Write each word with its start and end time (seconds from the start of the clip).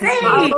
Sì! 0.00 0.48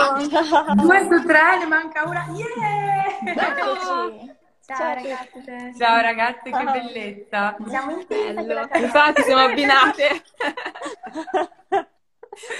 Due 0.75 1.09
su 1.11 1.27
tre, 1.27 1.59
ne 1.59 1.67
manca 1.67 2.05
una. 2.05 2.27
Yeah! 2.33 3.33
Eccoci. 3.35 4.41
Ciao, 4.65 4.77
Ciao, 4.79 4.95
ragazze. 4.95 5.75
Ciao 5.77 6.01
ragazze, 6.01 6.43
che 6.45 6.51
Ciao. 6.53 6.73
bellezza. 6.73 7.57
Siamo 7.67 7.91
in 8.09 8.47
la 8.47 8.69
Infatti 8.73 9.23
siamo 9.23 9.43
abbinate. 9.43 10.23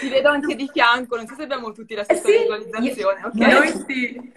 Ti 0.01 0.09
vedo 0.09 0.29
anche 0.29 0.55
di 0.55 0.69
fianco, 0.71 1.17
non 1.17 1.27
so 1.27 1.35
se 1.35 1.45
abbiamo 1.45 1.73
tutti 1.73 1.95
la 1.95 2.03
Eh 2.03 2.15
stessa 2.17 2.29
sì, 2.29 2.39
visualizzazione, 2.41 3.21
io- 3.21 3.27
ok? 3.29 3.35
Noi 3.37 3.69
sì. 3.87 4.33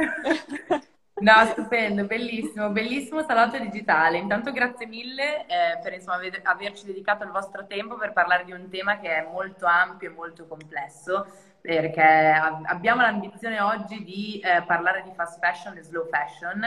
No, 1.18 1.46
stupendo, 1.46 2.06
bellissimo, 2.06 2.70
bellissimo 2.70 3.22
salotto 3.24 3.58
digitale. 3.60 4.18
Intanto 4.18 4.52
grazie 4.52 4.86
mille 4.86 5.46
eh, 5.46 5.80
per 5.82 5.94
insomma, 5.94 6.16
aver- 6.18 6.42
averci 6.44 6.86
dedicato 6.86 7.24
il 7.24 7.32
vostro 7.32 7.66
tempo 7.68 7.96
per 7.96 8.14
parlare 8.14 8.44
di 8.46 8.52
un 8.54 8.70
tema 8.70 8.98
che 9.00 9.10
è 9.10 9.28
molto 9.30 9.66
ampio 9.66 10.10
e 10.10 10.14
molto 10.14 10.46
complesso, 10.48 11.26
perché 11.66 12.02
abbiamo 12.02 13.02
l'ambizione 13.02 13.60
oggi 13.60 14.04
di 14.04 14.40
eh, 14.40 14.64
parlare 14.64 15.02
di 15.04 15.12
fast 15.16 15.40
fashion 15.40 15.76
e 15.78 15.84
slow 15.84 16.08
fashion 16.08 16.64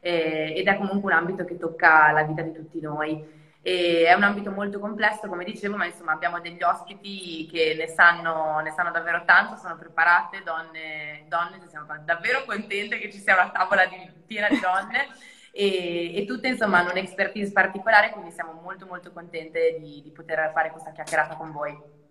eh, 0.00 0.52
ed 0.56 0.66
è 0.66 0.76
comunque 0.76 1.10
un 1.10 1.18
ambito 1.18 1.44
che 1.44 1.56
tocca 1.56 2.10
la 2.12 2.24
vita 2.24 2.42
di 2.42 2.52
tutti 2.52 2.80
noi. 2.80 3.40
E 3.64 4.06
è 4.06 4.12
un 4.12 4.24
ambito 4.24 4.50
molto 4.50 4.80
complesso, 4.80 5.28
come 5.28 5.44
dicevo, 5.44 5.76
ma 5.76 5.86
insomma 5.86 6.12
abbiamo 6.12 6.40
degli 6.40 6.62
ospiti 6.64 7.46
che 7.46 7.76
ne 7.78 7.86
sanno, 7.86 8.58
ne 8.58 8.72
sanno 8.72 8.90
davvero 8.90 9.22
tanto, 9.24 9.56
sono 9.56 9.78
preparate, 9.78 10.42
donne, 10.42 11.24
donne, 11.28 11.60
siamo 11.68 11.86
davvero 12.04 12.44
contente 12.44 12.98
che 12.98 13.10
ci 13.10 13.20
sia 13.20 13.34
una 13.34 13.50
tavola 13.50 13.86
di- 13.86 14.10
piena 14.26 14.48
di 14.48 14.58
donne 14.58 15.06
e, 15.54 16.16
e 16.16 16.24
tutte 16.26 16.48
insomma 16.48 16.78
hanno 16.78 16.90
un'expertise 16.90 17.52
particolare, 17.52 18.10
quindi 18.10 18.32
siamo 18.32 18.52
molto 18.60 18.84
molto 18.86 19.12
contente 19.12 19.76
di, 19.78 20.02
di 20.02 20.10
poter 20.10 20.50
fare 20.52 20.70
questa 20.72 20.90
chiacchierata 20.90 21.36
con 21.36 21.52
voi. 21.52 22.01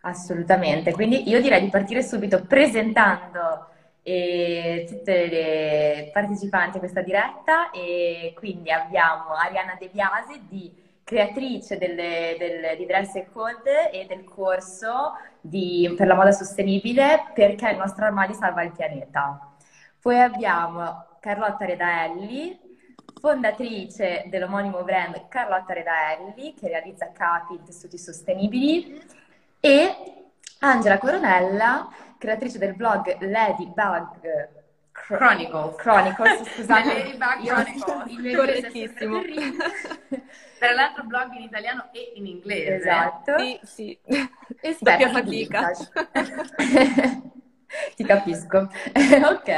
Assolutamente, 0.00 0.92
quindi 0.92 1.28
io 1.28 1.40
direi 1.40 1.60
di 1.60 1.70
partire 1.70 2.02
subito 2.04 2.46
presentando 2.46 3.66
eh, 4.02 4.84
tutte 4.88 5.26
le 5.26 6.10
partecipanti 6.12 6.76
a 6.76 6.80
questa 6.80 7.02
diretta 7.02 7.70
e 7.70 8.32
quindi 8.36 8.70
abbiamo 8.70 9.32
Arianna 9.32 9.74
De 9.78 9.88
Biasi, 9.88 10.46
di, 10.46 10.72
creatrice 11.02 11.78
delle- 11.78 12.36
del- 12.38 12.76
di 12.76 12.86
Dress 12.86 13.16
and 13.16 13.26
Code 13.32 13.90
e 13.90 14.06
del 14.06 14.22
corso 14.24 15.14
di- 15.40 15.92
per 15.96 16.06
la 16.06 16.14
moda 16.14 16.30
sostenibile 16.32 17.30
perché 17.34 17.70
il 17.70 17.76
nostro 17.76 18.04
armadio 18.04 18.34
salva 18.34 18.62
il 18.62 18.72
pianeta. 18.72 19.40
Poi 20.00 20.18
abbiamo 20.20 21.06
Carlotta 21.18 21.64
Redaelli, 21.64 22.56
fondatrice 23.20 24.24
dell'omonimo 24.26 24.82
brand 24.84 25.26
Carlotta 25.28 25.72
Redaelli, 25.72 26.54
che 26.54 26.68
realizza 26.68 27.10
capi 27.12 27.54
in 27.54 27.64
tessuti 27.64 27.98
sostenibili, 27.98 28.86
e 29.60 29.94
Angela 30.60 30.98
Coronella, 30.98 31.88
creatrice 32.18 32.58
del 32.58 32.74
blog 32.74 33.18
Ladybug 33.20 34.48
Chronicles. 34.92 35.76
Chronicles, 35.76 36.42
scusate, 36.54 36.88
Ladybug 37.18 37.42
io- 37.42 37.54
Chronicles. 37.54 38.18
il 38.18 38.36
Correttissimo. 38.36 39.20
Tra 40.58 40.72
l'altro 40.72 41.04
blog 41.04 41.32
in 41.34 41.42
italiano 41.42 41.88
e 41.92 42.12
in 42.16 42.26
inglese. 42.26 42.74
Esatto. 42.74 43.38
Sì, 43.38 43.60
sì. 43.62 43.98
Esperta 44.60 45.04
Doppia 45.04 45.08
fatica. 45.20 45.70
Ti 47.94 48.02
capisco. 48.04 48.58
Ok, 48.58 49.52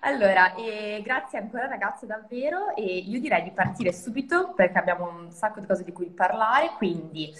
allora, 0.00 0.54
eh, 0.54 1.02
grazie 1.04 1.38
ancora 1.38 1.66
ragazze 1.66 2.06
davvero 2.06 2.74
e 2.76 2.82
io 2.98 3.20
direi 3.20 3.42
di 3.42 3.50
partire 3.50 3.92
subito 3.92 4.52
perché 4.54 4.78
abbiamo 4.78 5.08
un 5.08 5.30
sacco 5.32 5.60
di 5.60 5.66
cose 5.66 5.82
di 5.84 5.92
cui 5.92 6.06
parlare, 6.06 6.70
quindi 6.76 7.34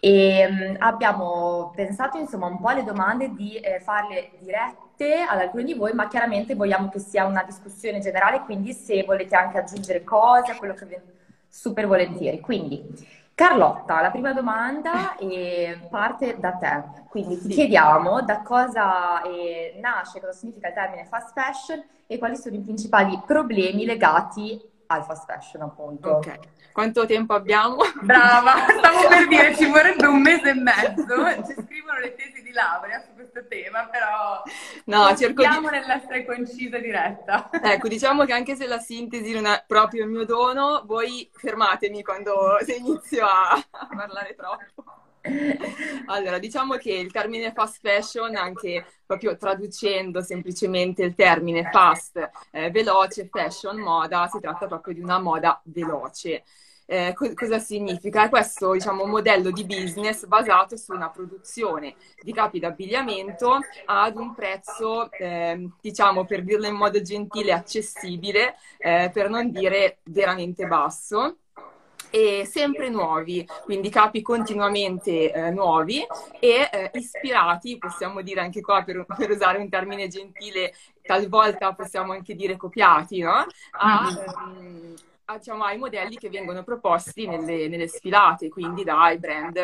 ehm, 0.00 0.76
abbiamo 0.78 1.72
pensato 1.74 2.18
insomma 2.18 2.46
un 2.46 2.58
po' 2.60 2.68
alle 2.68 2.84
domande 2.84 3.34
di 3.34 3.56
eh, 3.56 3.80
farle 3.80 4.30
dirette 4.38 5.22
ad 5.28 5.38
alcuni 5.40 5.64
di 5.64 5.74
voi, 5.74 5.92
ma 5.92 6.08
chiaramente 6.08 6.54
vogliamo 6.54 6.88
che 6.88 6.98
sia 6.98 7.24
una 7.26 7.42
discussione 7.44 8.00
generale, 8.00 8.40
quindi 8.44 8.72
se 8.72 9.04
volete 9.04 9.36
anche 9.36 9.58
aggiungere 9.58 10.02
cose 10.04 10.52
a 10.52 10.56
quello 10.56 10.74
che 10.74 10.86
vi 10.86 10.96
super 11.48 11.86
volentieri. 11.86 12.40
Quindi, 12.40 12.84
Carlotta, 13.34 14.00
la 14.00 14.10
prima 14.10 14.32
domanda 14.32 15.14
parte 15.88 16.36
da 16.38 16.52
te. 16.52 16.84
Quindi 17.08 17.36
ti 17.36 17.42
Sì. 17.42 17.54
chiediamo 17.54 18.22
da 18.22 18.42
cosa 18.42 19.22
eh, 19.22 19.74
nasce, 19.80 20.20
cosa 20.20 20.32
significa 20.32 20.68
il 20.68 20.74
termine 20.74 21.04
fast 21.04 21.32
fashion 21.32 21.82
e 22.06 22.18
quali 22.18 22.36
sono 22.36 22.56
i 22.56 22.60
principali 22.60 23.18
problemi 23.24 23.84
legati 23.84 24.60
al 24.90 25.04
fast 25.04 25.24
fashion, 25.26 25.62
appunto. 25.62 26.08
Ok. 26.10 26.38
Quanto 26.72 27.06
tempo 27.06 27.34
abbiamo? 27.34 27.76
Brava, 28.02 28.66
stavo 28.78 29.08
per 29.08 29.26
dire 29.26 29.54
ci 29.56 29.66
vorrebbe 29.66 30.06
un 30.06 30.20
mese 30.20 30.50
e 30.50 30.54
mezzo, 30.54 31.44
ci 31.46 31.54
scrivono 31.62 31.98
le 32.00 32.14
tesi 32.14 32.42
di 32.42 32.52
laurea 32.52 33.00
su 33.00 33.14
questo 33.14 33.46
tema, 33.48 33.86
però 33.86 34.42
No, 34.84 35.14
cerco 35.16 35.42
di... 35.42 35.68
nell'essere 35.70 36.24
concisa 36.24 36.76
e 36.76 36.80
diretta. 36.80 37.50
Ecco, 37.50 37.88
diciamo 37.88 38.24
che 38.24 38.32
anche 38.32 38.54
se 38.54 38.66
la 38.66 38.78
sintesi 38.78 39.32
non 39.32 39.46
è 39.46 39.64
proprio 39.66 40.04
il 40.04 40.10
mio 40.10 40.24
dono, 40.24 40.82
voi 40.86 41.28
fermatemi 41.32 42.02
quando 42.02 42.58
se 42.64 42.74
inizio 42.74 43.26
a 43.26 43.62
parlare 43.94 44.34
troppo. 44.34 44.84
Allora, 46.06 46.38
diciamo 46.38 46.76
che 46.76 46.92
il 46.92 47.10
termine 47.12 47.52
fast 47.52 47.78
fashion, 47.80 48.34
anche 48.36 48.84
proprio 49.04 49.36
traducendo 49.36 50.20
semplicemente 50.22 51.02
il 51.02 51.14
termine 51.14 51.68
fast, 51.70 52.30
eh, 52.50 52.70
veloce, 52.70 53.28
fashion, 53.30 53.78
moda, 53.78 54.26
si 54.28 54.38
tratta 54.40 54.66
proprio 54.66 54.94
di 54.94 55.00
una 55.00 55.18
moda 55.18 55.60
veloce. 55.64 56.44
Eh, 56.90 57.12
co- 57.14 57.34
cosa 57.34 57.58
significa? 57.58 58.24
È 58.24 58.28
questo, 58.30 58.72
diciamo, 58.72 59.04
modello 59.04 59.50
di 59.50 59.66
business 59.66 60.24
basato 60.26 60.76
su 60.76 60.92
una 60.94 61.10
produzione 61.10 61.96
di 62.22 62.32
capi 62.32 62.58
d'abbigliamento 62.58 63.58
ad 63.84 64.16
un 64.16 64.32
prezzo, 64.34 65.14
ehm, 65.16 65.76
diciamo, 65.80 66.24
per 66.24 66.42
dirlo 66.44 66.66
in 66.66 66.74
modo 66.74 67.00
gentile, 67.02 67.52
accessibile, 67.52 68.56
eh, 68.78 69.10
per 69.12 69.28
non 69.28 69.50
dire 69.50 69.98
veramente 70.04 70.66
basso 70.66 71.38
e 72.10 72.44
sempre 72.46 72.88
nuovi, 72.88 73.46
quindi 73.64 73.90
capi 73.90 74.22
continuamente 74.22 75.32
eh, 75.32 75.50
nuovi 75.50 76.04
e 76.40 76.68
eh, 76.72 76.90
ispirati, 76.94 77.78
possiamo 77.78 78.22
dire 78.22 78.40
anche 78.40 78.60
qua 78.60 78.82
per, 78.82 79.04
per 79.16 79.30
usare 79.30 79.58
un 79.58 79.68
termine 79.68 80.08
gentile, 80.08 80.74
talvolta 81.02 81.74
possiamo 81.74 82.12
anche 82.12 82.34
dire 82.34 82.56
copiati, 82.56 83.20
no? 83.20 83.46
A, 83.72 84.08
ehm, 84.08 84.94
a, 85.26 85.36
diciamo, 85.36 85.64
ai 85.64 85.78
modelli 85.78 86.16
che 86.16 86.30
vengono 86.30 86.62
proposti 86.62 87.26
nelle, 87.26 87.68
nelle 87.68 87.88
sfilate, 87.88 88.48
quindi 88.48 88.84
dai 88.84 89.18
brand 89.18 89.58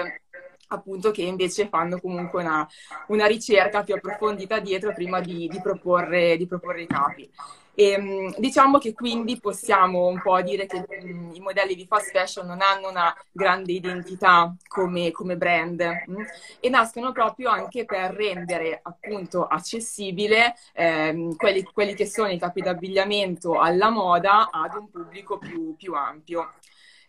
appunto 0.69 1.11
che 1.11 1.23
invece 1.23 1.69
fanno 1.69 2.01
comunque 2.01 2.43
una, 2.43 2.67
una 3.09 3.27
ricerca 3.27 3.83
più 3.83 3.95
approfondita 3.95 4.59
dietro 4.61 4.93
prima 4.93 5.21
di, 5.21 5.47
di 5.49 5.61
proporre, 5.61 6.37
di 6.37 6.47
proporre 6.47 6.83
i 6.83 6.87
capi. 6.87 7.31
E, 7.77 7.99
mh, 7.99 8.35
diciamo 8.39 8.79
che 8.79 8.93
quindi 8.93 9.41
possiamo 9.41 10.07
un 10.07 10.21
po' 10.21 10.41
dire 10.43 10.67
che 10.67 10.87
mh, 10.89 11.31
i 11.35 11.41
modelli 11.41 11.75
di 11.75 11.87
fast 11.87 12.11
fashion 12.11 12.47
non 12.47 12.61
hanno 12.61 12.89
una 12.89 13.13
grande 13.33 13.73
identità 13.73 14.55
come, 14.69 15.11
come 15.11 15.37
brand 15.37 15.81
mh, 16.07 16.23
e 16.61 16.69
nascono 16.69 17.13
proprio 17.13 17.51
anche 17.51 17.85
per 17.85 18.13
rendere 18.13 18.79
appunto 18.83 19.47
accessibile 19.47 20.55
ehm, 20.73 21.35
quelli, 21.37 21.63
quelli 21.65 21.95
che 21.95 22.07
sono 22.07 22.29
i 22.31 22.39
capi 22.39 22.63
d'abbigliamento 22.63 23.59
alla 23.59 23.91
moda 23.91 24.51
ad 24.51 24.75
un 24.75 24.89
pubblico 24.91 25.39
più, 25.39 25.75
più 25.77 25.95
ampio. 25.95 26.53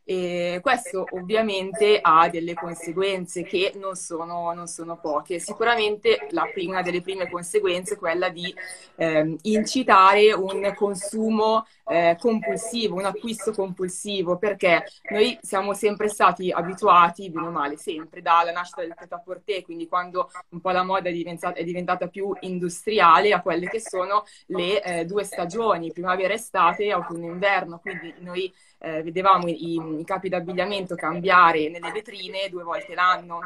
E 0.07 0.59
questo 0.61 1.03
ovviamente 1.13 1.97
ha 1.99 2.29
delle 2.29 2.53
conseguenze 2.53 3.41
che 3.43 3.73
non 3.75 3.95
sono, 3.95 4.53
non 4.53 4.67
sono 4.67 4.99
poche. 4.99 5.39
Sicuramente 5.39 6.27
la 6.29 6.47
una 6.67 6.83
delle 6.83 7.01
prime 7.01 7.27
conseguenze 7.27 7.95
è 7.95 7.97
quella 7.97 8.29
di 8.29 8.53
ehm, 8.97 9.35
incitare 9.43 10.31
un 10.31 10.71
consumo 10.75 11.65
eh, 11.87 12.15
compulsivo, 12.19 12.95
un 12.95 13.05
acquisto 13.05 13.51
compulsivo, 13.51 14.37
perché 14.37 14.83
noi 15.09 15.37
siamo 15.41 15.73
sempre 15.73 16.07
stati 16.07 16.51
abituati, 16.51 17.29
bene 17.29 17.47
o 17.47 17.51
male, 17.51 17.77
sempre 17.77 18.21
dalla 18.21 18.51
nascita 18.51 18.81
del 18.81 18.93
pret-à-porter, 18.95 19.63
quindi 19.63 19.87
quando 19.87 20.29
un 20.49 20.61
po' 20.61 20.71
la 20.71 20.83
moda 20.83 21.09
è 21.09 21.11
diventata, 21.11 21.59
è 21.59 21.63
diventata 21.63 22.07
più 22.07 22.35
industriale, 22.41 23.33
a 23.33 23.41
quelle 23.41 23.67
che 23.67 23.79
sono 23.79 24.23
le 24.47 24.81
eh, 24.81 25.05
due 25.05 25.23
stagioni, 25.23 25.91
primavera, 25.91 26.33
estate, 26.33 26.91
autunno, 26.91 27.25
inverno. 27.25 27.79
Quindi 27.79 28.13
noi 28.19 28.51
eh, 28.79 29.03
vedevamo 29.03 29.47
i, 29.47 29.99
i 29.99 30.03
capi 30.03 30.29
d'abbigliamento 30.29 30.95
cambiare 30.95 31.69
nelle 31.69 31.91
vetrine 31.91 32.49
due 32.49 32.63
volte 32.63 32.93
l'anno. 32.93 33.39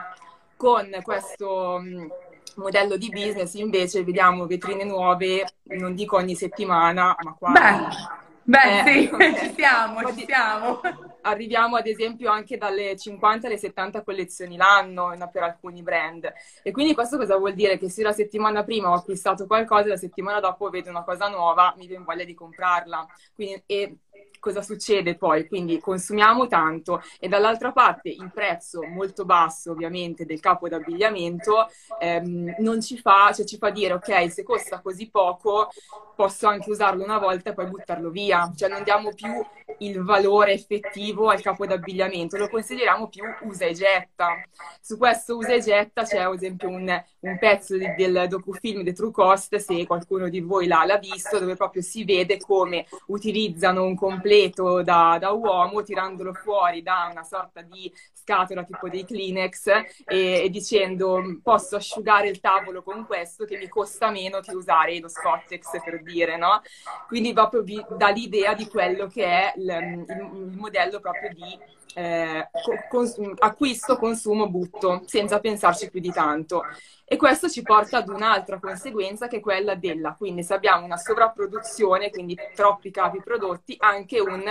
Con 0.56 0.90
questo 1.04 1.80
mh, 1.80 2.12
modello 2.56 2.98
di 2.98 3.10
business 3.10 3.54
invece 3.54 4.04
vediamo 4.04 4.46
vetrine 4.46 4.84
nuove, 4.84 5.46
non 5.64 5.96
dico 5.96 6.18
ogni 6.18 6.36
settimana, 6.36 7.16
ma 7.22 7.36
quasi. 7.38 7.60
Beh, 7.60 8.19
beh 8.52 8.82
Eh, 8.82 8.84
sì, 8.84 9.10
ci 9.40 9.54
siamo, 9.56 10.04
ci 10.06 10.26
siamo. 10.26 10.80
Arriviamo 11.22 11.76
ad 11.76 11.86
esempio 11.88 12.32
anche 12.32 12.58
dalle 12.58 12.96
50 12.98 13.48
alle 13.48 13.58
70 13.58 14.04
collezioni 14.04 14.56
l'anno 14.56 15.14
no, 15.16 15.30
per 15.30 15.44
alcuni 15.44 15.82
brand. 15.84 16.32
E 16.64 16.72
quindi 16.72 16.94
questo 16.94 17.18
cosa 17.18 17.38
vuol 17.38 17.54
dire? 17.54 17.78
Che 17.78 17.90
se 17.90 18.04
la 18.04 18.14
settimana 18.14 18.64
prima 18.64 18.90
ho 18.90 18.94
acquistato 18.94 19.46
qualcosa, 19.46 19.90
la 19.90 19.98
settimana 19.98 20.40
dopo 20.40 20.70
vedo 20.70 20.90
una 20.90 21.04
cosa 21.04 21.28
nuova, 21.28 21.74
mi 21.78 21.88
viene 21.88 22.04
voglia 22.06 22.24
di 22.24 22.34
comprarla. 22.34 23.06
Quindi, 23.34 23.62
e 23.66 23.98
cosa 24.40 24.62
succede 24.62 25.16
poi? 25.16 25.48
Quindi 25.48 25.80
consumiamo 25.80 26.48
tanto 26.48 27.02
e 27.20 27.28
dall'altra 27.28 27.72
parte 27.72 28.10
il 28.10 28.32
prezzo 28.34 28.82
molto 28.84 29.26
basso 29.26 29.72
ovviamente 29.72 30.26
del 30.26 30.40
capo 30.40 30.68
d'abbigliamento 30.68 31.68
ehm, 32.00 32.56
non 32.60 32.82
ci 32.82 32.98
fa, 32.98 33.32
cioè 33.34 33.46
ci 33.46 33.58
fa 33.58 33.70
dire 33.70 33.94
ok, 33.94 34.32
se 34.32 34.44
costa 34.44 34.82
così 34.82 35.10
poco 35.10 35.70
posso 36.16 36.48
anche 36.48 36.70
usarlo 36.70 37.02
una 37.02 37.18
volta 37.18 37.52
e 37.52 37.54
poi 37.54 37.68
buttarlo 37.68 38.10
via, 38.10 38.52
cioè 38.54 38.68
non 38.68 38.84
diamo 38.84 39.14
più 39.14 39.30
il 39.78 40.04
valore 40.04 40.52
effettivo 40.52 41.30
al 41.30 41.42
capo 41.42 41.66
d'abbigliamento, 41.66 42.36
lo 42.36 42.50
consideriamo 42.50 43.08
più 43.08 43.24
usa 43.44 43.66
e 43.66 43.74
getta. 43.74 44.34
Su 44.82 44.98
questo 44.98 45.38
usa 45.38 45.54
e 45.54 45.62
getta 45.62 46.04
c'è 46.04 46.18
ad 46.18 46.34
esempio 46.34 46.68
un, 46.68 47.04
un 47.20 47.38
pezzo 47.38 47.78
di, 47.78 47.94
del 47.96 48.26
docufilm 48.28 48.84
The 48.84 48.92
True 48.92 49.12
Cost, 49.12 49.56
se 49.56 49.86
qualcuno 49.86 50.28
di 50.28 50.42
voi 50.42 50.68
l'ha, 50.68 50.84
l'ha, 50.86 50.98
visto, 50.98 51.40
dove 51.40 51.56
proprio 51.56 51.82
si 51.82 52.04
vede 52.04 52.38
come 52.38 52.86
utilizzano 53.08 53.86
un 53.86 53.96
completo 54.10 54.82
da, 54.82 55.18
da 55.20 55.32
uomo 55.32 55.84
tirandolo 55.84 56.34
fuori 56.34 56.82
da 56.82 57.10
una 57.12 57.24
sorta 57.24 57.62
di 57.62 57.92
scatola 58.12 58.64
tipo 58.64 58.90
dei 58.90 59.06
Kleenex 59.06 59.68
e, 60.06 60.44
e, 60.44 60.50
dicendo 60.50 61.22
posso 61.44 61.76
asciugare 61.76 62.28
il 62.28 62.40
tavolo 62.40 62.82
con 62.82 63.06
questo 63.06 63.46
che 63.46 63.58
mi 63.58 63.68
costa 63.68 64.10
meno 64.10 64.40
che 64.40 64.56
usare 64.56 65.00
lo 65.00 65.08
Scottex 65.08 65.84
per 65.84 66.02
dire, 66.02 66.38
no? 66.38 66.62
Quindi 67.08 67.34
proprio 67.34 67.62
vi 67.62 67.84
dà 67.98 68.10
l'idea 68.10 68.54
di 68.54 68.68
quello 68.68 69.08
che 69.08 69.26
è 69.26 69.54
il, 69.56 69.66
il, 69.66 70.50
il 70.52 70.58
modello 70.58 71.00
proprio 71.00 71.30
di 71.34 71.58
eh, 71.96 72.50
cons- 72.90 73.20
acquisto, 73.40 73.98
consumo, 73.98 74.50
butto, 74.50 75.02
senza 75.06 75.40
pensarci 75.40 75.90
più 75.90 76.00
di 76.00 76.12
tanto. 76.12 76.64
E 77.06 77.16
questo 77.18 77.50
ci 77.50 77.64
porta 77.64 77.98
ad 77.98 78.10
un'altra 78.10 78.60
conseguenza 78.60 79.28
che 79.28 79.38
è 79.38 79.40
quella 79.40 79.76
della, 79.76 80.16
quindi 80.16 80.44
se 80.44 80.54
abbiamo 80.54 80.86
una 80.86 80.98
sovrapproduzione, 80.98 82.12
quindi 82.12 82.38
troppi 82.54 82.92
capi 82.92 83.20
prodotti, 83.24 83.76
anche 83.80 84.20
un 84.20 84.44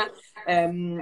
ehm, 0.44 1.00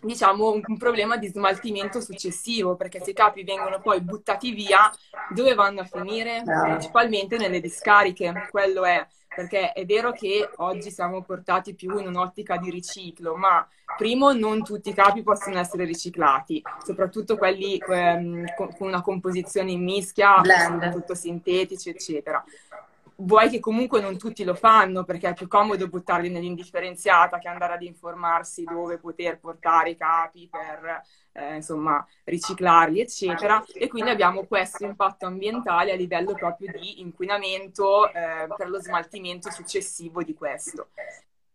diciamo, 0.00 0.50
un, 0.50 0.76
problema 0.76 1.16
di 1.16 1.28
smaltimento 1.28 2.00
successivo, 2.00 2.76
perché 2.76 3.00
se 3.00 3.10
i 3.10 3.14
capi 3.14 3.44
vengono 3.44 3.80
poi 3.80 4.00
buttati 4.00 4.52
via, 4.52 4.90
dove 5.32 5.54
vanno 5.54 5.80
a 5.80 5.84
finire? 5.84 6.42
Principalmente 6.44 7.36
nelle 7.36 7.60
discariche, 7.60 8.48
quello 8.50 8.84
è, 8.84 9.04
perché 9.38 9.70
è 9.70 9.86
vero 9.86 10.10
che 10.10 10.50
oggi 10.56 10.90
siamo 10.90 11.22
portati 11.22 11.72
più 11.72 11.96
in 12.00 12.08
un'ottica 12.08 12.56
di 12.56 12.70
riciclo, 12.70 13.36
ma 13.36 13.64
primo 13.96 14.32
non 14.32 14.64
tutti 14.64 14.88
i 14.88 14.94
capi 14.94 15.22
possono 15.22 15.60
essere 15.60 15.84
riciclati, 15.84 16.60
soprattutto 16.84 17.36
quelli 17.36 17.80
ehm, 17.88 18.46
con 18.56 18.74
una 18.80 19.00
composizione 19.00 19.70
in 19.70 19.84
mischia, 19.84 20.42
soprattutto 20.42 21.14
sintetici, 21.14 21.88
eccetera 21.88 22.44
vuoi 23.20 23.48
che 23.48 23.58
comunque 23.58 24.00
non 24.00 24.16
tutti 24.16 24.44
lo 24.44 24.54
fanno 24.54 25.04
perché 25.04 25.30
è 25.30 25.34
più 25.34 25.48
comodo 25.48 25.88
buttarli 25.88 26.28
nell'indifferenziata 26.30 27.38
che 27.38 27.48
andare 27.48 27.74
ad 27.74 27.82
informarsi 27.82 28.64
dove 28.64 28.98
poter 28.98 29.38
portare 29.40 29.90
i 29.90 29.96
capi 29.96 30.48
per 30.48 31.02
eh, 31.32 31.56
insomma 31.56 32.04
riciclarli 32.24 33.00
eccetera. 33.00 33.64
E 33.72 33.88
quindi 33.88 34.10
abbiamo 34.10 34.44
questo 34.44 34.84
impatto 34.84 35.26
ambientale 35.26 35.92
a 35.92 35.96
livello 35.96 36.34
proprio 36.34 36.72
di 36.72 37.00
inquinamento 37.00 38.12
eh, 38.12 38.46
per 38.56 38.68
lo 38.68 38.80
smaltimento 38.80 39.50
successivo 39.50 40.22
di 40.22 40.34
questo 40.34 40.90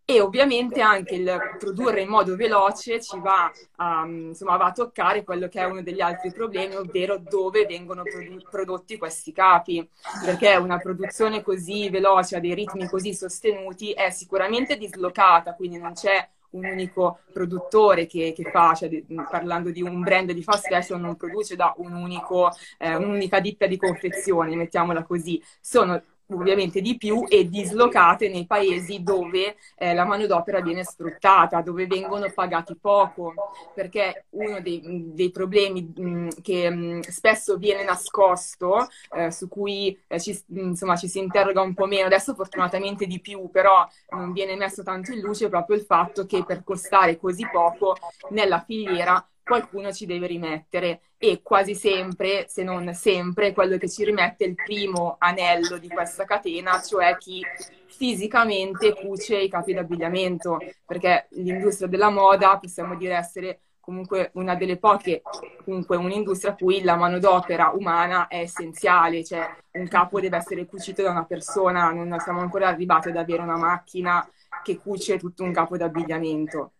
e 0.06 0.20
ovviamente 0.20 0.82
anche 0.82 1.16
il 1.16 1.56
produrre 1.58 2.02
in 2.02 2.10
modo 2.10 2.36
veloce 2.36 3.02
ci 3.02 3.18
va 3.20 3.50
a, 3.78 4.06
insomma, 4.06 4.58
va 4.58 4.66
a 4.66 4.72
toccare 4.72 5.24
quello 5.24 5.48
che 5.48 5.62
è 5.62 5.64
uno 5.66 5.82
degli 5.82 6.02
altri 6.02 6.32
problemi, 6.32 6.76
ovvero 6.76 7.18
dove 7.18 7.66
vengono 7.66 8.04
prodotti 8.50 8.98
questi 8.98 9.32
capi, 9.32 9.88
perché 10.26 10.56
una 10.56 10.78
produzione 10.78 11.42
così 11.42 11.90
veloce, 11.90 12.36
a 12.36 12.40
dei 12.40 12.54
ritmi 12.54 12.88
così 12.90 13.14
sostenuti, 13.14 13.92
è 13.94 14.10
sicuramente 14.10 14.78
dislocata, 14.78 15.56
quindi 15.56 15.78
non 15.78 15.94
c'è 15.94 16.28
un 16.54 16.66
unico 16.66 17.20
produttore 17.32 18.06
che, 18.06 18.34
che 18.36 18.44
fa, 18.52 18.74
cioè, 18.74 19.04
parlando 19.30 19.72
di 19.72 19.82
un 19.82 20.02
brand 20.02 20.32
di 20.32 20.44
fast 20.44 20.68
fashion, 20.68 21.02
non 21.02 21.16
produce 21.16 21.56
da 21.56 21.74
un 21.78 21.94
unico, 21.94 22.52
eh, 22.78 22.96
un'unica 22.96 23.40
ditta 23.40 23.66
di 23.68 23.78
confezione, 23.78 24.56
mettiamola 24.56 25.04
così. 25.04 25.42
Sono 25.60 26.02
ovviamente 26.28 26.82
di 26.82 26.98
più 26.98 27.26
e 27.28 27.50
dislocate 27.50 28.30
nei 28.30 28.46
paesi 28.46 29.04
dove 29.04 29.56
eh, 29.76 29.94
la 29.94 30.06
manodopera 30.06 30.62
viene 30.62 30.84
sfruttata, 30.84 31.62
dove 31.62 31.88
vengono 31.88 32.30
pagati 32.34 32.76
poco, 32.80 33.34
perché 33.74 34.26
uno 34.32 34.60
dei, 34.62 34.82
dei 35.14 35.32
problemi 35.32 35.92
mh, 35.96 36.42
che 36.42 36.70
mh, 36.70 37.00
spesso 37.02 37.58
viene 37.58 37.84
nascosto, 37.84 38.88
eh, 39.12 39.32
su 39.32 39.48
cui 39.48 39.98
eh, 40.08 40.20
ci, 40.20 40.38
insomma, 40.48 40.96
ci 40.96 41.08
si 41.08 41.20
interroga 41.20 41.62
un 41.62 41.74
po' 41.74 41.86
meno, 41.86 42.06
adesso 42.06 42.34
fortunatamente 42.36 43.06
di 43.06 43.20
più, 43.20 43.50
però 43.52 43.88
non 44.10 44.32
viene 44.34 44.56
messo 44.56 44.84
tanto 44.84 45.12
in 45.12 45.20
luce 45.20 45.50
proprio 45.50 45.78
il 45.78 45.84
fatto 45.84 46.26
che 46.26 46.44
per 46.46 46.64
costare 46.64 47.18
così 47.18 47.48
poco 47.52 47.96
nella 48.30 48.60
filiera 48.62 49.26
qualcuno 49.44 49.92
ci 49.92 50.06
deve 50.06 50.28
rimettere 50.28 51.02
e 51.18 51.42
quasi 51.42 51.76
sempre, 51.76 52.46
se 52.48 52.64
non 52.64 52.94
sempre, 52.94 53.54
quello 53.54 53.78
che 53.78 53.90
ci 53.90 54.04
rimette 54.04 54.46
è 54.46 54.48
il 54.48 54.56
primo 54.56 55.16
anello 55.20 55.78
di 55.78 55.88
questa 55.88 56.26
catena, 56.26 56.82
cioè 56.82 57.18
chi 57.18 57.42
fisicamente 57.88 58.94
cuce 58.94 59.38
i 59.38 59.50
capi 59.50 59.74
d'abbigliamento, 59.74 60.60
perché 60.86 61.28
l'industria 61.32 61.88
della 61.88 62.10
moda 62.10 62.58
possiamo 62.58 62.96
dire 62.96 63.16
essere 63.16 63.60
comunque 63.80 64.32
una 64.36 64.56
delle 64.56 64.78
poche, 64.78 65.22
comunque 65.66 65.98
un'industria 65.98 66.54
a 66.54 66.56
cui 66.56 66.82
la 66.84 66.96
manodopera 66.96 67.72
umana 67.76 68.28
è 68.28 68.40
essenziale, 68.40 69.26
cioè 69.26 69.46
un 69.72 69.88
capo 69.90 70.22
deve 70.22 70.38
essere 70.38 70.66
cucito 70.66 71.02
da 71.02 71.12
una 71.12 71.26
persona, 71.26 71.92
non 71.92 72.18
siamo 72.20 72.40
ancora 72.40 72.70
arrivati 72.70 73.10
ad 73.10 73.18
avere 73.18 73.42
una 73.42 73.58
macchina 73.58 74.26
che 74.64 74.78
cuce 74.78 75.18
tutto 75.18 75.44
un 75.44 75.52
capo 75.52 75.76
d'abbigliamento. 75.76 76.72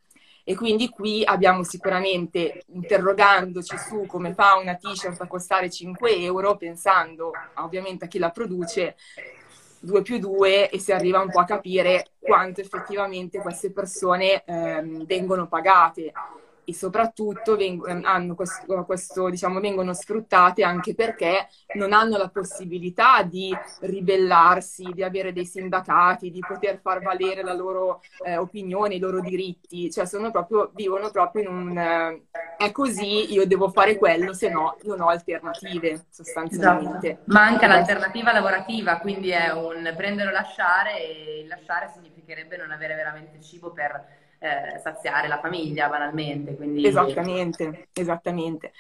E 0.46 0.56
quindi 0.56 0.90
qui 0.90 1.24
abbiamo 1.24 1.64
sicuramente, 1.64 2.64
interrogandoci 2.74 3.78
su 3.78 4.06
come 4.06 4.34
fa 4.34 4.58
una 4.58 4.76
t-shirt 4.76 5.22
a 5.22 5.28
costare 5.28 5.70
5 5.70 6.16
euro, 6.18 6.58
pensando 6.58 7.32
ovviamente 7.56 8.06
a 8.06 8.08
chi 8.08 8.20
la 8.20 8.30
produce, 8.30 8.96
2 9.80 10.02
più 10.02 10.18
2 10.18 10.70
e 10.70 10.80
si 10.80 10.92
arriva 10.92 11.22
un 11.22 11.30
po' 11.30 11.40
a 11.40 11.46
capire 11.46 12.08
quanto 12.20 12.62
effettivamente 12.62 13.40
queste 13.40 13.72
persone 13.72 14.44
ehm, 14.46 15.06
vengono 15.06 15.48
pagate 15.48 16.12
e 16.66 16.74
soprattutto 16.74 17.56
veng- 17.56 18.06
hanno 18.06 18.36
questo, 18.36 18.84
questo, 18.86 19.30
diciamo, 19.30 19.60
vengono 19.60 19.94
sfruttate 19.94 20.64
anche 20.64 20.96
perché 20.96 21.48
non 21.76 21.94
hanno 21.94 22.18
la 22.18 22.30
possibilità 22.30 23.24
di 23.24 23.56
ribellarsi, 23.82 24.92
di 24.94 25.04
avere 25.04 25.34
dei 25.34 25.46
sindacati, 25.46 26.32
di 26.32 26.40
poter 26.46 26.80
far 26.82 27.02
valere 27.02 27.44
la 27.44 27.54
loro 27.54 28.02
eh, 28.26 28.38
opinione, 28.38 28.96
i 28.96 29.00
loro 29.00 29.20
diritti, 29.20 29.92
cioè 29.92 30.06
proprio, 30.32 30.72
vivono 30.74 31.10
proprio 31.12 31.44
in 31.44 31.48
un 31.48 31.78
eh, 31.78 32.24
è 32.58 32.72
così, 32.72 33.34
io 33.34 33.46
devo 33.46 33.70
fare 33.70 33.98
quello, 33.98 34.34
se 34.34 34.50
no 34.50 34.78
non 34.84 35.02
ho 35.02 35.08
alternative 35.08 36.06
sostanzialmente. 36.10 37.10
Esatto. 37.10 37.24
Manca 37.26 37.68
l'alternativa 37.68 38.32
lavorativa, 38.32 38.98
quindi 39.00 39.30
è 39.32 39.52
un 39.52 39.92
prendere 39.96 40.30
o 40.30 40.32
lasciare 40.32 41.02
e 41.02 41.46
lasciare 41.48 41.92
significherebbe 41.94 42.58
non 42.58 42.72
avere 42.72 42.96
veramente 42.96 43.42
cibo 43.42 43.72
per 43.72 44.22
eh, 44.44 44.78
saziare 44.80 45.30
la 45.30 45.40
famiglia 45.40 45.88
banalmente. 45.88 46.56
Quindi... 46.56 46.86
Esattamente, 46.86 47.88
esattamente. 47.94 48.74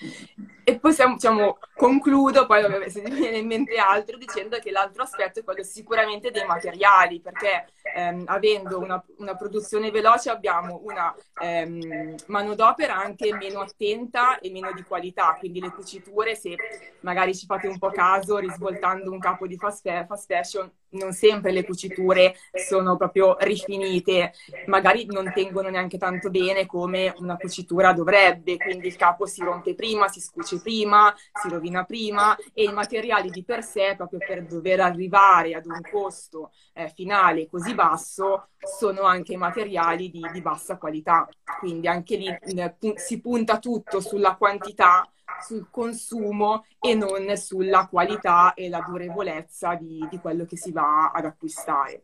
E 0.65 0.77
poi 0.77 0.91
siamo, 0.91 1.13
diciamo, 1.13 1.58
concludo, 1.74 2.46
poi 2.46 2.89
se 2.89 3.01
mi 3.01 3.12
viene 3.12 3.38
in 3.38 3.48
mente 3.48 3.77
altro, 3.77 4.17
dicendo 4.17 4.60
che 4.60 4.72
l'altro 4.72 5.03
aspetto 5.03 5.39
è 5.39 5.43
quello 5.46 5.63
sicuramente 5.63 6.32
dei 6.32 6.46
materiali, 6.46 7.22
perché 7.22 7.67
ehm, 7.96 8.24
avendo 8.25 8.77
una, 8.77 9.01
una, 9.20 9.36
produzione 9.38 9.89
veloce 9.89 10.29
abbiamo 10.29 10.82
una 10.84 11.15
ehm, 11.41 12.15
manodopera 12.27 12.98
anche 12.98 13.34
meno 13.34 13.62
attenta 13.62 14.39
e 14.39 14.51
meno 14.51 14.74
di 14.74 14.84
qualità, 14.84 15.38
quindi 15.39 15.62
le 15.62 15.72
cuciture, 15.72 16.36
se 16.36 16.58
magari 17.01 17.34
ci 17.34 17.46
fate 17.46 17.67
un 17.67 17.77
po' 17.77 17.89
caso, 17.89 18.38
risvoltando 18.38 19.12
un 19.12 19.20
capo 19.20 19.48
di 19.48 19.55
fast 19.55 20.25
fashion, 20.25 20.70
non 20.93 21.13
sempre 21.13 21.51
le 21.51 21.65
cuciture 21.65 22.35
sono 22.53 22.97
proprio 22.97 23.35
rifinite, 23.39 24.33
magari 24.67 25.05
non 25.05 25.31
tengono 25.33 25.69
neanche 25.69 25.97
tanto 25.97 26.29
bene 26.29 26.65
come 26.65 27.13
una 27.17 27.38
cucitura 27.38 27.93
dovrebbe, 27.93 28.57
quindi 28.57 28.88
il 28.88 28.95
capo 28.95 29.25
si 29.25 29.41
rompe 29.43 29.75
prima, 29.75 30.07
si 30.07 30.19
scuce 30.19 30.62
prima, 30.62 31.13
si 31.41 31.50
rovina 31.50 31.83
prima 31.83 32.35
e 32.53 32.63
i 32.63 32.73
materiali 32.73 33.29
di 33.29 33.43
per 33.43 33.63
sé, 33.63 33.93
proprio 33.95 34.19
per 34.19 34.45
dover 34.45 34.79
arrivare 34.79 35.53
ad 35.53 35.65
un 35.65 35.81
costo 35.89 36.51
eh, 36.73 36.89
finale 36.89 37.47
così 37.47 37.73
basso, 37.73 38.47
sono 38.57 39.01
anche 39.03 39.38
materiali 39.38 40.09
di, 40.09 40.21
di 40.31 40.41
bassa 40.41 40.77
qualità. 40.77 41.27
Quindi 41.59 41.88
anche 41.88 42.15
lì 42.15 42.27
eh, 42.27 42.75
si 42.95 43.19
punta 43.19 43.59
tutto 43.59 44.00
sulla 44.00 44.35
quantità 44.35 45.07
sul 45.42 45.68
consumo 45.70 46.65
e 46.80 46.96
non 46.96 47.36
sulla 47.38 47.88
qualità 47.88 48.53
e 48.53 48.70
la 48.70 48.84
durevolezza 48.88 49.75
di, 49.75 50.06
di 50.10 50.20
quello 50.20 50.46
che 50.46 50.58
si 50.58 50.72
va 50.72 51.12
ad 51.12 51.25
acquistare. 51.25 52.03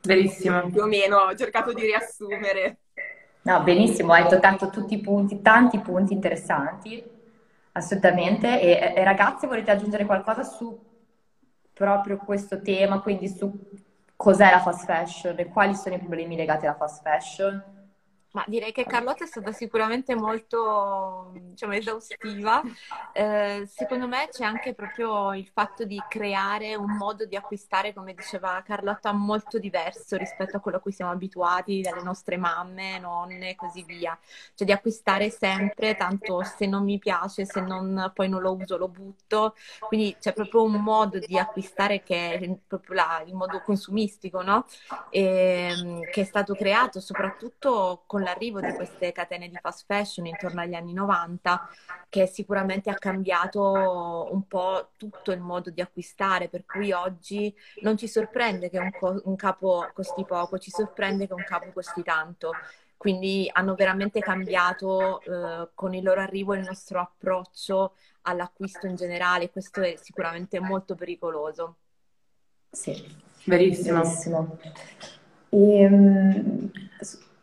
Benissimo. 0.00 0.70
Più 0.70 0.82
o 0.82 0.86
meno 0.86 1.18
ho 1.18 1.34
cercato 1.34 1.72
di 1.72 1.82
riassumere. 1.82 2.78
No, 3.42 3.62
benissimo, 3.62 4.12
hai 4.12 4.28
toccato 4.28 4.68
tutti 4.68 4.94
i 4.94 5.00
punti, 5.00 5.40
tanti 5.40 5.78
punti 5.80 6.12
interessanti, 6.12 7.02
assolutamente. 7.72 8.60
E, 8.60 8.94
e 8.94 9.04
ragazzi, 9.04 9.46
volete 9.46 9.70
aggiungere 9.70 10.04
qualcosa 10.04 10.42
su 10.42 10.78
proprio 11.72 12.16
questo 12.16 12.60
tema, 12.60 13.00
quindi 13.00 13.28
su 13.28 13.50
cos'è 14.16 14.50
la 14.50 14.60
fast 14.60 14.84
fashion 14.84 15.38
e 15.38 15.46
quali 15.46 15.74
sono 15.74 15.94
i 15.94 15.98
problemi 15.98 16.36
legati 16.36 16.66
alla 16.66 16.76
fast 16.76 17.02
fashion? 17.02 17.77
Ma 18.32 18.44
direi 18.46 18.72
che 18.72 18.84
Carlotta 18.84 19.24
è 19.24 19.26
stata 19.26 19.52
sicuramente 19.52 20.14
molto 20.14 21.32
diciamo, 21.32 21.72
esaustiva. 21.72 22.60
Eh, 23.12 23.66
secondo 23.66 24.06
me 24.06 24.28
c'è 24.30 24.44
anche 24.44 24.74
proprio 24.74 25.32
il 25.32 25.46
fatto 25.46 25.84
di 25.84 26.00
creare 26.08 26.74
un 26.74 26.96
modo 26.96 27.24
di 27.24 27.36
acquistare, 27.36 27.94
come 27.94 28.12
diceva 28.12 28.62
Carlotta, 28.62 29.12
molto 29.12 29.58
diverso 29.58 30.16
rispetto 30.16 30.58
a 30.58 30.60
quello 30.60 30.76
a 30.76 30.80
cui 30.80 30.92
siamo 30.92 31.10
abituati 31.10 31.80
dalle 31.80 32.02
nostre 32.02 32.36
mamme, 32.36 32.98
nonne 32.98 33.50
e 33.50 33.54
così 33.56 33.82
via. 33.82 34.16
Cioè 34.54 34.66
di 34.66 34.72
acquistare 34.72 35.30
sempre, 35.30 35.96
tanto 35.96 36.42
se 36.42 36.66
non 36.66 36.84
mi 36.84 36.98
piace, 36.98 37.46
se 37.46 37.60
non, 37.62 38.12
poi 38.14 38.28
non 38.28 38.42
lo 38.42 38.54
uso, 38.54 38.76
lo 38.76 38.88
butto. 38.88 39.54
Quindi 39.80 40.16
c'è 40.20 40.34
proprio 40.34 40.64
un 40.64 40.74
modo 40.82 41.18
di 41.18 41.38
acquistare 41.38 42.02
che 42.02 42.34
è 42.34 42.58
proprio 42.66 42.94
la, 42.94 43.22
il 43.26 43.34
modo 43.34 43.62
consumistico, 43.62 44.42
no? 44.42 44.66
E, 45.10 45.22
ehm, 45.22 46.00
che 46.10 46.20
è 46.22 46.24
stato 46.24 46.54
creato 46.54 47.00
soprattutto 47.00 48.02
con 48.06 48.17
con 48.18 48.22
l'arrivo 48.24 48.60
di 48.60 48.74
queste 48.74 49.12
catene 49.12 49.48
di 49.48 49.56
fast 49.60 49.84
fashion 49.86 50.26
intorno 50.26 50.60
agli 50.60 50.74
anni 50.74 50.92
90, 50.92 51.68
che 52.08 52.26
sicuramente 52.26 52.90
ha 52.90 52.94
cambiato 52.94 54.28
un 54.32 54.46
po' 54.48 54.90
tutto 54.96 55.30
il 55.30 55.40
modo 55.40 55.70
di 55.70 55.80
acquistare, 55.80 56.48
per 56.48 56.64
cui 56.66 56.90
oggi 56.90 57.54
non 57.80 57.96
ci 57.96 58.08
sorprende 58.08 58.70
che 58.70 58.78
un, 58.78 58.90
co- 58.90 59.22
un 59.24 59.36
capo 59.36 59.90
costi 59.94 60.24
poco, 60.24 60.58
ci 60.58 60.70
sorprende 60.72 61.28
che 61.28 61.34
un 61.34 61.44
capo 61.44 61.70
costi 61.72 62.02
tanto. 62.02 62.56
Quindi 62.96 63.48
hanno 63.52 63.76
veramente 63.76 64.20
cambiato 64.22 65.22
eh, 65.22 65.68
con 65.74 65.94
il 65.94 66.02
loro 66.02 66.20
arrivo 66.20 66.54
il 66.54 66.64
nostro 66.64 66.98
approccio 67.00 67.94
all'acquisto 68.22 68.86
in 68.88 68.96
generale, 68.96 69.50
questo 69.50 69.80
è 69.80 69.94
sicuramente 69.94 70.58
molto 70.58 70.96
pericoloso. 70.96 71.76
Sì, 72.70 73.00
verissimo. 73.44 74.00
verissimo. 74.00 74.58
E, 75.50 75.86
um, 75.86 76.70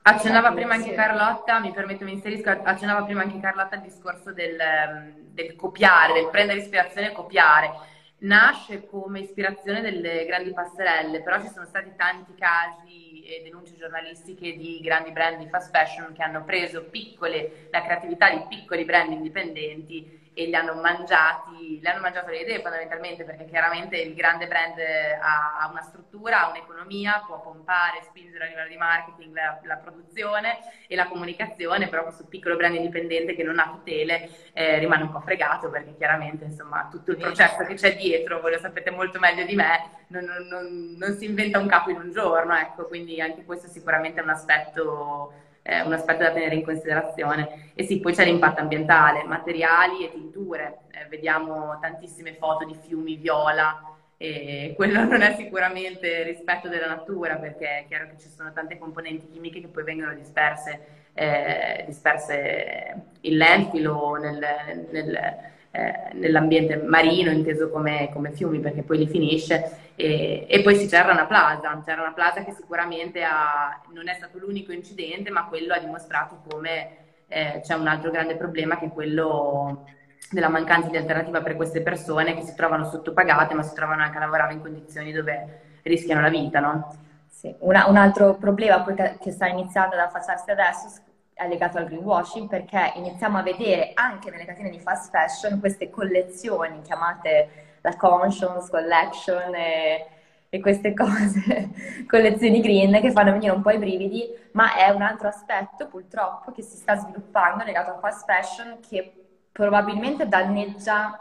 Accennava 0.07 0.51
prima 0.53 0.75
anche 0.75 0.93
Carlotta, 0.93 1.59
mi 1.59 1.71
permetto, 1.71 2.03
mi 2.05 2.12
inserisco, 2.12 2.51
accennava 2.51 3.03
prima 3.03 3.21
anche 3.24 3.39
Carlotta 3.39 3.75
il 3.75 3.81
discorso 3.81 4.31
del, 4.31 4.59
ehm, 4.59 5.13
del 5.33 5.55
copiare, 5.55 6.13
del 6.13 6.29
prendere 6.29 6.59
ispirazione 6.59 7.07
e 7.07 7.12
copiare. 7.12 7.74
Nasce 8.19 8.85
come 8.85 9.19
ispirazione 9.21 9.81
delle 9.81 10.24
grandi 10.25 10.53
passerelle, 10.53 11.21
però 11.21 11.39
ci 11.41 11.47
sono 11.47 11.65
stati 11.65 11.95
tanti 11.95 12.35
casi 12.35 13.24
e 13.24 13.41
denunce 13.41 13.75
giornalistiche 13.75 14.55
di 14.55 14.79
grandi 14.79 15.12
brand 15.12 15.38
di 15.38 15.47
fast 15.47 15.71
fashion 15.71 16.13
che 16.13 16.21
hanno 16.21 16.43
preso 16.43 16.88
piccole, 16.88 17.67
la 17.71 17.81
creatività 17.81 18.29
di 18.29 18.43
piccoli 18.47 18.85
brand 18.85 19.12
indipendenti 19.12 20.25
e 20.35 20.47
li 20.47 20.53
hanno 20.53 20.73
mangiati, 20.75 21.79
le 21.81 21.89
hanno 21.89 22.01
mangiato 22.01 22.29
le 22.29 22.41
idee 22.41 22.61
fondamentalmente 22.61 23.23
perché 23.23 23.45
chiaramente 23.45 23.95
il 23.95 24.13
grande 24.13 24.47
brand 24.47 24.77
ha, 25.21 25.59
ha 25.61 25.69
una 25.69 25.81
struttura, 25.81 26.43
ha 26.43 26.49
un'economia, 26.49 27.23
può 27.25 27.41
pompare, 27.41 28.01
spingere 28.03 28.43
a 28.43 28.47
livello 28.49 28.67
di 28.67 28.75
marketing 28.75 29.33
la, 29.33 29.59
la, 29.63 29.77
produzione 29.77 30.57
e 30.87 30.95
la 30.97 31.07
comunicazione, 31.07 31.87
però 31.87 32.03
questo 32.03 32.25
piccolo 32.25 32.57
brand 32.57 32.75
indipendente 32.75 33.33
che 33.33 33.43
non 33.43 33.59
ha 33.59 33.69
tutele 33.69 34.29
eh, 34.51 34.77
rimane 34.77 35.03
un 35.03 35.11
po' 35.11 35.21
fregato 35.21 35.69
perché 35.69 35.95
chiaramente 35.95 36.43
insomma 36.43 36.89
tutto 36.91 37.11
il 37.11 37.17
processo 37.17 37.63
che 37.63 37.75
c'è 37.75 37.95
dietro, 37.95 38.41
voi 38.41 38.51
lo 38.51 38.59
sapete 38.59 38.91
molto 38.91 39.19
meglio 39.19 39.45
di 39.45 39.55
me, 39.55 40.03
non, 40.07 40.25
non, 40.25 40.47
non, 40.47 40.95
non 40.97 41.17
si 41.17 41.23
inventa 41.23 41.59
un 41.59 41.67
capo 41.67 41.91
in 41.91 41.97
un 41.97 42.11
giorno, 42.11 42.53
ecco, 42.57 42.87
quindi 42.87 43.21
anche 43.21 43.45
questo 43.45 43.67
sicuramente 43.69 44.19
è 44.19 44.23
un 44.23 44.29
aspetto 44.29 45.43
eh, 45.67 45.81
un 45.81 45.93
aspetto 45.93 46.22
da 46.22 46.31
tenere 46.31 46.53
in 46.53 46.63
considerazione. 46.63 47.72
E 47.74 47.84
sì, 47.84 48.00
poi 48.00 48.13
c'è 48.13 48.24
l'impatto 48.24 48.62
ambientale, 48.62 49.24
materiali 49.24 50.05
e 50.05 50.12
tinture. 50.12 50.81
Eh, 50.91 51.07
vediamo 51.10 51.79
tantissime 51.81 52.36
foto 52.36 52.65
di 52.65 52.75
fiumi 52.79 53.15
viola 53.15 53.95
e 54.17 54.74
quello 54.75 55.03
non 55.03 55.22
è 55.22 55.34
sicuramente 55.36 56.24
rispetto 56.24 56.69
della 56.69 56.88
natura 56.88 57.36
perché 57.36 57.79
è 57.79 57.86
chiaro 57.88 58.07
che 58.07 58.17
ci 58.19 58.29
sono 58.29 58.53
tante 58.53 58.77
componenti 58.77 59.27
chimiche 59.27 59.60
che 59.60 59.67
poi 59.67 59.84
vengono 59.84 60.13
disperse, 60.13 61.10
eh, 61.13 61.84
disperse 61.88 63.07
in 63.22 63.38
landfill 63.38 63.88
o 63.88 64.15
nel, 64.17 64.88
nel, 64.91 65.38
eh, 65.75 66.13
nell'ambiente 66.13 66.77
marino 66.77 67.32
inteso 67.32 67.70
come, 67.70 68.10
come, 68.13 68.32
fiumi 68.32 68.60
perché 68.60 68.82
poi 68.82 69.00
li 69.00 69.08
finisce 69.08 69.91
e, 69.96 70.46
e 70.48 70.62
poi 70.62 70.77
sì, 70.77 70.88
c'era 70.88 71.12
una 71.12 71.25
plaza, 71.25 71.82
c'era 71.84 72.01
una 72.01 72.13
plaza 72.13 72.46
che 72.46 72.53
sicuramente 72.53 73.22
ha, 73.24 73.82
non 73.91 74.08
è 74.08 74.13
stato 74.13 74.38
l'unico 74.38 74.72
incidente, 74.72 75.32
ma 75.32 75.48
quello 75.48 75.74
ha 75.74 75.79
dimostrato 75.79 76.41
come 76.50 76.88
eh, 77.27 77.60
c'è 77.62 77.74
un 77.74 77.88
altro 77.88 78.10
grande 78.10 78.38
problema 78.38 78.77
che 78.77 78.86
è 78.86 78.89
quello 78.89 79.86
della 80.32 80.48
mancanza 80.48 80.88
di 80.88 80.96
alternativa 80.96 81.41
per 81.41 81.58
queste 81.58 81.82
persone 81.82 82.36
che 82.36 82.44
si 82.44 82.55
trovano 82.55 82.86
sottopagate, 82.86 83.53
ma 83.53 83.63
si 83.63 83.75
trovano 83.75 84.03
anche 84.03 84.15
a 84.15 84.22
lavorare 84.22 84.53
in 84.53 84.62
condizioni 84.62 85.12
dove 85.12 85.79
rischiano 85.82 86.22
la 86.22 86.29
vita, 86.29 86.62
no? 86.62 86.96
Sì. 87.27 87.53
Una, 87.60 87.88
un 87.88 87.98
altro 87.98 88.36
problema 88.36 88.82
che 89.20 89.32
sta 89.32 89.48
iniziando 89.48 89.96
ad 89.96 90.01
affacciarsi 90.01 90.50
adesso 90.50 90.88
è 91.35 91.47
legato 91.49 91.77
al 91.77 91.85
greenwashing 91.85 92.47
perché 92.47 92.93
iniziamo 92.95 93.37
a 93.37 93.43
vedere 93.43 93.91
anche 93.93 94.31
nelle 94.31 94.45
catene 94.45 94.69
di 94.69 94.79
fast 94.79 95.09
fashion 95.11 95.59
queste 95.59 95.89
collezioni 95.89 96.81
chiamate 96.81 97.77
la 97.81 97.95
Conscience 97.97 98.69
Collection 98.69 99.53
e, 99.53 100.07
e 100.47 100.59
queste 100.61 100.93
cose, 100.93 101.69
collezioni 102.07 102.61
green 102.61 103.01
che 103.01 103.11
fanno 103.11 103.33
venire 103.33 103.51
un 103.51 103.61
po' 103.61 103.71
i 103.71 103.77
brividi, 103.77 104.27
ma 104.53 104.75
è 104.75 104.89
un 104.89 105.01
altro 105.01 105.27
aspetto 105.27 105.87
purtroppo 105.87 106.53
che 106.53 106.61
si 106.61 106.77
sta 106.77 106.95
sviluppando 106.95 107.65
legato 107.65 107.91
al 107.91 107.99
fast 107.99 108.25
fashion 108.25 108.79
che 108.79 109.11
probabilmente 109.51 110.27
danneggia 110.29 111.19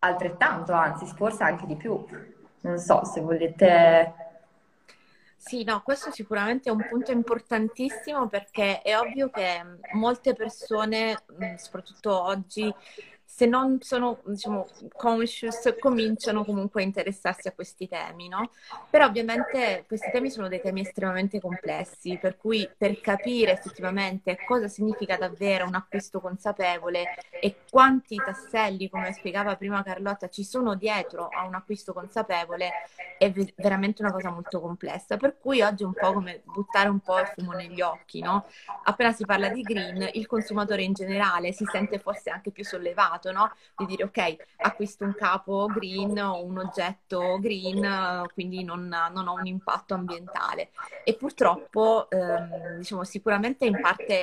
altrettanto, 0.00 0.72
anzi 0.72 1.06
forse 1.06 1.44
anche 1.44 1.66
di 1.66 1.76
più. 1.76 2.04
Non 2.62 2.78
so 2.78 3.04
se 3.04 3.20
volete... 3.20 4.24
Sì, 5.38 5.62
no, 5.64 5.82
questo 5.82 6.10
sicuramente 6.10 6.68
è 6.68 6.72
un 6.72 6.84
punto 6.84 7.12
importantissimo 7.12 8.26
perché 8.28 8.80
è 8.82 8.98
ovvio 8.98 9.30
che 9.30 9.62
molte 9.92 10.34
persone, 10.34 11.22
soprattutto 11.56 12.20
oggi, 12.22 12.72
se 13.36 13.44
non 13.44 13.82
sono, 13.82 14.20
diciamo, 14.24 14.66
conscious, 14.94 15.74
cominciano 15.78 16.42
comunque 16.42 16.80
a 16.80 16.86
interessarsi 16.86 17.48
a 17.48 17.52
questi 17.52 17.86
temi, 17.86 18.28
no? 18.28 18.50
Però 18.88 19.04
ovviamente 19.04 19.84
questi 19.86 20.10
temi 20.10 20.30
sono 20.30 20.48
dei 20.48 20.62
temi 20.62 20.80
estremamente 20.80 21.38
complessi, 21.38 22.16
per 22.18 22.38
cui 22.38 22.66
per 22.74 22.98
capire 23.02 23.52
effettivamente 23.52 24.38
cosa 24.46 24.68
significa 24.68 25.18
davvero 25.18 25.66
un 25.66 25.74
acquisto 25.74 26.18
consapevole 26.18 27.14
e 27.38 27.56
quanti 27.68 28.16
tasselli, 28.16 28.88
come 28.88 29.12
spiegava 29.12 29.54
prima 29.56 29.82
Carlotta, 29.82 30.30
ci 30.30 30.42
sono 30.42 30.74
dietro 30.74 31.28
a 31.28 31.44
un 31.44 31.56
acquisto 31.56 31.92
consapevole, 31.92 32.70
è 33.18 33.30
veramente 33.56 34.00
una 34.00 34.12
cosa 34.12 34.30
molto 34.30 34.62
complessa. 34.62 35.18
Per 35.18 35.36
cui 35.38 35.60
oggi 35.60 35.82
è 35.82 35.86
un 35.86 35.92
po' 35.92 36.14
come 36.14 36.40
buttare 36.42 36.88
un 36.88 37.00
po' 37.00 37.18
il 37.18 37.30
fumo 37.36 37.52
negli 37.52 37.82
occhi, 37.82 38.22
no? 38.22 38.46
Appena 38.84 39.12
si 39.12 39.26
parla 39.26 39.50
di 39.50 39.60
green, 39.60 40.08
il 40.14 40.26
consumatore 40.26 40.84
in 40.84 40.94
generale 40.94 41.52
si 41.52 41.66
sente 41.70 41.98
forse 41.98 42.30
anche 42.30 42.50
più 42.50 42.64
sollevato 42.64 43.24
pensato, 43.26 43.32
no? 43.32 43.52
Di 43.76 43.86
dire 43.86 44.04
ok, 44.04 44.36
acquisto 44.58 45.04
un 45.04 45.14
capo 45.14 45.66
green 45.66 46.18
o 46.18 46.44
un 46.44 46.58
oggetto 46.58 47.38
green, 47.40 48.26
quindi 48.32 48.62
non, 48.62 48.88
non 48.88 49.28
ho 49.28 49.34
un 49.34 49.46
impatto 49.46 49.94
ambientale. 49.94 50.70
E 51.04 51.14
purtroppo, 51.14 52.08
ehm, 52.10 52.76
diciamo, 52.78 53.04
sicuramente 53.04 53.64
in 53.64 53.80
parte 53.80 54.22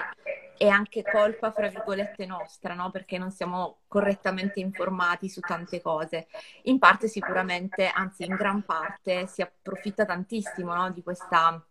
è 0.57 0.67
anche 0.67 1.03
colpa, 1.03 1.51
fra 1.51 1.67
virgolette, 1.67 2.25
nostra, 2.25 2.74
no? 2.74 2.89
Perché 2.91 3.17
non 3.17 3.31
siamo 3.31 3.79
correttamente 3.88 4.60
informati 4.60 5.27
su 5.27 5.41
tante 5.41 5.81
cose. 5.81 6.27
In 6.63 6.79
parte 6.79 7.07
sicuramente, 7.07 7.88
anzi 7.88 8.24
in 8.24 8.36
gran 8.36 8.63
parte, 8.63 9.27
si 9.27 9.41
approfitta 9.41 10.05
tantissimo 10.05 10.74
no? 10.74 10.91
di 10.91 11.03
questa 11.03 11.62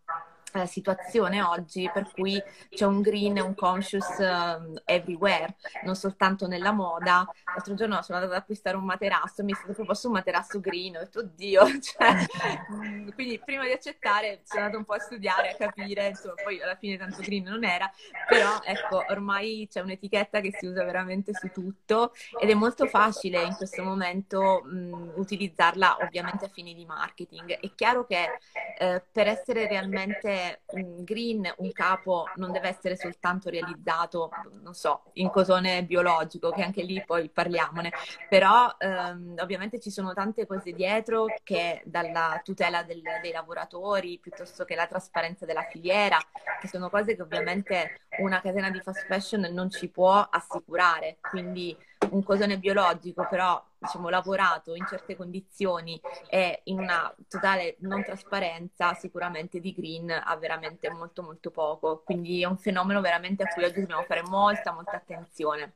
eh, 0.52 0.66
situazione 0.66 1.42
oggi 1.42 1.88
per 1.92 2.10
cui 2.12 2.42
c'è 2.68 2.86
un 2.86 3.00
green 3.00 3.36
e 3.36 3.40
un 3.40 3.54
conscious 3.54 4.08
uh, 4.18 4.80
everywhere, 4.84 5.56
non 5.84 5.96
soltanto 5.96 6.46
nella 6.46 6.72
moda. 6.72 7.26
L'altro 7.44 7.74
giorno 7.74 8.00
sono 8.02 8.18
andata 8.18 8.36
ad 8.36 8.42
acquistare 8.42 8.76
un 8.76 8.84
materasso 8.84 9.42
mi 9.42 9.52
è 9.52 9.56
stato 9.56 9.72
proposto 9.72 10.06
un 10.08 10.14
materasso 10.14 10.60
green, 10.60 10.96
ho 10.96 11.00
detto 11.00 11.20
oddio, 11.20 11.62
cioè, 11.80 12.26
mm, 12.72 13.10
quindi 13.10 13.40
prima 13.44 13.64
di 13.64 13.72
accettare 13.72 14.40
sono 14.44 14.62
andata 14.62 14.78
un 14.78 14.84
po' 14.84 14.94
a 14.94 14.98
studiare, 14.98 15.50
a 15.50 15.56
capire, 15.56 16.08
insomma, 16.08 16.34
poi 16.42 16.62
alla 16.62 16.76
fine 16.76 16.96
tanto 16.96 17.20
green 17.22 17.44
non 17.44 17.64
era, 17.64 17.90
però 18.28 18.60
ecco, 18.64 19.04
ormai 19.08 19.68
c'è 19.70 19.80
un'etichetta 19.80 20.40
che 20.40 20.52
si 20.58 20.66
usa 20.66 20.84
veramente 20.84 21.32
su 21.34 21.50
tutto 21.50 22.12
ed 22.40 22.50
è 22.50 22.54
molto 22.54 22.86
facile 22.86 23.42
in 23.42 23.54
questo 23.54 23.82
momento 23.82 24.62
mh, 24.64 24.76
mm, 24.76 25.10
utilizzarla 25.16 25.98
ovviamente 26.00 26.46
a 26.46 26.48
fini 26.48 26.74
di 26.74 26.84
marketing. 26.84 27.58
È 27.58 27.70
chiaro 27.74 28.06
che 28.06 28.38
eh, 28.78 29.02
per 29.10 29.26
essere 29.26 29.66
realmente 29.66 30.41
green, 30.66 31.52
un 31.58 31.72
capo 31.72 32.26
non 32.36 32.52
deve 32.52 32.68
essere 32.68 32.96
soltanto 32.96 33.50
realizzato, 33.50 34.30
non 34.62 34.74
so, 34.74 35.04
in 35.14 35.30
cosone 35.30 35.84
biologico, 35.84 36.50
che 36.50 36.62
anche 36.62 36.82
lì 36.82 37.02
poi 37.04 37.28
parliamone, 37.28 37.92
però 38.28 38.74
ehm, 38.78 39.36
ovviamente 39.40 39.78
ci 39.80 39.90
sono 39.90 40.12
tante 40.12 40.46
cose 40.46 40.72
dietro 40.72 41.26
che 41.42 41.82
dalla 41.84 42.40
tutela 42.42 42.82
del, 42.82 43.02
dei 43.20 43.32
lavoratori 43.32 44.18
piuttosto 44.18 44.64
che 44.64 44.74
la 44.74 44.86
trasparenza 44.86 45.44
della 45.44 45.62
filiera, 45.70 46.18
che 46.60 46.68
sono 46.68 46.88
cose 46.90 47.14
che 47.14 47.22
ovviamente 47.22 48.00
una 48.18 48.40
catena 48.40 48.70
di 48.70 48.80
fast 48.80 49.06
fashion 49.06 49.48
non 49.52 49.70
ci 49.70 49.88
può 49.88 50.26
assicurare. 50.30 51.18
Quindi 51.20 51.76
un 52.12 52.22
cosone 52.22 52.58
biologico, 52.58 53.26
però 53.28 53.62
diciamo, 53.78 54.08
lavorato 54.08 54.74
in 54.74 54.86
certe 54.86 55.16
condizioni 55.16 56.00
e 56.28 56.60
in 56.64 56.78
una 56.78 57.14
totale 57.28 57.76
non 57.80 58.02
trasparenza, 58.02 58.94
sicuramente 58.94 59.60
di 59.60 59.72
green 59.72 60.10
ha 60.10 60.36
veramente 60.36 60.90
molto 60.90 61.22
molto 61.22 61.50
poco. 61.50 62.02
Quindi 62.04 62.42
è 62.42 62.46
un 62.46 62.56
fenomeno 62.56 63.00
veramente 63.00 63.42
a 63.42 63.48
cui 63.48 63.64
oggi 63.64 63.80
dobbiamo 63.80 64.02
fare 64.02 64.22
molta 64.22 64.72
molta 64.72 64.96
attenzione. 64.96 65.74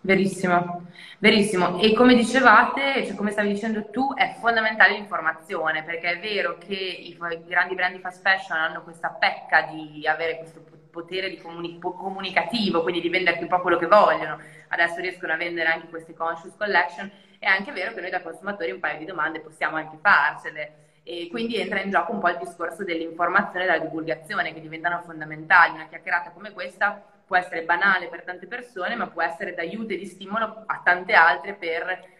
Verissimo, 0.00 0.82
verissimo. 1.18 1.80
E 1.80 1.94
come 1.94 2.14
dicevate, 2.14 3.06
cioè 3.06 3.14
come 3.14 3.30
stavi 3.30 3.54
dicendo 3.54 3.88
tu, 3.88 4.12
è 4.12 4.36
fondamentale 4.38 4.96
l'informazione, 4.96 5.82
perché 5.82 6.10
è 6.10 6.20
vero 6.20 6.58
che 6.58 6.74
i, 6.74 7.16
grandi 7.46 7.74
brand 7.74 7.94
di 7.94 8.02
fast 8.02 8.20
fashion 8.20 8.58
hanno 8.58 8.82
questa 8.82 9.08
pecca 9.08 9.62
di 9.62 10.06
avere 10.06 10.36
questo 10.36 10.60
potere 10.60 10.83
di 11.02 11.40
comuni- 11.42 11.78
comunicativo, 11.78 12.82
quindi 12.82 13.00
di 13.00 13.08
vendere 13.08 13.38
un 13.40 13.48
po' 13.48 13.60
quello 13.60 13.78
che 13.78 13.86
vogliono. 13.86 14.38
Adesso 14.68 15.00
riescono 15.00 15.32
a 15.32 15.36
vendere 15.36 15.68
anche 15.68 15.88
queste 15.88 16.14
conscious 16.14 16.54
collection. 16.56 17.10
È 17.38 17.46
anche 17.46 17.72
vero 17.72 17.92
che 17.92 18.00
noi 18.00 18.10
da 18.10 18.22
consumatori 18.22 18.70
un 18.70 18.80
paio 18.80 18.98
di 18.98 19.04
domande 19.04 19.40
possiamo 19.40 19.76
anche 19.76 19.98
farcele. 20.00 20.82
E 21.02 21.28
quindi 21.30 21.56
entra 21.56 21.80
in 21.80 21.90
gioco 21.90 22.12
un 22.12 22.20
po' 22.20 22.28
il 22.28 22.38
discorso 22.38 22.82
dell'informazione 22.82 23.64
e 23.64 23.68
della 23.68 23.84
divulgazione 23.84 24.54
che 24.54 24.60
diventano 24.60 25.02
fondamentali. 25.04 25.74
Una 25.74 25.86
chiacchierata 25.86 26.30
come 26.30 26.52
questa 26.52 27.02
può 27.26 27.36
essere 27.36 27.62
banale 27.62 28.08
per 28.08 28.22
tante 28.22 28.46
persone, 28.46 28.94
ma 28.94 29.08
può 29.08 29.22
essere 29.22 29.54
d'aiuto 29.54 29.92
e 29.92 29.98
di 29.98 30.06
stimolo 30.06 30.64
a 30.66 30.80
tante 30.82 31.12
altre 31.12 31.54
per 31.54 32.12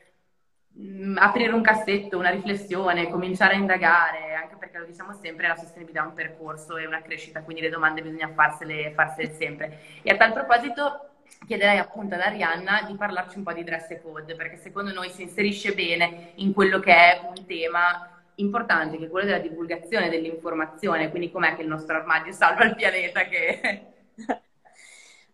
mm, 0.79 1.17
aprire 1.19 1.53
un 1.53 1.63
cassetto, 1.63 2.19
una 2.19 2.31
riflessione, 2.31 3.09
cominciare 3.09 3.55
a 3.55 3.59
indagare, 3.59 4.35
anche 4.35 4.57
perché 4.57 4.79
lo 4.79 4.85
diciamo 4.85 5.13
sempre, 5.13 5.49
la 5.49 5.57
sostenibilità 5.57 6.03
è 6.03 6.07
un 6.07 6.15
percorso 6.15 6.77
e 6.77 6.87
una 6.87 7.03
crescita, 7.03 7.43
quindi 7.43 7.63
le 7.63 7.71
domande 7.71 8.03
bisogna 8.03 8.31
farsele, 8.35 8.93
farsele 8.93 9.33
sempre. 9.35 9.79
E 10.03 10.11
a 10.11 10.17
tal 10.17 10.33
proposito 10.33 11.11
chiederei 11.47 11.79
appunto 11.79 12.15
ad 12.15 12.21
Arianna 12.21 12.83
di 12.87 12.95
parlarci 12.95 13.39
un 13.39 13.45
po' 13.45 13.53
di 13.53 13.65
dress 13.65 14.01
code, 14.03 14.35
perché 14.35 14.57
secondo 14.57 14.93
noi 14.93 15.11
si 15.11 15.23
inserisce 15.23 15.73
bene 15.75 16.33
in 16.37 16.53
quello 16.53 16.81
che 16.81 16.95
è 16.95 17.21
un 17.27 17.47
tema 17.47 18.23
importante, 18.37 18.99
che 18.99 19.07
è 19.07 19.09
quello 19.11 19.27
della 19.27 19.39
divulgazione 19.39 20.09
dell'informazione, 20.09 21.11
quindi 21.11 21.31
com'è 21.31 21.55
che 21.55 21.63
il 21.63 21.69
nostro 21.69 21.97
armadio 21.97 22.33
salva 22.33 22.65
il 22.65 22.75
pianeta 22.75 23.23
che... 23.25 23.87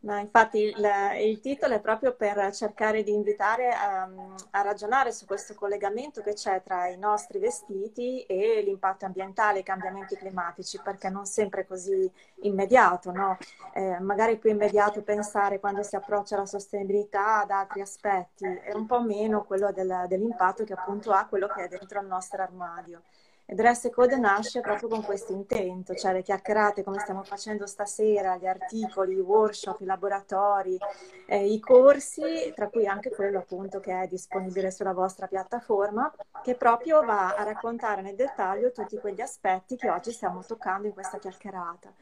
No, 0.03 0.17
infatti 0.17 0.61
il, 0.61 0.91
il, 1.19 1.41
titolo 1.41 1.75
è 1.75 1.81
proprio 1.81 2.15
per 2.15 2.55
cercare 2.55 3.03
di 3.03 3.13
invitare 3.13 3.69
a, 3.69 4.09
a, 4.51 4.63
ragionare 4.63 5.13
su 5.13 5.27
questo 5.27 5.53
collegamento 5.55 6.23
che 6.23 6.33
c'è 6.33 6.63
tra 6.63 6.87
i 6.87 6.97
nostri 6.97 7.39
vestiti 7.39 8.23
e 8.23 8.63
l'impatto 8.65 9.05
ambientale, 9.05 9.59
i 9.59 9.63
cambiamenti 9.63 10.17
climatici, 10.17 10.81
perché 10.83 11.11
non 11.11 11.27
sempre 11.27 11.63
è 11.63 11.67
così 11.67 12.11
immediato, 12.43 13.13
no? 13.13 13.37
eh, 13.75 13.99
magari 14.01 14.35
è 14.35 14.39
più 14.39 14.49
immediato 14.49 15.03
pensare 15.03 15.61
quando 15.61 15.83
si 15.83 15.97
approccia 15.97 16.37
alla 16.37 16.47
sostenibilità 16.47 17.41
ad 17.41 17.51
altri 17.51 17.83
aspetti 17.83 18.47
e 18.47 18.73
un 18.73 18.87
po' 18.87 19.03
meno 19.03 19.45
quello 19.45 19.71
del, 19.71 20.07
dell'impatto 20.09 20.65
che 20.65 20.73
appunto 20.73 21.13
ha 21.13 21.27
quello 21.27 21.47
che 21.47 21.65
è 21.65 21.69
dentro 21.69 22.01
il 22.01 22.07
nostro 22.07 22.41
armadio. 22.41 23.03
E 23.51 23.57
Dress 23.57 23.91
Code 23.91 24.17
nasce 24.17 24.61
proprio 24.61 24.89
con 24.89 25.03
questo 25.03 25.33
intento, 25.33 25.93
cioè 25.97 26.13
le 26.13 26.23
chiacchierate 26.23 26.85
come 26.85 27.01
stiamo 27.01 27.25
facendo 27.25 27.67
stasera, 27.67 28.37
gli 28.37 28.47
articoli, 28.47 29.15
i 29.15 29.19
workshop, 29.19 29.81
i 29.81 29.87
laboratori, 29.87 30.79
eh, 31.27 31.53
i 31.53 31.59
corsi, 31.59 32.53
tra 32.55 32.69
cui 32.69 32.87
anche 32.87 33.11
quello 33.11 33.39
appunto 33.39 33.81
che 33.81 34.03
è 34.03 34.07
disponibile 34.07 34.71
sulla 34.71 34.93
vostra 34.93 35.27
piattaforma, 35.27 36.15
che 36.45 36.55
proprio 36.55 37.03
va 37.03 37.35
a 37.35 37.43
raccontare 37.43 38.03
nel 38.03 38.15
dettaglio 38.15 38.71
tutti 38.71 38.97
quegli 38.99 39.21
aspetti 39.21 39.75
che 39.75 39.91
oggi 39.91 40.13
stiamo 40.13 40.45
toccando 40.45 40.87
in 40.87 40.93
questa 40.93 41.19
chiacchierata 41.19 41.93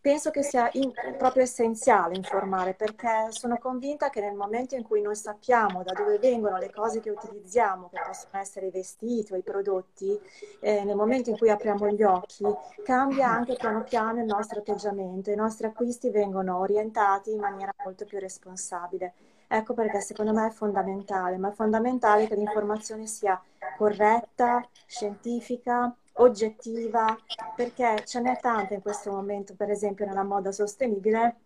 penso 0.00 0.30
che 0.30 0.42
sia 0.42 0.68
in, 0.74 0.92
proprio 1.16 1.42
essenziale 1.42 2.16
informare 2.16 2.74
perché 2.74 3.26
sono 3.30 3.58
convinta 3.58 4.10
che 4.10 4.20
nel 4.20 4.34
momento 4.34 4.74
in 4.74 4.82
cui 4.82 5.02
noi 5.02 5.16
sappiamo 5.16 5.82
da 5.82 5.92
dove 5.92 6.18
vengono 6.18 6.56
le 6.58 6.70
cose 6.70 7.00
che 7.00 7.10
utilizziamo, 7.10 7.88
che 7.88 8.00
possono 8.06 8.40
essere 8.40 8.66
i 8.66 8.70
vestiti 8.70 9.32
o 9.32 9.36
i 9.36 9.42
prodotti, 9.42 10.18
eh, 10.60 10.84
nel 10.84 10.96
momento 10.96 11.30
in 11.30 11.36
cui 11.36 11.50
apriamo 11.50 11.88
gli 11.88 12.02
occhi, 12.02 12.44
cambia 12.84 13.30
anche 13.30 13.54
piano 13.54 13.82
piano 13.82 14.20
il 14.20 14.26
nostro 14.26 14.60
atteggiamento, 14.60 15.30
i 15.30 15.36
nostri 15.36 15.66
acquisti 15.66 16.10
vengono 16.10 16.58
orientati 16.58 17.32
in 17.32 17.38
maniera 17.38 17.74
molto 17.84 18.04
più 18.04 18.18
responsabile. 18.18 19.14
Ecco 19.50 19.72
perché 19.72 20.00
secondo 20.00 20.34
me 20.34 20.48
è 20.48 20.50
fondamentale, 20.50 21.38
ma 21.38 21.48
è 21.48 21.52
fondamentale 21.52 22.26
che 22.26 22.34
l'informazione 22.34 23.06
sia 23.06 23.40
corretta, 23.78 24.66
scientifica, 24.86 25.94
oggettiva, 26.18 27.16
perché 27.54 28.02
ce 28.04 28.20
n'è 28.20 28.38
tanta 28.40 28.74
in 28.74 28.82
questo 28.82 29.10
momento, 29.10 29.54
per 29.54 29.70
esempio 29.70 30.06
nella 30.06 30.22
moda 30.22 30.52
sostenibile, 30.52 31.40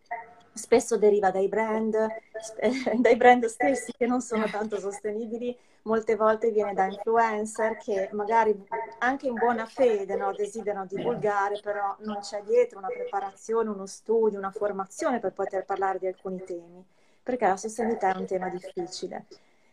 spesso 0.52 0.96
deriva 0.96 1.30
dai 1.30 1.48
brand, 1.48 1.96
dai 2.96 3.16
brand 3.16 3.44
stessi 3.46 3.92
che 3.92 4.06
non 4.06 4.20
sono 4.20 4.44
tanto 4.46 4.78
sostenibili, 4.78 5.56
molte 5.82 6.14
volte 6.14 6.50
viene 6.50 6.74
da 6.74 6.86
influencer 6.86 7.76
che 7.76 8.08
magari 8.12 8.54
anche 8.98 9.26
in 9.26 9.34
buona 9.34 9.66
fede 9.66 10.14
no, 10.16 10.32
desiderano 10.32 10.86
divulgare, 10.86 11.58
però 11.62 11.96
non 12.00 12.18
c'è 12.20 12.42
dietro 12.42 12.78
una 12.78 12.88
preparazione, 12.88 13.68
uno 13.70 13.86
studio, 13.86 14.38
una 14.38 14.50
formazione 14.50 15.18
per 15.18 15.32
poter 15.32 15.64
parlare 15.64 15.98
di 15.98 16.06
alcuni 16.06 16.42
temi, 16.44 16.84
perché 17.22 17.46
la 17.46 17.56
sostenibilità 17.56 18.14
è 18.14 18.18
un 18.18 18.26
tema 18.26 18.48
difficile. 18.48 19.26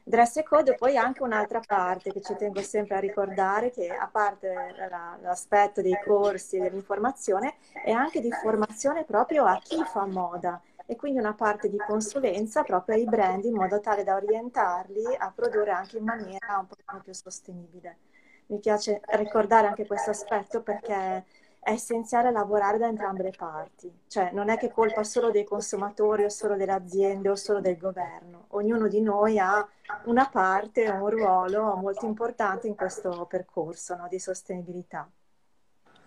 Dress 0.09 0.41
code 0.41 0.73
poi 0.73 0.97
anche 0.97 1.21
un'altra 1.21 1.61
parte 1.63 2.11
che 2.11 2.19
ci 2.21 2.35
tengo 2.35 2.63
sempre 2.63 2.95
a 2.95 2.99
ricordare 2.99 3.69
che 3.69 3.89
a 3.89 4.07
parte 4.11 4.73
la, 4.89 5.15
l'aspetto 5.21 5.83
dei 5.83 5.99
corsi 6.03 6.57
e 6.57 6.61
dell'informazione 6.61 7.57
è 7.85 7.91
anche 7.91 8.19
di 8.19 8.31
formazione 8.31 9.03
proprio 9.03 9.45
a 9.45 9.59
chi 9.61 9.83
fa 9.83 10.07
moda 10.07 10.59
e 10.87 10.95
quindi 10.95 11.19
una 11.19 11.35
parte 11.35 11.69
di 11.69 11.77
consulenza 11.77 12.63
proprio 12.63 12.95
ai 12.95 13.05
brand 13.05 13.43
in 13.45 13.53
modo 13.53 13.79
tale 13.81 14.03
da 14.03 14.15
orientarli 14.15 15.15
a 15.15 15.31
produrre 15.31 15.69
anche 15.69 15.97
in 15.99 16.05
maniera 16.05 16.57
un 16.57 16.65
po' 16.65 16.75
più 17.03 17.13
sostenibile. 17.13 17.97
Mi 18.47 18.57
piace 18.57 19.01
ricordare 19.09 19.67
anche 19.67 19.85
questo 19.85 20.09
aspetto 20.09 20.63
perché 20.63 21.23
è 21.59 21.71
essenziale 21.71 22.31
lavorare 22.31 22.77
da 22.77 22.87
entrambe 22.87 23.23
le 23.23 23.33
parti, 23.35 23.91
cioè 24.07 24.31
non 24.31 24.49
è 24.49 24.57
che 24.57 24.71
colpa 24.71 25.03
solo 25.03 25.29
dei 25.31 25.43
consumatori 25.43 26.23
o 26.23 26.29
solo 26.29 26.55
delle 26.55 26.71
aziende 26.71 27.29
o 27.29 27.35
solo 27.35 27.59
del 27.59 27.77
governo, 27.77 28.45
ognuno 28.49 28.87
di 28.87 29.01
noi 29.01 29.37
ha 29.39 29.67
una 30.05 30.27
parte, 30.29 30.87
un 30.89 31.09
ruolo 31.09 31.75
molto 31.75 32.05
importante 32.05 32.67
in 32.67 32.75
questo 32.75 33.25
percorso 33.25 33.95
no, 33.95 34.07
di 34.07 34.19
sostenibilità. 34.19 35.09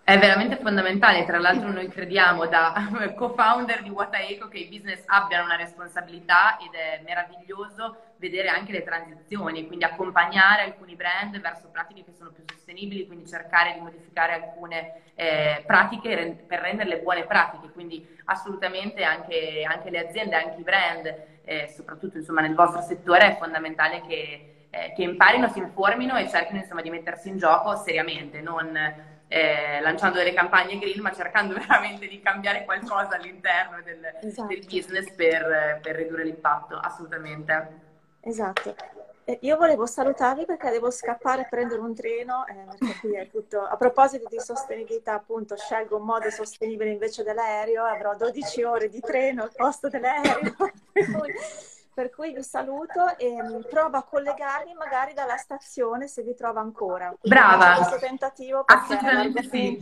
È 0.05 0.19
veramente 0.19 0.57
fondamentale, 0.57 1.25
tra 1.25 1.39
l'altro 1.39 1.71
noi 1.71 1.87
crediamo 1.87 2.47
da 2.47 2.75
co-founder 3.15 3.83
di 3.85 3.89
Wataeco 3.89 4.49
che 4.49 4.59
i 4.59 4.67
business 4.67 5.05
abbiano 5.07 5.45
una 5.45 5.55
responsabilità 5.55 6.59
ed 6.59 6.75
è 6.75 7.01
meraviglioso 7.05 8.15
vedere 8.17 8.49
anche 8.49 8.73
le 8.73 8.83
transizioni, 8.83 9.65
quindi 9.69 9.85
accompagnare 9.85 10.63
alcuni 10.63 10.97
brand 10.97 11.41
verso 11.41 11.69
pratiche 11.71 12.03
che 12.03 12.15
sono 12.19 12.31
più 12.31 12.43
sostenibili, 12.49 13.07
quindi 13.07 13.29
cercare 13.29 13.75
di 13.75 13.81
modificare 13.81 14.33
alcune 14.33 15.03
eh, 15.15 15.63
pratiche 15.65 16.45
per 16.49 16.59
renderle 16.59 16.99
buone 16.99 17.25
pratiche, 17.25 17.71
quindi 17.71 18.05
assolutamente 18.25 19.05
anche, 19.05 19.65
anche 19.65 19.89
le 19.89 20.09
aziende, 20.09 20.35
anche 20.35 20.59
i 20.59 20.65
brand, 20.65 21.15
eh, 21.45 21.73
soprattutto 21.77 22.17
insomma, 22.17 22.41
nel 22.41 22.57
vostro 22.57 22.81
settore 22.81 23.29
è 23.29 23.37
fondamentale 23.39 24.03
che, 24.09 24.67
eh, 24.69 24.93
che 24.97 25.03
imparino, 25.05 25.47
si 25.47 25.61
informino 25.61 26.17
e 26.17 26.29
cerchino 26.29 26.59
insomma, 26.59 26.83
di 26.83 26.91
mettersi 26.91 27.29
in 27.29 27.39
gioco 27.39 27.77
seriamente, 27.77 28.41
non 28.41 29.11
eh, 29.33 29.81
lanciando 29.81 30.19
delle 30.19 30.35
campagne 30.35 30.79
green, 30.79 31.01
ma 31.01 31.11
cercando 31.13 31.55
veramente 31.59 32.07
di 32.07 32.21
cambiare 32.21 32.65
qualcosa 32.65 33.17
all'interno 33.17 33.81
del, 33.83 34.05
esatto. 34.21 34.49
del 34.49 34.65
business 34.67 35.11
per, 35.13 35.81
per, 35.81 35.97
ridurre 35.97 36.25
l'impatto, 36.25 36.77
assolutamente. 36.77 37.81
Esatto. 38.21 38.77
Eh, 39.25 39.39
io 39.43 39.57
volevo 39.57 39.87
salutarvi 39.87 40.45
perché 40.45 40.71
devo 40.71 40.91
scappare 40.91 41.43
a 41.43 41.47
prendere 41.49 41.81
un 41.81 41.95
treno, 41.95 42.45
eh, 42.47 42.77
perché 42.77 42.99
qui 43.01 43.17
è 43.17 43.31
tutto... 43.31 43.63
A 43.63 43.77
proposito 43.77 44.29
di 44.29 44.39
sostenibilità, 44.39 45.15
appunto, 45.15 45.57
scelgo 45.57 45.97
un 45.97 46.05
modo 46.05 46.29
sostenibile 46.29 46.91
invece 46.91 47.23
dell'aereo, 47.23 47.85
avrò 47.85 48.15
12 48.15 48.63
ore 48.65 48.89
di 48.91 49.01
treno 49.01 49.45
al 49.45 49.53
posto 49.55 49.89
dell'aereo. 49.89 50.55
Per 51.95 52.11
cui 52.11 52.33
vi 52.33 52.43
saluto 52.43 53.17
e 53.19 53.43
mm, 53.43 53.63
provo 53.69 53.99
a 53.99 54.03
collegarmi 54.03 54.73
magari 54.75 55.13
dalla 55.13 55.37
stazione 55.37 56.09
se 56.09 56.23
vi 56.23 56.35
trova 56.35 56.61
ancora. 56.61 57.09
Quindi 57.09 57.29
Brava! 57.29 57.77
Questo 57.77 57.99
tentativo 57.99 58.63
Assolutamente 58.65 59.43
sì. 59.43 59.79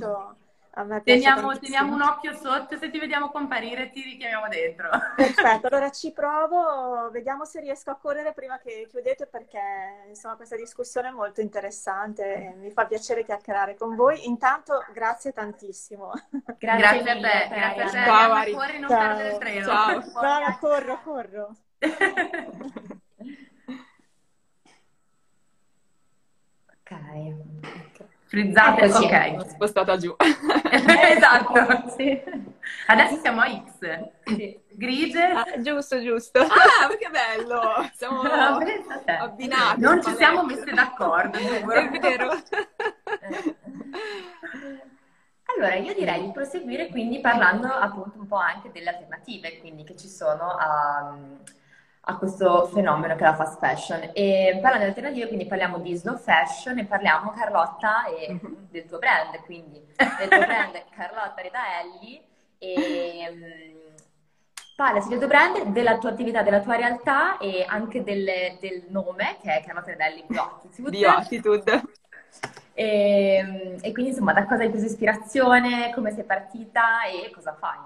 Teniamo, 1.03 1.59
teniamo, 1.59 1.95
un 1.95 2.01
occhio 2.01 2.33
sotto, 2.33 2.79
se 2.79 2.91
ti 2.91 3.01
vediamo 3.01 3.31
comparire 3.31 3.91
ti 3.91 4.03
richiamiamo 4.03 4.47
dentro. 4.49 4.89
Perfetto, 5.17 5.67
allora 5.67 5.91
ci 5.91 6.13
provo, 6.13 7.11
vediamo 7.11 7.45
se 7.45 7.61
riesco 7.61 7.91
a 7.91 7.97
correre 7.97 8.33
prima 8.33 8.57
che 8.59 8.87
chiudete 8.89 9.27
perché 9.27 9.61
insomma 10.09 10.37
questa 10.37 10.55
discussione 10.55 11.09
è 11.09 11.11
molto 11.11 11.41
interessante 11.41 12.35
e 12.35 12.55
mi 12.55 12.71
fa 12.71 12.87
piacere 12.87 13.25
chiacchierare 13.25 13.75
con 13.77 13.97
voi. 13.97 14.27
Intanto 14.27 14.85
grazie 14.93 15.33
tantissimo. 15.33 16.13
Grazie, 16.57 17.03
grazie 17.03 17.11
a 17.11 17.15
te, 17.15 17.49
grazie 17.49 17.83
a 17.83 17.89
te. 17.89 18.05
Ciao, 18.05 18.57
Corri, 18.57 18.79
non 18.79 18.89
Ciao. 18.91 19.07
perdere 19.07 19.33
il 19.33 19.39
treno. 19.39 19.67
Ciao. 19.67 19.95
No, 19.99 20.59
corro, 20.61 21.01
corro. 21.03 21.57
Ok. 26.67 27.35
Frizzate, 28.27 28.85
ok. 28.85 29.49
Spostata 29.49 29.97
giù. 29.97 30.15
esatto. 30.71 31.89
Sì. 31.97 32.23
Adesso 32.87 33.17
siamo 33.17 33.41
a 33.41 33.49
X. 33.49 34.11
Sì. 34.25 34.61
Grigie. 34.69 35.25
Ah, 35.25 35.61
giusto, 35.61 36.01
giusto. 36.01 36.39
Ah, 36.39 36.87
che 36.97 37.09
bello! 37.11 37.91
Siamo 37.95 38.21
abbinati. 38.23 39.81
Non 39.81 40.01
ci 40.03 40.15
siamo 40.15 40.45
messe 40.45 40.71
d'accordo. 40.73 41.39
È 41.39 41.99
vero. 41.99 42.31
Allora, 45.57 45.75
io 45.75 45.95
direi 45.95 46.23
di 46.23 46.31
proseguire 46.31 46.89
quindi 46.89 47.21
parlando 47.21 47.67
appunto 47.67 48.19
un 48.21 48.29
po' 48.29 48.37
anche 48.37 48.71
delle 48.71 48.91
alternative 48.91 49.59
quindi 49.59 49.83
che 49.83 49.97
ci 49.97 50.09
sono 50.09 50.55
a, 50.57 51.17
a 52.03 52.17
questo 52.17 52.67
fenomeno 52.67 53.15
che 53.15 53.21
è 53.21 53.27
la 53.27 53.35
fast 53.35 53.59
fashion. 53.59 54.11
E 54.13 54.59
parlando 54.61 54.85
di 54.85 54.91
alternative, 54.91 55.27
quindi 55.27 55.47
parliamo 55.47 55.79
di 55.79 55.95
slow 55.95 56.17
fashion 56.17 56.79
e 56.79 56.85
parliamo 56.85 57.31
Carlotta 57.31 58.07
e 58.07 58.39
del 58.71 58.87
tuo 58.87 58.99
brand, 58.99 59.39
quindi 59.45 59.85
del 59.97 60.29
tuo 60.29 60.39
brand 60.39 60.83
Carlotta 60.95 61.43
Redaelli 61.43 62.23
e 62.59 63.29
um, 63.31 63.95
parlaci 64.77 65.09
del 65.09 65.19
tuo 65.19 65.29
brand, 65.29 65.63
della 65.67 65.99
tua 65.99 66.11
attività, 66.11 66.43
della 66.43 66.61
tua 66.61 66.77
realtà 66.77 67.39
e 67.39 67.65
anche 67.69 68.03
del, 68.03 68.27
del 68.59 68.85
nome 68.89 69.37
che 69.43 69.59
è 69.59 69.65
Carlotta 69.65 69.91
Redaelli 69.91 70.25
Bioattitude. 70.27 70.91
Bioattitude. 70.91 71.83
E, 72.73 73.77
e 73.83 73.93
quindi 73.93 74.13
insomma 74.13 74.33
da 74.33 74.47
cosa 74.47 74.63
hai 74.63 74.71
preso 74.71 74.87
ispirazione, 74.87 75.93
come 75.93 76.13
sei 76.13 76.25
partita 76.25 77.05
e 77.05 77.31
cosa 77.31 77.55
fai? 77.55 77.79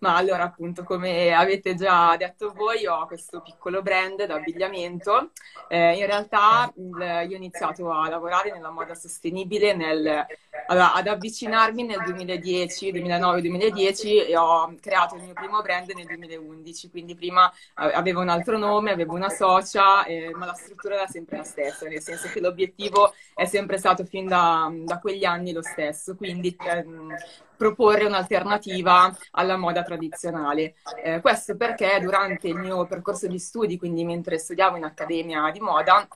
Ma 0.00 0.14
allora, 0.14 0.44
appunto, 0.44 0.84
come 0.84 1.32
avete 1.34 1.74
già 1.74 2.16
detto 2.16 2.52
voi, 2.52 2.86
ho 2.86 3.04
questo 3.06 3.40
piccolo 3.42 3.82
brand 3.82 4.24
d'abbigliamento. 4.24 5.32
Eh, 5.68 5.96
in 5.98 6.06
realtà 6.06 6.72
il, 6.76 7.26
io 7.28 7.34
ho 7.34 7.36
iniziato 7.36 7.90
a 7.90 8.08
lavorare 8.08 8.52
nella 8.52 8.70
moda 8.70 8.94
sostenibile, 8.94 9.74
nel, 9.74 10.24
allora, 10.68 10.94
ad 10.94 11.08
avvicinarmi 11.08 11.84
nel 11.84 12.02
2010, 12.04 12.92
2009-2010 12.92 14.28
e 14.28 14.36
ho 14.36 14.72
creato 14.80 15.16
il 15.16 15.22
mio 15.22 15.32
primo 15.32 15.62
brand 15.62 15.90
nel 15.90 16.06
2011. 16.06 16.90
Quindi 16.90 17.16
prima 17.16 17.52
avevo 17.74 18.20
un 18.20 18.28
altro 18.28 18.56
nome, 18.56 18.92
avevo 18.92 19.14
una 19.14 19.30
socia, 19.30 20.04
eh, 20.04 20.30
ma 20.34 20.46
la 20.46 20.54
struttura 20.54 20.94
era 20.94 21.06
sempre 21.08 21.38
la 21.38 21.44
stessa, 21.44 21.88
nel 21.88 22.00
senso 22.00 22.28
che 22.28 22.40
l'obiettivo 22.40 23.12
è 23.34 23.46
sempre 23.46 23.78
stato 23.78 24.04
fin 24.04 24.26
da, 24.28 24.70
da 24.72 25.00
quegli 25.00 25.24
anni 25.24 25.52
lo 25.52 25.62
stesso. 25.62 26.14
Quindi 26.14 26.56
ehm, 26.60 27.14
proporre 27.58 28.06
un'alternativa 28.06 29.14
alla 29.32 29.56
moda 29.56 29.82
tradizionale. 29.82 30.76
Eh, 31.02 31.20
questo 31.20 31.56
perché 31.56 31.98
durante 32.00 32.48
il 32.48 32.56
mio 32.56 32.86
percorso 32.86 33.26
di 33.26 33.38
studi, 33.38 33.76
quindi 33.76 34.04
mentre 34.04 34.38
studiavo 34.38 34.76
in 34.76 34.84
accademia 34.84 35.50
di 35.50 35.60
moda, 35.60 36.06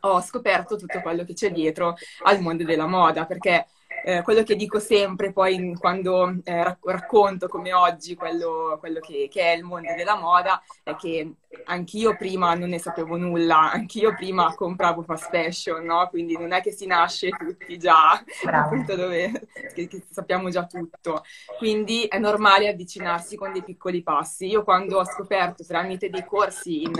ho 0.00 0.20
scoperto 0.20 0.76
tutto 0.76 1.00
quello 1.00 1.24
che 1.24 1.32
c'è 1.32 1.50
dietro 1.50 1.96
al 2.24 2.40
mondo 2.40 2.64
della 2.64 2.86
moda, 2.86 3.24
perché 3.24 3.66
eh, 4.04 4.22
quello 4.22 4.42
che 4.42 4.54
dico 4.54 4.78
sempre 4.78 5.32
poi 5.32 5.74
quando 5.74 6.36
eh, 6.44 6.78
racconto 6.82 7.48
come 7.48 7.72
oggi 7.72 8.14
quello, 8.14 8.76
quello 8.78 9.00
che, 9.00 9.28
che, 9.30 9.40
è 9.40 9.56
il 9.56 9.64
mondo 9.64 9.92
della 9.96 10.16
moda 10.16 10.62
è 10.84 10.94
che 10.94 11.32
anch'io 11.64 12.16
prima 12.16 12.54
non 12.54 12.68
ne 12.70 12.78
sapevo 12.78 13.16
nulla, 13.16 13.72
anch'io 13.72 14.14
prima 14.14 14.54
compravo 14.54 15.02
fast 15.02 15.30
fashion, 15.30 15.84
no? 15.84 16.08
Quindi 16.08 16.36
non 16.36 16.52
è 16.52 16.60
che 16.60 16.72
si 16.72 16.86
nasce 16.86 17.30
tutti 17.30 17.78
già 17.78 18.22
appunto 18.50 18.94
dove 18.96 19.48
che, 19.74 19.86
che 19.86 20.04
sappiamo 20.10 20.50
già 20.50 20.66
tutto. 20.66 21.22
Quindi 21.56 22.04
è 22.04 22.18
normale 22.18 22.68
avvicinarsi 22.68 23.36
con 23.36 23.52
dei 23.52 23.62
piccoli 23.62 24.02
passi. 24.02 24.46
Io 24.46 24.62
quando 24.64 24.98
ho 24.98 25.04
scoperto 25.04 25.64
tramite 25.64 26.10
dei 26.10 26.24
corsi 26.24 26.82
in, 26.82 26.92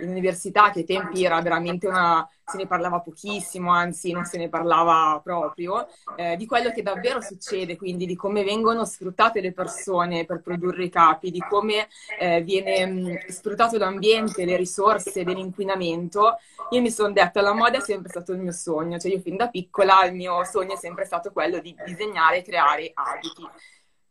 in 0.00 0.08
università, 0.08 0.70
che 0.70 0.80
ai 0.80 0.84
tempi 0.84 1.24
era 1.24 1.40
veramente 1.40 1.86
una 1.86 2.26
se 2.46 2.58
ne 2.58 2.66
parlava 2.66 3.00
pochissimo, 3.00 3.70
anzi 3.70 4.12
non 4.12 4.24
se 4.26 4.36
ne 4.36 4.50
parlava 4.50 5.18
proprio, 5.22 5.86
eh, 6.16 6.36
di 6.36 6.44
quello 6.44 6.70
che 6.72 6.82
davvero 6.82 7.22
succede, 7.22 7.76
quindi 7.76 8.04
di 8.04 8.16
come 8.16 8.44
vengono 8.44 8.84
sfruttate 8.84 9.40
le 9.40 9.52
persone 9.52 10.26
per 10.26 10.42
produrre 10.42 10.84
i 10.84 10.90
capi, 10.90 11.30
di 11.30 11.40
come 11.48 11.88
eh, 12.20 12.42
viene 12.42 12.84
mh, 12.86 13.28
sfruttato 13.28 13.78
l'ambiente, 13.84 14.44
le 14.44 14.56
risorse 14.56 15.24
dell'inquinamento, 15.24 16.38
io 16.70 16.80
mi 16.80 16.90
sono 16.90 17.12
detta 17.12 17.40
la 17.40 17.52
moda 17.52 17.78
è 17.78 17.80
sempre 17.80 18.10
stato 18.10 18.32
il 18.32 18.40
mio 18.40 18.52
sogno, 18.52 18.98
cioè 18.98 19.12
io 19.12 19.20
fin 19.20 19.36
da 19.36 19.48
piccola 19.48 20.04
il 20.04 20.14
mio 20.14 20.44
sogno 20.44 20.74
è 20.74 20.76
sempre 20.76 21.04
stato 21.04 21.30
quello 21.32 21.58
di 21.60 21.74
disegnare 21.84 22.38
e 22.38 22.42
creare 22.42 22.90
abiti 22.94 23.46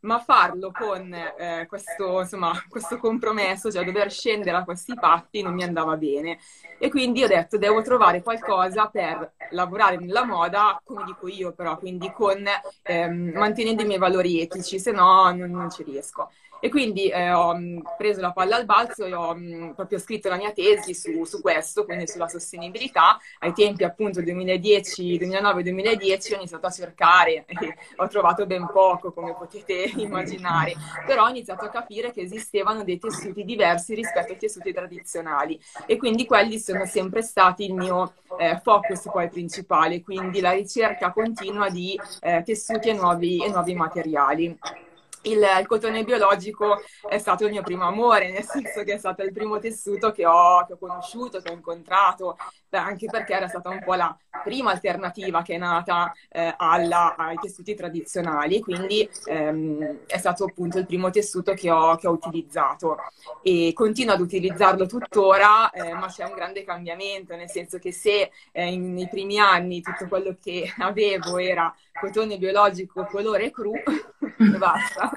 ma 0.04 0.18
farlo 0.18 0.70
con 0.70 1.12
eh, 1.12 1.66
questo, 1.66 2.20
insomma, 2.20 2.52
questo 2.68 2.98
compromesso, 2.98 3.70
cioè 3.70 3.84
dover 3.84 4.10
scendere 4.10 4.56
a 4.56 4.64
questi 4.64 4.94
patti, 4.94 5.42
non 5.42 5.54
mi 5.54 5.62
andava 5.62 5.96
bene. 5.96 6.38
E 6.78 6.90
quindi 6.90 7.24
ho 7.24 7.26
detto, 7.26 7.58
devo 7.58 7.82
trovare 7.82 8.22
qualcosa 8.22 8.86
per 8.88 9.32
lavorare 9.50 9.96
nella 9.96 10.24
moda, 10.24 10.80
come 10.84 11.04
dico 11.04 11.26
io 11.28 11.52
però, 11.52 11.78
quindi 11.78 12.12
con, 12.12 12.44
ehm, 12.82 13.32
mantenendo 13.34 13.82
i 13.82 13.86
miei 13.86 13.98
valori 13.98 14.40
etici, 14.40 14.78
se 14.78 14.92
no 14.92 15.32
non, 15.34 15.50
non 15.50 15.70
ci 15.70 15.82
riesco. 15.82 16.30
E 16.64 16.70
quindi 16.70 17.08
eh, 17.10 17.30
ho 17.30 17.54
mm, 17.54 17.80
preso 17.98 18.22
la 18.22 18.32
palla 18.32 18.56
al 18.56 18.64
balzo 18.64 19.04
e 19.04 19.12
ho 19.12 19.34
mm, 19.34 19.72
proprio 19.72 19.98
scritto 19.98 20.30
la 20.30 20.36
mia 20.36 20.50
tesi 20.50 20.94
su, 20.94 21.24
su, 21.24 21.42
questo, 21.42 21.84
quindi 21.84 22.08
sulla 22.08 22.26
sostenibilità. 22.26 23.18
Ai 23.40 23.52
tempi 23.52 23.84
appunto 23.84 24.22
2010, 24.22 25.18
2009-2010 25.18 26.32
ho 26.32 26.36
iniziato 26.36 26.66
a 26.66 26.70
cercare 26.70 27.44
e 27.44 27.76
ho 27.96 28.08
trovato 28.08 28.46
ben 28.46 28.66
poco, 28.72 29.12
come 29.12 29.34
potete 29.34 29.92
immaginare, 29.96 30.72
però 31.04 31.24
ho 31.24 31.28
iniziato 31.28 31.66
a 31.66 31.68
capire 31.68 32.12
che 32.12 32.22
esistevano 32.22 32.82
dei 32.82 32.98
tessuti 32.98 33.44
diversi 33.44 33.94
rispetto 33.94 34.32
ai 34.32 34.38
tessuti 34.38 34.72
tradizionali. 34.72 35.60
E 35.84 35.98
quindi 35.98 36.24
quelli 36.24 36.58
sono 36.58 36.86
sempre 36.86 37.20
stati 37.20 37.66
il 37.66 37.74
mio 37.74 38.14
eh, 38.38 38.58
focus 38.62 39.02
poi 39.12 39.28
principale, 39.28 40.00
quindi 40.00 40.40
la 40.40 40.52
ricerca 40.52 41.12
continua 41.12 41.68
di 41.68 42.00
eh, 42.22 42.42
tessuti 42.42 42.88
e 42.88 42.94
nuovi, 42.94 43.44
e 43.44 43.50
nuovi 43.50 43.74
materiali 43.74 44.58
il, 45.24 45.38
il, 45.60 45.66
cotone 45.66 46.04
biologico 46.04 46.82
è 47.08 47.18
stato 47.18 47.44
il 47.44 47.50
mio 47.50 47.62
primo 47.62 47.84
amore, 47.84 48.30
nel 48.30 48.44
senso 48.44 48.82
che 48.82 48.94
è 48.94 48.98
stato 48.98 49.22
il 49.22 49.32
primo 49.32 49.58
tessuto 49.58 50.10
che 50.12 50.26
ho, 50.26 50.64
che 50.66 50.74
ho 50.74 50.78
conosciuto, 50.78 51.40
che 51.40 51.50
ho 51.50 51.54
incontrato, 51.54 52.36
anche 52.70 53.06
perché 53.06 53.34
era 53.34 53.48
stata 53.48 53.68
un 53.68 53.82
po' 53.84 53.94
la 53.94 54.16
prima 54.42 54.72
alternativa 54.72 55.42
che 55.42 55.54
è 55.54 55.58
nata 55.58 56.12
eh, 56.28 56.54
alla, 56.56 57.14
ai 57.16 57.36
tessuti 57.36 57.74
tradizionali, 57.74 58.60
quindi 58.60 59.08
ehm, 59.26 60.00
è 60.06 60.18
stato 60.18 60.44
appunto 60.44 60.78
il 60.78 60.86
primo 60.86 61.10
tessuto 61.10 61.54
che 61.54 61.70
ho, 61.70 61.96
che 61.96 62.08
ho 62.08 62.12
utilizzato. 62.12 62.96
E 63.42 63.72
continuo 63.74 64.14
ad 64.14 64.20
utilizzarlo 64.20 64.86
tuttora, 64.86 65.70
eh, 65.70 65.92
ma 65.94 66.06
c'è 66.08 66.24
un 66.24 66.34
grande 66.34 66.64
cambiamento, 66.64 67.36
nel 67.36 67.50
senso 67.50 67.78
che 67.78 67.92
se 67.92 68.30
eh, 68.52 68.72
in, 68.72 68.92
nei 68.92 69.08
primi 69.08 69.38
anni 69.38 69.80
tutto 69.80 70.06
quello 70.08 70.36
che 70.42 70.72
avevo 70.78 71.38
era 71.38 71.74
cotone 71.98 72.38
biologico 72.38 73.06
colore 73.06 73.50
cru, 73.50 73.72
basta. 74.58 75.10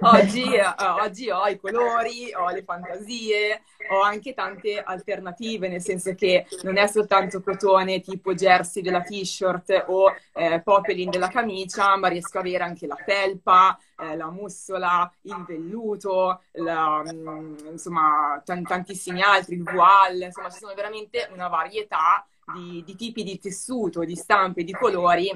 Oggi, 0.00 0.42
uh, 0.42 1.02
oggi, 1.02 1.30
ho 1.30 1.46
i 1.46 1.58
colori, 1.58 2.32
ho 2.34 2.50
le 2.50 2.62
fantasie, 2.64 3.62
ho 3.90 4.00
anche 4.00 4.34
tante 4.34 4.82
alternative, 4.82 5.68
nel 5.68 5.80
senso 5.80 6.14
che 6.14 6.46
non 6.62 6.76
è 6.76 6.86
soltanto 6.88 7.40
cotone 7.40 8.00
tipo 8.00 8.34
jersey 8.34 8.82
della 8.82 9.02
t-shirt 9.02 9.84
o 9.86 10.14
eh, 10.32 10.60
popeline 10.62 11.10
della 11.10 11.28
camicia, 11.28 11.96
ma 11.96 12.08
riesco 12.08 12.38
ad 12.38 12.46
avere 12.46 12.64
anche 12.64 12.86
la 12.86 12.96
felpa, 12.96 13.78
eh, 14.00 14.16
la 14.16 14.30
mussola, 14.30 15.10
il 15.22 15.44
velluto, 15.46 16.42
la, 16.52 17.02
mm, 17.02 17.56
insomma 17.70 18.42
t- 18.44 18.62
tantissimi 18.66 19.22
altri, 19.22 19.54
il 19.54 19.62
voile, 19.62 20.26
insomma 20.26 20.50
ci 20.50 20.58
sono 20.58 20.74
veramente 20.74 21.28
una 21.32 21.48
varietà 21.48 22.26
di, 22.52 22.82
di 22.84 22.96
tipi 22.96 23.22
di 23.22 23.38
tessuto, 23.38 24.04
di 24.04 24.16
stampe, 24.16 24.64
di 24.64 24.72
colori 24.72 25.30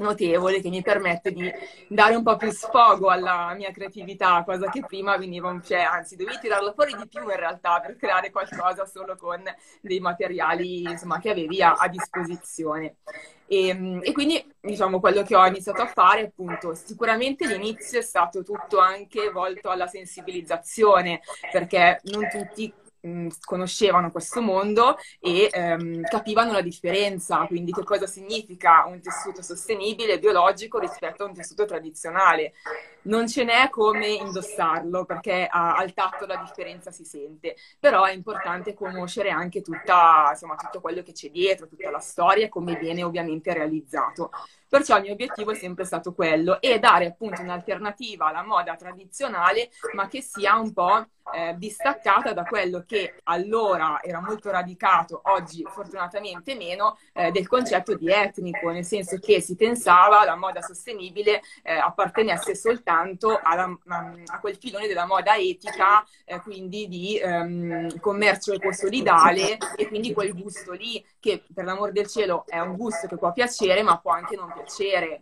notevole 0.00 0.60
che 0.60 0.68
mi 0.68 0.82
permette 0.82 1.32
di 1.32 1.50
dare 1.88 2.14
un 2.14 2.22
po' 2.22 2.36
più 2.36 2.50
sfogo 2.50 3.08
alla 3.08 3.52
mia 3.54 3.70
creatività, 3.70 4.42
cosa 4.44 4.70
che 4.70 4.84
prima 4.86 5.16
veniva 5.16 5.50
un 5.50 5.62
cioè, 5.62 5.80
anzi 5.80 6.16
dovevi 6.16 6.38
tirarla 6.40 6.72
fuori 6.72 6.96
di 6.96 7.06
più 7.08 7.22
in 7.22 7.36
realtà 7.36 7.80
per 7.80 7.96
creare 7.96 8.30
qualcosa 8.30 8.86
solo 8.86 9.16
con 9.16 9.42
dei 9.80 10.00
materiali 10.00 10.82
insomma, 10.82 11.18
che 11.20 11.30
avevi 11.30 11.62
a, 11.62 11.74
a 11.74 11.88
disposizione. 11.88 12.96
E, 13.46 13.68
ehm, 13.68 14.00
e, 14.02 14.12
quindi 14.12 14.44
diciamo 14.60 15.00
quello 15.00 15.22
che 15.22 15.34
ho 15.34 15.46
iniziato 15.46 15.80
a 15.80 15.86
fare 15.86 16.26
appunto 16.26 16.74
sicuramente 16.74 17.46
l'inizio 17.46 17.98
è 17.98 18.02
stato 18.02 18.42
tutto 18.42 18.78
anche 18.78 19.30
volto 19.30 19.70
alla 19.70 19.86
sensibilizzazione 19.86 21.20
perché 21.50 22.00
non 22.04 22.28
tutti 22.28 22.72
mh, 23.08 23.28
conoscevano 23.44 24.10
questo 24.10 24.40
mondo 24.40 24.96
e 25.20 25.48
ehm, 25.50 26.02
capivano 26.02 26.52
la 26.52 26.60
differenza, 26.62 27.46
quindi 27.46 27.72
che 27.72 27.82
cosa 27.84 28.06
significa 28.06 28.84
un 28.86 29.00
tessuto 29.00 29.42
sostenibile 29.42 30.14
e 30.14 30.18
biologico 30.18 30.78
rispetto 30.78 31.24
a 31.24 31.26
un 31.26 31.34
tessuto 31.34 31.64
tradizionale. 31.64 32.52
Non 33.02 33.26
ce 33.28 33.44
n'è 33.44 33.68
come 33.70 34.08
indossarlo 34.08 35.04
perché 35.04 35.46
a, 35.50 35.76
al 35.76 35.94
tatto 35.94 36.26
la 36.26 36.36
differenza 36.36 36.90
si 36.90 37.04
sente, 37.04 37.56
però 37.78 38.04
è 38.04 38.12
importante 38.12 38.74
conoscere 38.74 39.30
anche 39.30 39.62
tutta, 39.62 40.28
insomma, 40.30 40.56
tutto 40.56 40.80
quello 40.80 41.02
che 41.02 41.12
c'è 41.12 41.30
dietro, 41.30 41.66
tutta 41.68 41.90
la 41.90 42.00
storia 42.00 42.44
e 42.46 42.48
come 42.48 42.76
viene 42.76 43.02
ovviamente 43.02 43.52
realizzato. 43.54 44.30
Perciò 44.68 44.96
il 44.96 45.02
mio 45.02 45.12
obiettivo 45.12 45.52
è 45.52 45.54
sempre 45.54 45.84
stato 45.84 46.12
quello 46.12 46.60
e 46.60 46.78
dare 46.78 47.06
appunto 47.06 47.40
un'alternativa 47.40 48.26
alla 48.26 48.42
moda 48.42 48.76
tradizionale, 48.76 49.70
ma 49.94 50.08
che 50.08 50.20
sia 50.20 50.56
un 50.56 50.72
po' 50.72 51.06
eh, 51.32 51.54
distaccata 51.56 52.32
da 52.32 52.44
quello 52.44 52.84
che 52.86 53.20
allora 53.24 54.00
era 54.02 54.20
molto 54.20 54.50
radicato, 54.50 55.20
oggi 55.24 55.64
fortunatamente 55.68 56.54
meno, 56.54 56.98
eh, 57.12 57.30
del 57.30 57.46
concetto 57.46 57.94
di 57.94 58.10
etnico, 58.10 58.70
nel 58.70 58.84
senso 58.84 59.18
che 59.18 59.40
si 59.40 59.56
pensava 59.56 60.24
la 60.24 60.36
moda 60.36 60.60
sostenibile 60.62 61.42
eh, 61.62 61.74
appartenesse 61.74 62.54
soltanto 62.54 63.38
alla, 63.42 63.64
a 64.26 64.40
quel 64.40 64.56
filone 64.56 64.86
della 64.86 65.06
moda 65.06 65.36
etica, 65.36 66.04
eh, 66.24 66.40
quindi 66.40 66.88
di 66.88 67.18
ehm, 67.18 67.98
commercio 68.00 68.52
ecosolidale 68.52 69.58
e 69.76 69.88
quindi 69.88 70.12
quel 70.12 70.34
gusto 70.34 70.72
lì 70.72 71.04
che 71.20 71.44
per 71.52 71.64
l'amor 71.64 71.92
del 71.92 72.06
cielo 72.06 72.44
è 72.46 72.58
un 72.58 72.76
gusto 72.76 73.06
che 73.06 73.16
può 73.16 73.32
piacere 73.32 73.82
ma 73.82 73.98
può 73.98 74.12
anche 74.12 74.36
non 74.36 74.46
piacere, 74.46 74.57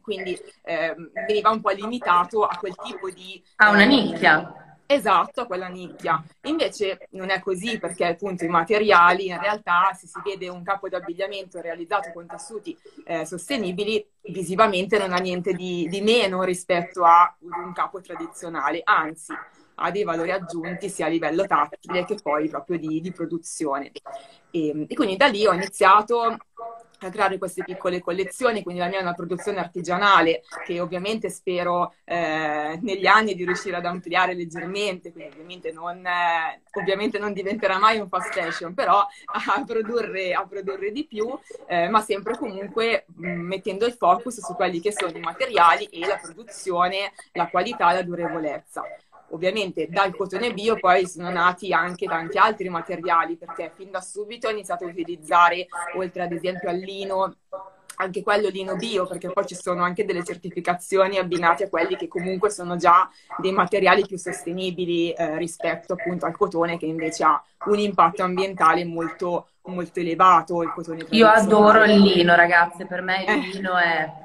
quindi 0.01 0.39
ehm, 0.63 1.11
veniva 1.27 1.51
un 1.51 1.61
po' 1.61 1.71
limitato 1.71 2.45
a 2.45 2.57
quel 2.57 2.75
tipo 2.77 3.11
di... 3.11 3.43
A 3.57 3.71
una 3.71 3.85
nicchia 3.85 4.67
Esatto, 4.89 5.41
a 5.41 5.47
quella 5.47 5.67
nicchia. 5.67 6.23
Invece 6.43 7.09
non 7.11 7.31
è 7.31 7.41
così 7.41 7.79
perché 7.79 8.07
appunto 8.07 8.45
i 8.45 8.49
materiali, 8.49 9.27
in 9.27 9.41
realtà 9.41 9.93
se 9.95 10.07
si 10.07 10.21
vede 10.25 10.49
un 10.49 10.63
capo 10.63 10.89
d'abbigliamento 10.89 11.61
realizzato 11.61 12.13
con 12.13 12.27
tessuti 12.27 12.77
eh, 13.05 13.27
sostenibili, 13.27 14.07
visivamente 14.23 14.97
non 14.97 15.13
ha 15.13 15.19
niente 15.19 15.55
di, 15.55 15.89
di, 15.89 16.01
meno 16.03 16.45
rispetto 16.45 17.05
a 17.05 17.37
un 17.41 17.73
capo 17.73 18.01
tradizionale, 18.01 18.81
anzi 18.85 19.33
ha 19.79 19.91
dei 19.91 20.05
valori 20.05 20.31
aggiunti 20.31 20.89
sia 20.89 21.07
a 21.07 21.11
livello 21.11 21.47
tattile 21.47 22.05
che 22.05 22.15
poi 22.23 22.49
proprio 22.49 22.79
di, 22.79 23.01
di 23.01 23.11
produzione. 23.11 23.91
E, 24.53 24.87
e 24.89 24.95
quindi 24.95 25.17
da 25.17 25.27
lì 25.27 25.45
ho 25.47 25.53
iniziato 25.53 26.37
a 27.01 27.11
creare 27.11 27.39
queste 27.39 27.65
piccole 27.65 28.01
collezioni, 28.01 28.63
quindi 28.63 28.81
la 28.81 28.89
mia 28.89 28.99
è 28.99 29.03
una 29.03 29.15
produzione 29.15 29.59
artigianale 29.59 30.43
che 30.65 30.81
ovviamente 30.81 31.29
spero 31.29 31.95
eh, 32.05 32.79
negli 32.81 33.07
anni 33.07 33.35
di 33.35 33.45
riuscire 33.45 33.77
ad 33.77 33.85
ampliare 33.85 34.35
leggermente, 34.35 35.13
quindi 35.13 35.33
ovviamente 35.33 35.73
non, 35.73 36.05
eh, 36.05 36.63
ovviamente 36.73 37.19
non 37.19 37.33
diventerà 37.33 37.79
mai 37.79 37.99
un 37.99 38.09
fast 38.09 38.33
fashion, 38.33 38.75
però 38.75 38.99
a 38.99 39.65
produrre, 39.65 40.33
a 40.33 40.47
produrre 40.47 40.93
di 40.93 41.07
più, 41.07 41.29
eh, 41.67 41.89
ma 41.89 42.01
sempre 42.01 42.37
comunque 42.37 43.07
mh, 43.15 43.29
mettendo 43.29 43.87
il 43.87 43.93
focus 43.93 44.41
su 44.45 44.55
quelli 44.55 44.81
che 44.81 44.93
sono 44.93 45.17
i 45.17 45.21
materiali 45.21 45.85
e 45.87 46.07
la 46.07 46.19
produzione, 46.21 47.13
la 47.33 47.49
qualità 47.49 47.91
e 47.91 47.95
la 47.95 48.03
durevolezza. 48.03 48.83
Ovviamente 49.31 49.89
dal 49.89 50.15
cotone 50.15 50.53
bio 50.53 50.77
poi 50.79 51.07
sono 51.07 51.31
nati 51.31 51.73
anche 51.73 52.07
tanti 52.07 52.39
altri 52.39 52.69
materiali 52.69 53.37
perché 53.37 53.73
fin 53.75 53.91
da 53.91 54.01
subito 54.01 54.47
ho 54.47 54.51
iniziato 54.51 54.85
a 54.85 54.89
utilizzare, 54.89 55.67
oltre 55.97 56.23
ad 56.23 56.33
esempio 56.33 56.69
al 56.69 56.77
lino, 56.77 57.35
anche 57.97 58.23
quello 58.23 58.49
lino 58.49 58.77
bio, 58.77 59.07
perché 59.07 59.31
poi 59.31 59.47
ci 59.47 59.55
sono 59.55 59.83
anche 59.83 60.05
delle 60.05 60.25
certificazioni 60.25 61.19
abbinate 61.19 61.65
a 61.65 61.69
quelli 61.69 61.97
che 61.97 62.09
comunque 62.09 62.51
sono 62.51 62.77
già 62.77 63.11
dei 63.39 63.53
materiali 63.53 64.07
più 64.07 64.19
sostenibili 64.19 65.13
eh, 65.13 65.37
rispetto 65.39 65.95
appunto 65.95 66.27
al 66.27 66.37
cotone 66.37 66.79
che 66.79 66.87
invece 66.87 67.25
ha 67.25 67.43
un 67.67 67.79
impatto 67.79 68.23
ambientale 68.23 68.85
molto, 68.85 69.49
molto 69.63 70.01
elevato. 70.01 70.63
Il 70.63 70.73
cotone 70.73 71.07
Io 71.11 71.27
adoro 71.27 71.85
il 71.85 72.01
lino, 72.01 72.35
ragazze, 72.35 72.87
per 72.87 73.03
me 73.03 73.25
il 73.25 73.29
eh. 73.29 73.37
lino 73.39 73.77
è... 73.77 74.25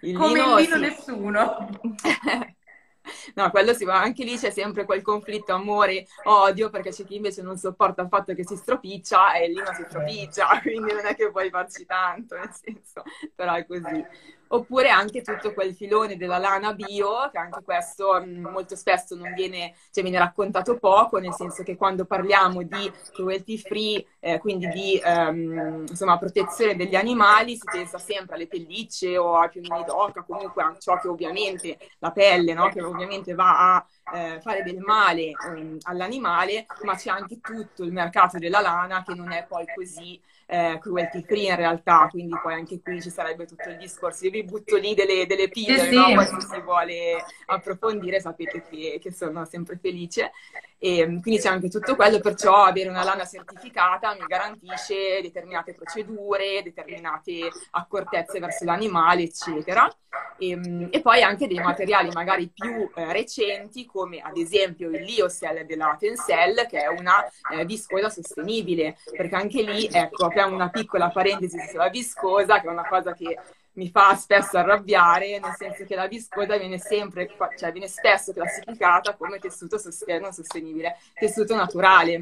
Il 0.00 0.16
Come 0.16 0.40
lino, 0.40 0.58
il 0.58 0.64
lino 0.64 0.76
sì. 0.76 0.80
nessuno. 0.80 1.68
No, 3.34 3.50
quello 3.50 3.72
sì, 3.74 3.84
ma 3.84 4.00
anche 4.00 4.24
lì 4.24 4.36
c'è 4.36 4.50
sempre 4.50 4.84
quel 4.84 5.02
conflitto 5.02 5.52
amore-odio, 5.52 6.70
perché 6.70 6.90
c'è 6.90 7.04
chi 7.04 7.16
invece 7.16 7.42
non 7.42 7.56
sopporta 7.56 8.02
il 8.02 8.08
fatto 8.08 8.34
che 8.34 8.44
si 8.46 8.56
stropiccia 8.56 9.34
e 9.34 9.48
lì 9.48 9.54
non 9.56 9.74
si 9.74 9.84
stropiccia, 9.88 10.60
quindi 10.62 10.92
non 10.92 11.04
è 11.06 11.14
che 11.14 11.30
puoi 11.30 11.50
farci 11.50 11.84
tanto, 11.84 12.36
nel 12.36 12.50
senso, 12.52 13.02
però 13.34 13.54
è 13.54 13.66
così 13.66 14.04
oppure 14.48 14.88
anche 14.88 15.22
tutto 15.22 15.52
quel 15.52 15.74
filone 15.74 16.16
della 16.16 16.38
lana 16.38 16.72
bio, 16.74 17.28
che 17.30 17.38
anche 17.38 17.62
questo 17.64 18.20
mh, 18.20 18.48
molto 18.50 18.76
spesso 18.76 19.14
non 19.14 19.32
viene, 19.34 19.74
cioè 19.90 20.02
viene 20.02 20.18
raccontato 20.18 20.78
poco, 20.78 21.18
nel 21.18 21.32
senso 21.34 21.62
che 21.62 21.76
quando 21.76 22.04
parliamo 22.04 22.62
di 22.62 22.92
cruelty 23.12 23.58
free, 23.58 24.04
eh, 24.20 24.38
quindi 24.38 24.68
di 24.68 25.00
um, 25.04 25.84
insomma, 25.88 26.18
protezione 26.18 26.76
degli 26.76 26.94
animali, 26.94 27.56
si 27.56 27.64
pensa 27.70 27.98
sempre 27.98 28.36
alle 28.36 28.46
pellicce 28.46 29.16
o 29.16 29.36
ai 29.36 29.50
piumini 29.50 29.84
d'oca, 29.84 30.22
comunque 30.22 30.62
a 30.62 30.76
ciò 30.78 30.98
che 30.98 31.08
ovviamente 31.08 31.78
la 31.98 32.12
pelle, 32.12 32.54
no? 32.54 32.68
che 32.68 32.82
ovviamente 32.82 33.34
va 33.34 33.74
a 33.74 33.86
eh, 34.14 34.40
fare 34.40 34.62
del 34.62 34.78
male 34.78 35.32
um, 35.48 35.76
all'animale, 35.82 36.66
ma 36.82 36.94
c'è 36.94 37.10
anche 37.10 37.40
tutto 37.40 37.82
il 37.84 37.92
mercato 37.92 38.38
della 38.38 38.60
lana 38.60 39.02
che 39.02 39.14
non 39.14 39.32
è 39.32 39.44
poi 39.46 39.64
così 39.74 40.20
eh, 40.46 40.78
cruelty 40.80 41.22
free 41.22 41.48
in 41.48 41.56
realtà, 41.56 42.08
quindi 42.10 42.34
poi 42.42 42.54
anche 42.54 42.80
qui 42.80 43.00
ci 43.00 43.10
sarebbe 43.10 43.46
tutto 43.46 43.68
il 43.68 43.76
discorso. 43.76 44.24
Io 44.24 44.30
vi 44.30 44.44
butto 44.44 44.76
lì 44.76 44.94
delle, 44.94 45.26
delle 45.26 45.48
pillole, 45.48 45.88
sì, 45.88 45.94
no? 45.94 46.14
poi 46.14 46.26
se 46.26 46.40
si 46.40 46.60
vuole 46.60 47.24
approfondire 47.46 48.20
sapete 48.20 48.62
che, 48.68 48.98
che 49.00 49.12
sono 49.12 49.44
sempre 49.44 49.78
felice. 49.80 50.32
E, 50.78 51.06
mm, 51.06 51.20
quindi 51.20 51.40
c'è 51.40 51.48
anche 51.48 51.68
tutto 51.68 51.96
quello, 51.96 52.20
perciò 52.20 52.64
avere 52.64 52.90
una 52.90 53.04
lana 53.04 53.24
certificata 53.24 54.12
mi 54.14 54.26
garantisce 54.26 55.20
determinate 55.22 55.72
procedure, 55.72 56.62
determinate 56.62 57.48
accortezze 57.70 58.38
verso 58.38 58.64
l'animale, 58.64 59.22
eccetera. 59.22 59.88
E, 60.36 60.56
mm, 60.56 60.86
e 60.90 61.00
poi 61.00 61.22
anche 61.22 61.46
dei 61.46 61.58
materiali 61.58 62.10
magari 62.10 62.50
più 62.52 62.90
eh, 62.94 63.12
recenti, 63.12 63.84
come 63.86 64.20
ad 64.20 64.36
esempio 64.36 64.90
il 64.90 65.02
Liocell 65.02 65.64
della 65.64 65.96
Tencel, 65.98 66.66
che 66.68 66.82
è 66.82 66.88
una 66.88 67.24
eh, 67.52 67.64
viscosa 67.64 68.08
sostenibile, 68.10 68.96
perché 69.16 69.34
anche 69.34 69.62
lì, 69.62 69.88
ecco, 69.90 70.26
apriamo 70.26 70.54
una 70.54 70.70
piccola 70.70 71.10
parentesi 71.10 71.58
sulla 71.68 71.88
viscosa, 71.88 72.60
che 72.60 72.66
è 72.66 72.70
una 72.70 72.86
cosa 72.86 73.14
che 73.14 73.38
mi 73.74 73.90
fa 73.90 74.14
spesso 74.14 74.56
arrabbiare, 74.58 75.38
nel 75.38 75.54
senso 75.56 75.84
che 75.84 75.94
la 75.94 76.06
viscosa 76.06 76.56
viene 76.56 76.78
sempre, 76.78 77.28
cioè 77.56 77.72
viene 77.72 77.88
spesso 77.88 78.32
classificata 78.32 79.16
come 79.16 79.38
tessuto 79.38 79.78
sosten- 79.78 80.32
sostenibile, 80.32 80.96
tessuto 81.14 81.54
naturale. 81.54 82.18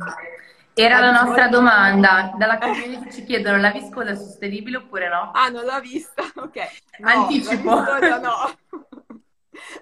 Era 0.75 1.01
la, 1.01 1.11
nostra 1.11 1.49
domanda, 1.49 2.33
dalla 2.37 2.57
community 2.57 3.13
ci 3.13 3.25
chiedono 3.25 3.59
la 3.59 3.71
viscosa 3.71 4.11
è 4.11 4.17
sostenibile 4.17 4.79
oppure 4.79 5.09
no? 5.09 5.31
Ah, 5.35 5.49
non 5.49 5.65
l'ho 5.65 5.81
vista, 5.81 6.23
ok. 6.37 6.57
No, 6.99 7.09
Anticipo. 7.09 7.75
La 7.75 8.19
no. 8.19 8.89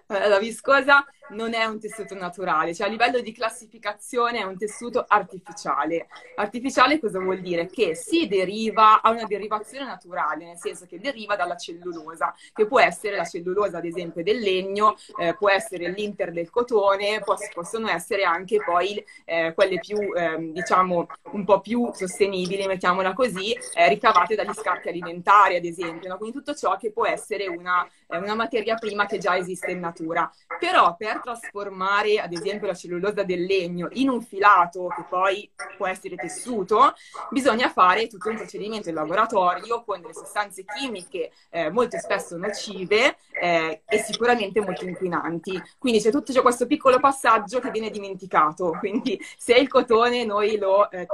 La 0.07 0.39
viscosa 0.39 1.05
non 1.31 1.55
è 1.55 1.65
un 1.65 1.79
tessuto 1.79 2.15
naturale, 2.15 2.75
cioè 2.75 2.87
a 2.87 2.91
livello 2.91 3.21
di 3.21 3.33
classificazione 3.33 4.41
è 4.41 4.43
un 4.43 4.57
tessuto 4.57 5.05
artificiale. 5.07 6.09
Artificiale 6.37 6.99
cosa 6.99 7.19
vuol 7.19 7.41
dire? 7.41 7.69
Che 7.69 7.95
si 7.95 8.27
deriva, 8.27 9.01
ha 9.01 9.11
una 9.11 9.25
derivazione 9.25 9.85
naturale, 9.85 10.47
nel 10.47 10.59
senso 10.59 10.87
che 10.87 10.99
deriva 10.99 11.37
dalla 11.37 11.57
cellulosa, 11.57 12.35
che 12.53 12.67
può 12.67 12.81
essere 12.81 13.17
la 13.17 13.25
cellulosa 13.25 13.79
ad 13.79 13.85
esempio 13.85 14.23
del 14.23 14.39
legno, 14.39 14.97
eh, 15.19 15.35
può 15.35 15.51
essere 15.51 15.91
l'inter 15.91 16.33
del 16.33 16.51
cotone, 16.51 17.23
possono 17.55 17.89
essere 17.89 18.25
anche 18.25 18.63
poi 18.65 19.03
eh, 19.25 19.53
quelle 19.55 19.79
più, 19.79 19.99
eh, 20.15 20.37
diciamo, 20.53 21.07
un 21.33 21.45
po' 21.45 21.61
più 21.61 21.91
sostenibili, 21.93 22.67
mettiamola 22.67 23.13
così, 23.13 23.53
eh, 23.75 23.89
ricavate 23.89 24.35
dagli 24.35 24.53
scarti 24.53 24.89
alimentari 24.89 25.57
ad 25.57 25.65
esempio, 25.65 26.09
no? 26.09 26.17
quindi 26.17 26.37
tutto 26.37 26.55
ciò 26.55 26.77
che 26.77 26.91
può 26.91 27.07
essere 27.07 27.47
una, 27.47 27.87
eh, 28.09 28.19
una 28.19 28.35
materia 28.35 28.75
prima 28.75 29.07
che 29.07 29.19
già 29.19 29.37
esiste 29.37 29.70
in 29.71 29.81
natura. 29.81 30.31
Però 30.59 30.95
per 30.97 31.21
trasformare 31.23 32.19
ad 32.21 32.33
esempio 32.33 32.67
la 32.67 32.75
cellulosa 32.75 33.23
del 33.23 33.45
legno 33.45 33.89
in 33.93 34.09
un 34.09 34.21
filato 34.23 34.89
che 34.89 35.05
poi 35.09 35.51
può 35.77 35.87
essere 35.87 36.17
tessuto, 36.17 36.93
bisogna 37.31 37.71
fare 37.71 38.07
tutto 38.07 38.29
un 38.29 38.37
procedimento 38.37 38.89
in 38.89 38.95
laboratorio 38.95 39.83
con 39.85 40.01
delle 40.01 40.15
sostanze 40.15 40.65
chimiche 40.65 41.33
eh, 41.51 41.71
molto 41.71 41.99
spesso 41.99 42.37
nocive 42.37 43.17
eh, 43.41 43.83
e 43.87 43.99
sicuramente 43.99 44.61
molto 44.61 44.85
inquinanti. 44.85 45.61
Quindi 45.79 46.01
c'è 46.01 46.11
tutto 46.11 46.33
c'è 46.33 46.43
questo 46.43 46.67
piccolo 46.67 46.99
passaggio 47.01 47.61
che 47.61 47.71
viene 47.71 47.91
dimenticato. 47.91 48.77
Quindi 48.79 49.19
se 49.37 49.55
il 49.55 49.69
cotone 49.69 50.25
noi 50.25 50.59
lo, 50.59 50.91
eh, 50.91 51.07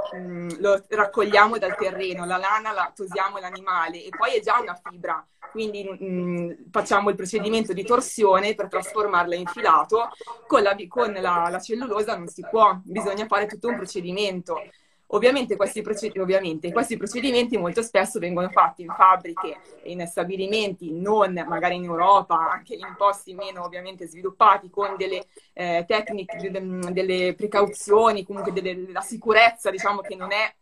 lo 0.59 0.83
raccogliamo 0.87 1.57
dal 1.57 1.75
terreno, 1.75 2.25
la 2.25 2.37
lana 2.37 2.71
la 2.71 2.91
tosiamo 2.93 3.37
l'animale 3.39 4.03
e 4.03 4.09
poi 4.09 4.35
è 4.35 4.41
già 4.41 4.59
una 4.59 4.79
fibra 4.83 5.25
quindi 5.57 5.83
mh, 5.83 6.69
facciamo 6.69 7.09
il 7.09 7.15
procedimento 7.15 7.73
di 7.73 7.83
torsione 7.83 8.36
per 8.55 8.67
trasformarla 8.67 9.35
in 9.35 9.45
filato, 9.45 10.09
con, 10.47 10.61
la, 10.61 10.75
con 10.87 11.13
la, 11.13 11.47
la 11.49 11.59
cellulosa 11.59 12.17
non 12.17 12.27
si 12.27 12.45
può, 12.49 12.79
bisogna 12.83 13.25
fare 13.25 13.45
tutto 13.45 13.67
un 13.69 13.75
procedimento. 13.75 14.61
Ovviamente 15.11 15.55
questi, 15.55 15.81
proced- 15.81 16.17
ovviamente 16.17 16.71
questi, 16.71 16.97
procedimenti 16.97 17.57
molto 17.57 17.81
spesso 17.81 18.19
vengono 18.19 18.49
fatti 18.49 18.81
in 18.81 18.93
fabbriche 18.93 19.57
e 19.81 19.91
in 19.91 20.05
stabilimenti 20.05 20.91
non 20.91 21.45
magari 21.47 21.75
in 21.75 21.85
Europa, 21.85 22.51
anche 22.51 22.75
in 22.75 22.93
posti 22.97 23.33
meno 23.33 23.63
ovviamente 23.63 24.07
sviluppati, 24.07 24.69
con 24.69 24.95
delle 24.97 25.25
eh, 25.53 25.85
tecniche, 25.87 26.51
delle 26.91 27.33
precauzioni, 27.35 28.25
comunque 28.25 28.51
della 28.51 29.01
sicurezza, 29.01 29.71
diciamo 29.71 30.01
che 30.01 30.15
non 30.15 30.31
è 30.31 30.53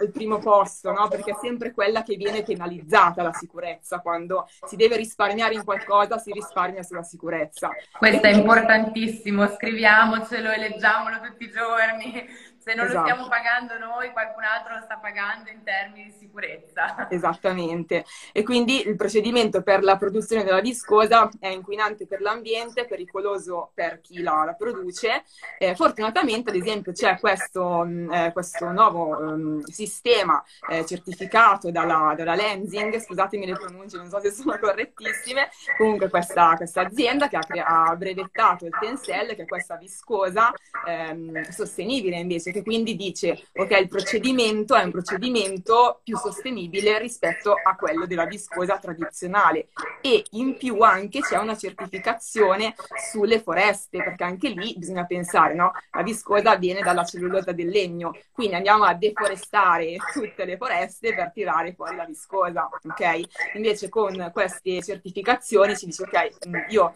al 0.00 0.10
primo 0.10 0.38
posto, 0.38 0.92
no? 0.92 1.08
perché 1.08 1.32
è 1.32 1.36
sempre 1.40 1.72
quella 1.72 2.02
che 2.02 2.16
viene 2.16 2.42
penalizzata 2.42 3.22
la 3.22 3.32
sicurezza, 3.32 4.00
quando 4.00 4.48
si 4.66 4.76
deve 4.76 4.96
risparmiare 4.96 5.54
in 5.54 5.64
qualcosa 5.64 6.18
si 6.18 6.32
risparmia 6.32 6.82
sulla 6.82 7.02
sicurezza. 7.02 7.70
Questo 7.98 8.26
è 8.26 8.32
importantissimo, 8.32 9.46
scriviamocelo 9.46 10.50
e 10.50 10.58
leggiamolo 10.58 11.20
tutti 11.20 11.44
i 11.44 11.50
giorni 11.50 12.26
Se 12.70 12.76
non 12.76 12.86
esatto. 12.86 13.00
lo 13.00 13.06
stiamo 13.08 13.28
pagando 13.28 13.78
noi, 13.78 14.12
qualcun 14.12 14.44
altro 14.44 14.76
lo 14.76 14.80
sta 14.82 14.96
pagando 14.98 15.50
in 15.50 15.64
termini 15.64 16.04
di 16.04 16.12
sicurezza. 16.12 17.08
Esattamente. 17.10 18.04
E 18.32 18.44
quindi 18.44 18.86
il 18.86 18.94
procedimento 18.94 19.62
per 19.64 19.82
la 19.82 19.96
produzione 19.96 20.44
della 20.44 20.60
viscosa 20.60 21.28
è 21.40 21.48
inquinante 21.48 22.06
per 22.06 22.20
l'ambiente, 22.20 22.84
pericoloso 22.84 23.72
per 23.74 24.00
chi 24.00 24.22
la, 24.22 24.44
la 24.44 24.54
produce. 24.54 25.24
Eh, 25.58 25.74
fortunatamente, 25.74 26.50
ad 26.50 26.56
esempio, 26.56 26.92
c'è 26.92 27.18
questo, 27.18 27.82
mm, 27.84 28.12
eh, 28.12 28.32
questo 28.32 28.70
nuovo 28.70 29.64
sistema 29.64 30.40
eh, 30.68 30.86
certificato 30.86 31.72
dalla, 31.72 32.14
dalla 32.16 32.36
Lensing, 32.36 33.00
scusatemi 33.00 33.46
le 33.46 33.54
pronunce, 33.54 33.96
non 33.96 34.08
so 34.08 34.20
se 34.20 34.30
sono 34.30 34.56
correttissime, 34.60 35.48
comunque 35.76 36.08
questa, 36.08 36.54
questa 36.54 36.82
azienda 36.82 37.26
che 37.26 37.36
ha, 37.36 37.40
crea- 37.40 37.66
ha 37.66 37.96
brevettato 37.96 38.64
il 38.64 38.76
Tencel, 38.78 39.34
che 39.34 39.42
è 39.42 39.46
questa 39.46 39.74
viscosa 39.74 40.52
ehm, 40.86 41.48
sostenibile 41.48 42.16
invece 42.16 42.52
che 42.52 42.59
quindi 42.62 42.96
dice 42.96 43.46
ok 43.54 43.70
il 43.80 43.88
procedimento 43.88 44.74
è 44.74 44.82
un 44.82 44.90
procedimento 44.90 46.00
più 46.02 46.16
sostenibile 46.16 46.98
rispetto 46.98 47.52
a 47.52 47.74
quello 47.76 48.06
della 48.06 48.26
viscosa 48.26 48.78
tradizionale 48.78 49.68
e 50.00 50.24
in 50.32 50.56
più 50.56 50.80
anche 50.80 51.20
c'è 51.20 51.36
una 51.38 51.56
certificazione 51.56 52.74
sulle 53.10 53.40
foreste 53.40 53.98
perché 53.98 54.24
anche 54.24 54.48
lì 54.48 54.74
bisogna 54.76 55.06
pensare 55.06 55.54
no? 55.54 55.72
la 55.92 56.02
viscosa 56.02 56.56
viene 56.56 56.80
dalla 56.80 57.04
cellulosa 57.04 57.52
del 57.52 57.68
legno 57.68 58.16
quindi 58.32 58.54
andiamo 58.54 58.84
a 58.84 58.94
deforestare 58.94 59.96
tutte 60.12 60.44
le 60.44 60.56
foreste 60.56 61.14
per 61.14 61.32
tirare 61.32 61.74
fuori 61.74 61.96
la 61.96 62.04
viscosa 62.04 62.68
ok 62.68 63.54
invece 63.54 63.88
con 63.88 64.30
queste 64.32 64.82
certificazioni 64.82 65.74
si 65.74 65.86
dice 65.86 66.02
ok 66.02 66.68
io 66.70 66.94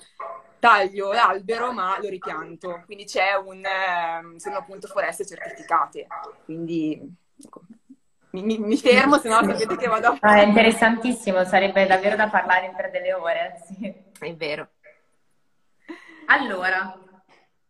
taglio 0.65 1.13
l'albero 1.13 1.73
ma 1.73 1.99
lo 2.01 2.09
ripianto, 2.09 2.85
quindi 2.87 3.05
c'è 3.05 3.35
un, 3.35 3.63
eh, 3.63 4.39
sono 4.39 4.57
appunto 4.57 4.87
foreste 4.87 5.27
certificate, 5.27 6.07
quindi 6.47 6.99
ecco, 7.39 7.61
mi, 8.31 8.59
mi, 8.59 8.77
fermo, 8.79 9.19
se 9.19 9.29
no 9.29 9.43
sapete 9.45 9.77
che 9.77 9.87
vado 9.87 10.07
a... 10.07 10.17
Ah, 10.21 10.37
è 10.37 10.47
interessantissimo, 10.47 11.45
sarebbe 11.45 11.85
davvero 11.87 12.17
da 12.17 12.29
parlare 12.29 12.73
per 12.75 12.91
delle 12.91 13.13
ore, 13.13 13.61
sì. 13.67 13.95
È 14.19 14.35
vero. 14.35 14.69
Allora, 16.29 16.99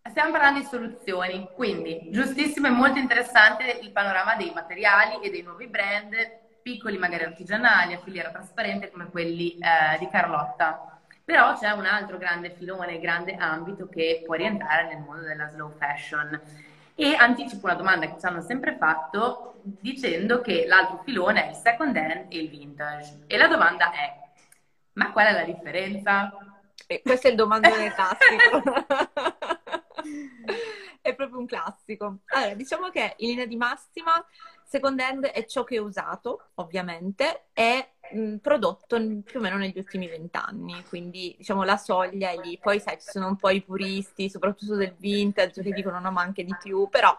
stiamo 0.09 0.31
parlando 0.31 0.61
di 0.61 0.67
soluzioni, 0.67 1.49
quindi 1.53 2.09
giustissimo 2.13 2.69
e 2.69 2.71
molto 2.71 3.01
interessante 3.01 3.81
il 3.83 3.91
panorama 3.91 4.37
dei 4.37 4.53
materiali 4.55 5.21
e 5.21 5.31
dei 5.31 5.43
nuovi 5.43 5.67
brand, 5.67 6.15
piccoli 6.63 6.97
magari 6.97 7.25
artigianali, 7.25 7.95
a 7.95 7.99
filiera 7.99 8.31
trasparente 8.31 8.93
come 8.93 9.11
quelli 9.11 9.59
eh, 9.59 9.99
di 9.99 10.09
Carlotta. 10.09 10.94
Però 11.25 11.57
c'è 11.57 11.71
un 11.71 11.87
altro 11.87 12.19
grande 12.19 12.51
filone, 12.51 13.01
grande 13.01 13.35
ambito 13.35 13.89
che 13.89 14.23
può 14.27 14.35
rientrare 14.35 14.89
nel 14.89 15.03
mondo 15.03 15.23
della 15.23 15.49
slow 15.49 15.73
fashion. 15.79 16.39
E 16.95 17.15
anticipo 17.15 17.67
una 17.67 17.75
domanda 17.75 18.07
che 18.07 18.21
ci 18.21 18.27
hanno 18.27 18.43
sempre 18.43 18.77
fatto 18.77 19.55
dicendo 19.63 20.43
che 20.43 20.67
l'altro 20.67 21.03
filone 21.03 21.47
è 21.47 21.49
il 21.49 21.57
second 21.57 21.97
hand 21.97 22.27
e 22.29 22.39
il 22.39 22.51
vintage. 22.51 23.25
E 23.27 23.39
la 23.39 23.49
domanda 23.49 23.91
è, 23.93 24.15
ma 24.93 25.11
qual 25.13 25.27
è 25.27 25.33
la 25.33 25.45
differenza? 25.45 26.31
E 26.87 27.01
questo 27.03 27.29
è 27.29 27.31
il 27.31 27.37
domandone 27.37 27.91
classico. 27.95 28.63
è 31.01 31.15
proprio 31.15 31.39
un 31.39 31.47
classico. 31.47 32.19
Allora, 32.27 32.55
diciamo 32.55 32.91
che 32.91 33.15
in 33.19 33.29
linea 33.31 33.47
di 33.47 33.57
massima, 33.57 34.25
second 34.63 35.01
hand 35.01 35.25
è 35.25 35.47
ciò 35.47 35.65
che 35.65 35.79
ho 35.79 35.85
usato, 35.85 36.51
ovviamente, 36.57 37.47
e 37.55 37.94
prodotto 38.41 38.97
più 39.25 39.39
o 39.39 39.43
meno 39.43 39.57
negli 39.57 39.79
ultimi 39.79 40.07
vent'anni, 40.07 40.85
quindi 40.89 41.35
diciamo 41.37 41.65
la 41.65 41.77
soglia 41.77 42.31
è 42.31 42.37
lì. 42.37 42.59
Poi 42.59 42.79
sai, 42.81 43.01
ci 43.01 43.09
sono 43.09 43.29
un 43.29 43.37
po' 43.37 43.51
i 43.51 43.63
puristi, 43.63 44.31
soprattutto 44.31 44.77
del 44.77 44.95
vintage, 44.97 45.63
che 45.63 45.73
dicono 45.73 45.99
no, 45.99 46.11
ma 46.11 46.23
anche 46.23 46.45
di 46.45 46.55
più, 46.61 46.89
però 46.89 47.19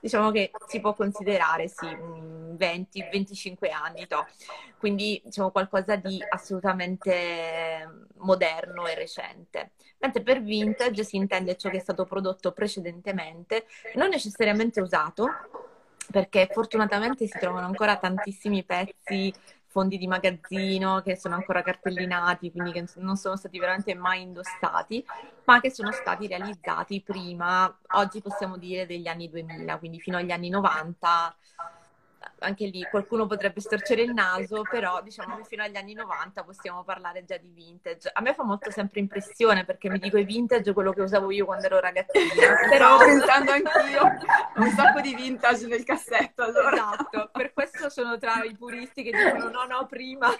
diciamo 0.00 0.30
che 0.30 0.52
si 0.68 0.80
può 0.80 0.94
considerare 0.94 1.68
sì, 1.68 1.86
20-25 1.86 3.70
anni, 3.70 4.06
to. 4.06 4.26
quindi 4.78 5.20
diciamo 5.24 5.50
qualcosa 5.50 5.96
di 5.96 6.22
assolutamente 6.28 8.06
moderno 8.18 8.86
e 8.86 8.94
recente. 8.94 9.72
Mentre 9.98 10.22
per 10.22 10.40
vintage 10.42 11.02
si 11.02 11.16
intende 11.16 11.56
ciò 11.56 11.70
che 11.70 11.78
è 11.78 11.80
stato 11.80 12.04
prodotto 12.04 12.52
precedentemente, 12.52 13.66
non 13.94 14.10
necessariamente 14.10 14.80
usato, 14.80 15.28
perché 16.10 16.48
fortunatamente 16.50 17.26
si 17.26 17.38
trovano 17.38 17.66
ancora 17.66 17.96
tantissimi 17.96 18.64
pezzi 18.64 19.32
fondi 19.68 19.98
di 19.98 20.06
magazzino 20.06 21.00
che 21.02 21.16
sono 21.16 21.34
ancora 21.34 21.62
cartellinati, 21.62 22.50
quindi 22.50 22.72
che 22.72 22.84
non 22.96 23.16
sono 23.16 23.36
stati 23.36 23.58
veramente 23.58 23.94
mai 23.94 24.22
indossati, 24.22 25.04
ma 25.44 25.60
che 25.60 25.70
sono 25.70 25.92
stati 25.92 26.26
realizzati 26.26 27.02
prima, 27.02 27.78
oggi 27.92 28.20
possiamo 28.20 28.56
dire 28.56 28.86
degli 28.86 29.06
anni 29.06 29.28
2000, 29.28 29.78
quindi 29.78 30.00
fino 30.00 30.16
agli 30.16 30.30
anni 30.30 30.48
90 30.48 31.36
anche 32.40 32.66
lì 32.66 32.86
qualcuno 32.90 33.26
potrebbe 33.26 33.60
storcere 33.60 34.02
il 34.02 34.12
naso, 34.12 34.62
però 34.62 35.02
diciamo 35.02 35.36
che 35.36 35.44
fino 35.44 35.62
agli 35.62 35.76
anni 35.76 35.94
90 35.94 36.44
possiamo 36.44 36.84
parlare 36.84 37.24
già 37.24 37.36
di 37.36 37.50
vintage. 37.50 38.10
A 38.12 38.20
me 38.20 38.34
fa 38.34 38.44
molto 38.44 38.70
sempre 38.70 39.00
impressione 39.00 39.64
perché 39.64 39.88
mi 39.88 39.98
dico 39.98 40.18
i 40.18 40.24
vintage 40.24 40.72
quello 40.72 40.92
che 40.92 41.02
usavo 41.02 41.30
io 41.30 41.44
quando 41.44 41.66
ero 41.66 41.80
ragazzina. 41.80 42.24
Però 42.68 42.98
pensando 42.98 43.52
anch'io, 43.52 44.02
un 44.56 44.70
sacco 44.70 45.00
di 45.00 45.14
vintage 45.14 45.66
nel 45.66 45.84
cassetto 45.84 46.42
allora. 46.42 46.76
Esatto, 46.76 47.30
per 47.32 47.52
questo 47.52 47.88
sono 47.88 48.18
tra 48.18 48.42
i 48.44 48.54
puristi 48.56 49.02
che 49.02 49.10
dicono 49.10 49.50
no, 49.50 49.64
no, 49.64 49.86
prima. 49.86 50.28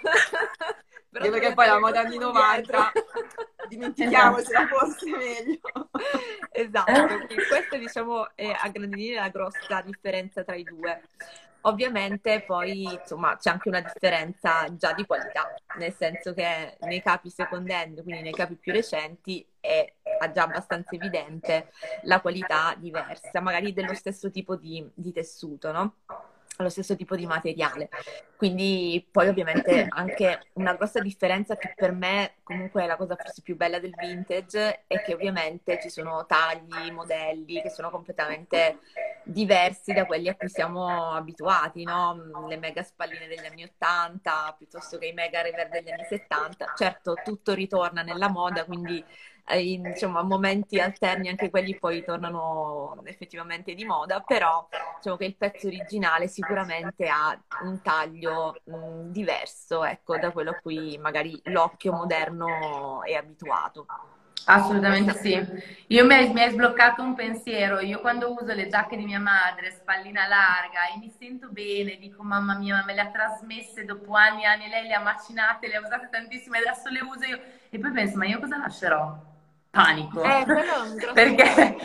Però 1.09 1.29
perché 1.29 1.53
poi 1.53 1.67
la 1.67 1.79
moda 1.79 2.01
anni 2.01 2.17
90 2.17 2.91
dimentichiamocela 3.67 4.67
forse 4.67 5.09
meglio. 5.09 5.89
Esatto, 6.51 7.25
questa 7.47 7.77
diciamo 7.77 8.29
è 8.35 8.49
a 8.49 8.69
grandi 8.69 8.95
linee 8.95 9.19
la 9.19 9.29
grossa 9.29 9.81
differenza 9.81 10.43
tra 10.43 10.55
i 10.55 10.63
due. 10.63 11.01
Ovviamente 11.61 12.41
poi 12.41 12.83
insomma 12.83 13.35
c'è 13.35 13.49
anche 13.49 13.67
una 13.67 13.81
differenza 13.81 14.65
già 14.75 14.93
di 14.93 15.05
qualità, 15.05 15.53
nel 15.77 15.93
senso 15.93 16.33
che 16.33 16.77
nei 16.81 17.01
capi 17.01 17.29
second 17.29 17.69
hand, 17.69 18.01
quindi 18.03 18.21
nei 18.21 18.31
capi 18.31 18.55
più 18.55 18.71
recenti, 18.71 19.45
è 19.59 19.93
già 20.31 20.43
abbastanza 20.43 20.95
evidente 20.95 21.71
la 22.03 22.21
qualità 22.21 22.75
diversa, 22.77 23.41
magari 23.41 23.73
dello 23.73 23.93
stesso 23.93 24.31
tipo 24.31 24.55
di, 24.55 24.89
di 24.93 25.11
tessuto, 25.11 25.71
no? 25.71 25.95
Lo 26.63 26.69
stesso 26.69 26.95
tipo 26.95 27.15
di 27.15 27.25
materiale. 27.25 27.89
Quindi 28.35 29.05
poi 29.09 29.27
ovviamente 29.27 29.85
anche 29.89 30.47
una 30.53 30.73
grossa 30.73 30.99
differenza 30.99 31.55
che 31.57 31.73
per 31.75 31.91
me 31.91 32.35
comunque 32.43 32.83
è 32.83 32.87
la 32.87 32.95
cosa 32.95 33.15
forse 33.15 33.41
più 33.41 33.55
bella 33.55 33.79
del 33.79 33.93
vintage 33.97 34.83
è 34.87 35.01
che 35.01 35.13
ovviamente 35.13 35.79
ci 35.81 35.89
sono 35.89 36.25
tagli, 36.25 36.91
modelli 36.91 37.61
che 37.61 37.69
sono 37.69 37.89
completamente 37.89 38.79
diversi 39.23 39.93
da 39.93 40.05
quelli 40.05 40.29
a 40.29 40.35
cui 40.35 40.49
siamo 40.49 41.11
abituati, 41.11 41.83
no? 41.83 42.45
Le 42.47 42.57
mega 42.57 42.83
spalline 42.83 43.27
degli 43.27 43.45
anni 43.45 43.63
80 43.63 44.55
piuttosto 44.57 44.97
che 44.97 45.07
i 45.07 45.13
mega 45.13 45.41
rever 45.41 45.69
degli 45.69 45.91
anni 45.91 46.05
70. 46.07 46.73
Certo, 46.75 47.15
tutto 47.23 47.53
ritorna 47.53 48.01
nella 48.01 48.29
moda, 48.29 48.65
quindi 48.65 49.03
in, 49.55 49.83
diciamo, 49.83 50.19
a 50.19 50.23
momenti 50.23 50.79
alterni 50.79 51.29
anche 51.29 51.49
quelli 51.49 51.77
poi 51.77 52.03
tornano 52.03 53.01
effettivamente 53.05 53.73
di 53.73 53.85
moda, 53.85 54.19
però 54.21 54.67
diciamo 54.97 55.17
che 55.17 55.25
il 55.25 55.35
pezzo 55.35 55.67
originale 55.67 56.27
sicuramente 56.27 57.07
ha 57.07 57.37
un 57.63 57.81
taglio 57.81 58.55
mh, 58.63 59.11
diverso 59.11 59.83
ecco, 59.83 60.17
da 60.17 60.31
quello 60.31 60.51
a 60.51 60.59
cui 60.61 60.97
magari 60.97 61.39
l'occhio 61.45 61.93
moderno 61.93 63.03
è 63.03 63.13
abituato. 63.13 63.85
Assolutamente 64.45 65.13
sì. 65.13 65.45
Io 65.87 66.05
mi 66.05 66.13
hai, 66.15 66.49
sbloccato 66.49 67.03
un 67.03 67.13
pensiero. 67.13 67.79
Io 67.81 67.99
quando 67.99 68.31
uso 68.31 68.53
le 68.53 68.67
giacche 68.67 68.97
di 68.97 69.05
mia 69.05 69.19
madre, 69.19 69.71
spallina 69.71 70.27
larga, 70.27 70.87
e 70.93 70.97
mi 70.97 71.09
sento 71.09 71.49
bene, 71.49 71.97
dico 71.97 72.23
mamma 72.23 72.57
mia, 72.57 72.83
me 72.85 72.93
le 72.93 73.01
ha 73.01 73.09
trasmesse 73.09 73.85
dopo 73.85 74.13
anni 74.13 74.43
e 74.43 74.45
anni, 74.47 74.67
lei 74.67 74.87
le 74.87 74.93
ha 74.93 75.01
macinate, 75.01 75.67
le 75.67 75.75
ha 75.75 75.81
usate 75.81 76.09
tantissime, 76.09 76.57
adesso 76.59 76.89
le 76.89 77.01
uso 77.01 77.25
io. 77.25 77.39
E 77.69 77.79
poi 77.79 77.91
penso, 77.91 78.17
ma 78.17 78.25
io 78.25 78.39
cosa 78.39 78.57
lascerò? 78.57 79.27
Panico. 79.69 80.23
Eh, 80.23 80.43
quello 80.45 80.73
è 80.73 80.79
un 80.79 80.95
grosso 80.97 81.13
Perché? 81.13 81.77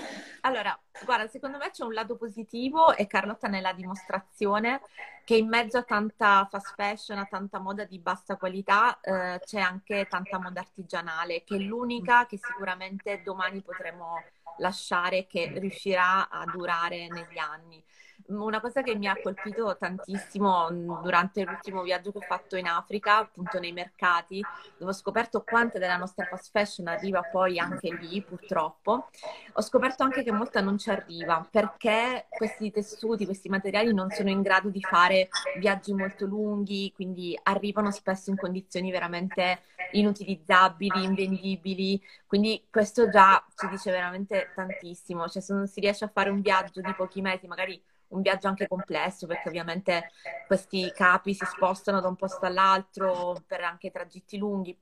Allora, 0.43 0.79
guarda, 1.05 1.27
secondo 1.27 1.57
me 1.57 1.71
c'è 1.71 1.85
un 1.85 1.95
lato 1.95 2.17
positivo 2.17 2.95
e 2.95 3.07
Carlotta 3.07 3.49
nella 3.49 3.73
dimostrazione 3.73 4.83
che 5.25 5.37
in 5.37 5.49
mezzo 5.49 5.79
a 5.79 5.85
tanta 5.85 6.47
fast 6.51 6.75
fashion, 6.75 7.17
a 7.17 7.25
tanta 7.25 7.59
moda 7.59 7.85
di 7.85 7.99
bassa 7.99 8.37
qualità, 8.37 9.01
eh, 9.01 9.41
c'è 9.43 9.59
anche 9.61 10.07
tanta 10.07 10.39
moda 10.39 10.61
artigianale, 10.61 11.45
che 11.45 11.57
è 11.57 11.61
l'unica 11.61 12.27
che 12.27 12.37
sicuramente 12.37 13.23
domani 13.23 13.63
potremo 13.63 14.23
lasciare, 14.59 15.27
che 15.27 15.51
riuscirà 15.57 16.29
a 16.29 16.45
durare 16.45 17.09
negli 17.09 17.39
anni. 17.39 17.83
Una 18.27 18.59
cosa 18.59 18.81
che 18.81 18.95
mi 18.95 19.07
ha 19.07 19.21
colpito 19.21 19.77
tantissimo 19.77 20.71
mm, 20.71 21.03
durante 21.03 21.45
l'ultimo 21.45 21.83
viaggio 21.83 22.11
che 22.11 22.19
ho 22.19 22.23
fatto 22.23 22.57
in 22.57 22.67
Africa, 22.67 23.19
appunto 23.19 23.59
nei 23.59 23.73
mercati, 23.73 24.43
dove 24.79 24.93
ho 24.93 24.95
scoperto 24.95 25.43
quanta 25.43 25.79
della 25.79 25.99
nostra 25.99 26.25
fast 26.25 26.51
fashion 26.51 26.87
arriva 26.87 27.21
poi 27.21 27.59
anche 27.59 27.93
lì, 27.95 28.23
purtroppo, 28.23 29.11
ho 29.53 29.61
scoperto 29.61 30.05
anche 30.05 30.23
che 30.23 30.33
molta 30.33 30.63
non 30.63 30.79
ci 30.79 30.89
arriva 30.89 31.47
perché 31.51 32.27
questi 32.31 32.71
tessuti, 32.71 33.27
questi 33.27 33.51
materiali 33.51 33.93
non 33.93 34.09
sono 34.11 34.31
in 34.31 34.41
grado 34.41 34.71
di 34.71 34.81
fare 34.81 35.29
viaggi 35.59 35.93
molto 35.93 36.25
lunghi, 36.25 36.93
quindi 36.95 37.39
arrivano 37.43 37.91
spesso 37.91 38.31
in 38.31 38.37
condizioni 38.37 38.91
veramente 38.91 39.61
inutilizzabili, 39.93 41.05
invendibili, 41.05 42.01
quindi 42.27 42.67
questo 42.71 43.11
già 43.11 43.45
ci 43.55 43.69
dice 43.69 43.91
veramente 43.91 44.51
tantissimo, 44.55 45.29
cioè 45.29 45.43
se 45.43 45.53
non 45.53 45.67
si 45.67 45.81
riesce 45.81 46.07
a 46.07 46.11
fare 46.13 46.31
un 46.31 46.41
viaggio 46.41 46.81
di 46.81 46.95
pochi 46.95 47.21
mesi, 47.21 47.47
magari 47.47 47.81
un 48.15 48.23
viaggio 48.23 48.49
anche 48.49 48.67
complesso 48.69 49.27
perché 49.27 49.49
ovviamente 49.49 50.07
questi 50.47 50.93
capi 50.93 51.35
si 51.35 51.45
spostano 51.47 52.01
da 52.01 52.09
un 52.09 52.17
posto 52.17 52.47
all'altro 52.47 53.45
per 53.47 53.61
anche 53.63 53.91
tragitti 53.91 54.37
lunghi. 54.39 54.77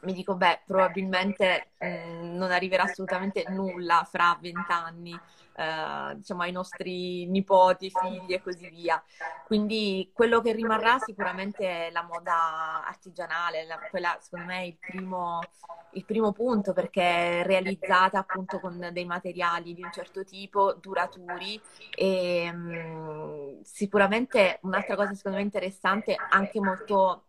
Mi 0.00 0.12
dico, 0.12 0.34
beh, 0.36 0.62
probabilmente 0.66 1.70
mh, 1.78 1.86
mm, 1.86 2.36
non 2.36 2.50
arriverà 2.50 2.84
assolutamente 2.84 3.44
nulla 3.48 4.06
fra 4.08 4.36
vent'anni 4.40 5.18
eh, 5.56 6.14
diciamo, 6.16 6.42
ai 6.42 6.52
nostri 6.52 7.26
nipoti, 7.26 7.90
figli 7.90 8.34
e 8.34 8.42
così 8.42 8.68
via. 8.68 9.02
Quindi 9.46 10.10
quello 10.12 10.40
che 10.40 10.52
rimarrà 10.52 10.98
sicuramente 10.98 11.88
è 11.88 11.90
la 11.90 12.02
moda 12.02 12.84
artigianale, 12.86 13.64
la, 13.64 13.78
quella 13.90 14.16
secondo 14.20 14.46
me 14.46 14.60
è 14.60 14.64
il 14.64 14.76
primo, 14.78 15.40
il 15.92 16.04
primo 16.04 16.32
punto 16.32 16.72
perché 16.72 17.40
è 17.40 17.42
realizzata 17.44 18.18
appunto 18.18 18.60
con 18.60 18.90
dei 18.92 19.06
materiali 19.06 19.72
di 19.72 19.82
un 19.82 19.92
certo 19.92 20.24
tipo, 20.24 20.74
duraturi 20.74 21.60
e 21.94 22.52
mh, 22.52 22.76
mm, 22.76 23.60
sicuramente 23.62 24.58
un'altra 24.62 24.94
cosa 24.94 25.14
secondo 25.14 25.38
me 25.38 25.44
interessante, 25.44 26.16
anche 26.28 26.60
molto 26.60 27.24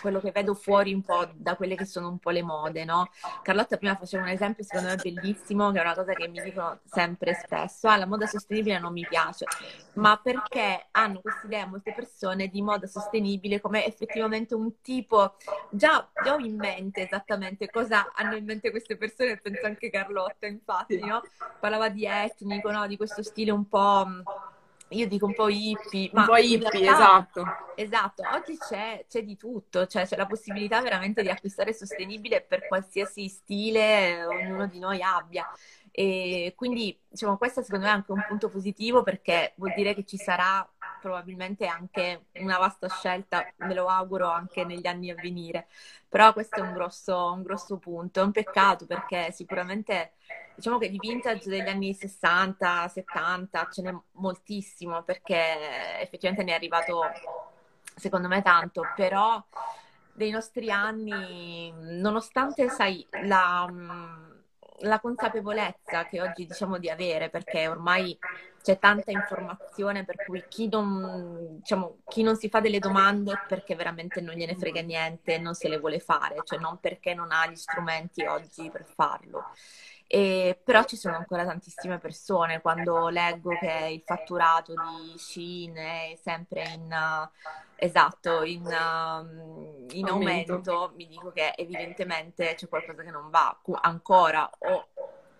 quello 0.00 0.20
che 0.20 0.30
vedo 0.30 0.54
fuori 0.54 0.92
un 0.92 1.02
po' 1.02 1.28
da 1.34 1.56
quelle 1.56 1.74
che 1.74 1.84
sono 1.84 2.08
un 2.08 2.18
po' 2.18 2.30
le 2.30 2.42
mode, 2.42 2.84
no? 2.84 3.10
Carlotta 3.42 3.76
prima 3.76 3.96
faceva 3.96 4.24
un 4.24 4.30
esempio 4.30 4.64
secondo 4.64 4.88
me 4.88 4.96
bellissimo, 4.96 5.70
che 5.70 5.78
è 5.78 5.82
una 5.82 5.94
cosa 5.94 6.12
che 6.12 6.28
mi 6.28 6.40
dicono 6.40 6.80
sempre 6.84 7.34
spesso, 7.34 7.88
ah, 7.88 7.96
la 7.96 8.06
moda 8.06 8.26
sostenibile 8.26 8.78
non 8.78 8.92
mi 8.92 9.06
piace, 9.08 9.46
ma 9.94 10.18
perché 10.22 10.88
hanno 10.92 11.20
questa 11.20 11.46
idea 11.46 11.66
molte 11.66 11.92
persone 11.92 12.48
di 12.48 12.62
moda 12.62 12.86
sostenibile 12.86 13.60
come 13.60 13.86
effettivamente 13.86 14.54
un 14.54 14.80
tipo, 14.80 15.34
già, 15.70 16.08
già 16.22 16.34
ho 16.34 16.38
in 16.38 16.56
mente 16.56 17.02
esattamente 17.02 17.68
cosa 17.70 18.12
hanno 18.14 18.36
in 18.36 18.44
mente 18.44 18.70
queste 18.70 18.96
persone, 18.96 19.36
penso 19.38 19.66
anche 19.66 19.90
Carlotta 19.90 20.46
infatti, 20.46 20.98
no? 20.98 21.22
Parlava 21.60 21.88
di 21.88 22.06
etnico, 22.06 22.70
no? 22.70 22.86
Di 22.86 22.96
questo 22.96 23.22
stile 23.22 23.50
un 23.50 23.68
po' 23.68 24.06
io 24.90 25.06
dico 25.06 25.26
un 25.26 25.34
po' 25.34 25.48
hippie, 25.48 26.10
un 26.12 26.24
po' 26.24 26.36
hippie, 26.36 26.90
esatto. 26.90 27.44
Esatto, 27.74 28.22
oggi 28.34 28.56
c'è, 28.56 29.04
c'è, 29.08 29.22
di 29.22 29.36
tutto, 29.36 29.86
cioè 29.86 30.06
c'è 30.06 30.16
la 30.16 30.26
possibilità 30.26 30.80
veramente 30.80 31.22
di 31.22 31.28
acquistare 31.28 31.72
sostenibile 31.72 32.40
per 32.40 32.66
qualsiasi 32.66 33.28
stile 33.28 34.24
ognuno 34.24 34.66
di 34.66 34.78
noi 34.78 35.00
abbia. 35.02 35.48
E 35.90 36.54
quindi, 36.56 36.96
diciamo, 37.08 37.36
questo 37.36 37.62
secondo 37.62 37.86
me 37.86 37.90
è 37.90 37.94
anche 37.94 38.12
un 38.12 38.24
punto 38.26 38.48
positivo 38.48 39.02
perché 39.02 39.52
vuol 39.56 39.74
dire 39.74 39.94
che 39.94 40.04
ci 40.04 40.16
sarà 40.16 40.68
probabilmente 41.00 41.66
anche 41.66 42.26
una 42.34 42.58
vasta 42.58 42.88
scelta, 42.88 43.46
me 43.58 43.74
lo 43.74 43.86
auguro 43.88 44.28
anche 44.30 44.64
negli 44.64 44.86
anni 44.86 45.10
a 45.10 45.14
venire. 45.14 45.68
Però 46.08 46.32
questo 46.32 46.56
è 46.56 46.60
un 46.60 46.72
grosso, 46.72 47.32
un 47.32 47.42
grosso 47.42 47.78
punto, 47.78 48.20
è 48.20 48.22
un 48.22 48.32
peccato 48.32 48.86
perché 48.86 49.30
sicuramente 49.32 50.12
diciamo 50.54 50.78
che 50.78 50.90
di 50.90 50.98
vintage 50.98 51.48
degli 51.48 51.68
anni 51.68 51.94
60, 51.94 52.88
70 52.88 53.68
ce 53.70 53.82
n'è 53.82 53.94
moltissimo 54.12 55.02
perché 55.02 56.00
effettivamente 56.00 56.44
ne 56.44 56.52
è 56.52 56.54
arrivato 56.54 57.02
secondo 57.94 58.28
me 58.28 58.42
tanto, 58.42 58.82
però 58.94 59.42
dei 60.12 60.30
nostri 60.30 60.70
anni, 60.70 61.72
nonostante, 62.00 62.68
sai, 62.68 63.06
la, 63.22 63.70
la 64.80 65.00
consapevolezza 65.00 66.06
che 66.06 66.20
oggi 66.20 66.46
diciamo 66.46 66.78
di 66.78 66.88
avere, 66.90 67.30
perché 67.30 67.66
ormai 67.68 68.16
c'è 68.62 68.78
tanta 68.78 69.10
informazione 69.10 70.04
per 70.04 70.24
cui 70.24 70.44
chi 70.48 70.68
non, 70.68 71.56
diciamo, 71.58 71.98
chi 72.06 72.22
non 72.22 72.36
si 72.36 72.48
fa 72.48 72.60
delle 72.60 72.78
domande 72.78 73.32
è 73.32 73.40
perché 73.46 73.74
veramente 73.74 74.20
non 74.20 74.34
gliene 74.34 74.56
frega 74.56 74.80
niente, 74.82 75.38
non 75.38 75.54
se 75.54 75.68
le 75.68 75.78
vuole 75.78 76.00
fare, 76.00 76.40
cioè 76.44 76.58
non 76.58 76.78
perché 76.78 77.14
non 77.14 77.32
ha 77.32 77.46
gli 77.46 77.56
strumenti 77.56 78.24
oggi 78.24 78.70
per 78.70 78.84
farlo. 78.84 79.50
E, 80.10 80.58
però 80.64 80.84
ci 80.84 80.96
sono 80.96 81.16
ancora 81.16 81.44
tantissime 81.44 81.98
persone. 81.98 82.62
Quando 82.62 83.08
leggo 83.08 83.50
che 83.58 83.90
il 83.92 84.02
fatturato 84.04 84.72
di 84.72 85.18
Shein 85.18 85.74
è 85.76 86.18
sempre 86.18 86.62
in, 86.74 87.28
esatto, 87.76 88.42
in, 88.42 88.64
uh, 88.64 89.86
in 89.90 90.08
aumento. 90.08 90.54
aumento, 90.54 90.92
mi 90.96 91.06
dico 91.06 91.30
che 91.30 91.52
evidentemente 91.54 92.54
c'è 92.54 92.68
qualcosa 92.68 93.02
che 93.02 93.10
non 93.10 93.28
va 93.28 93.60
ancora 93.82 94.50
o 94.60 94.88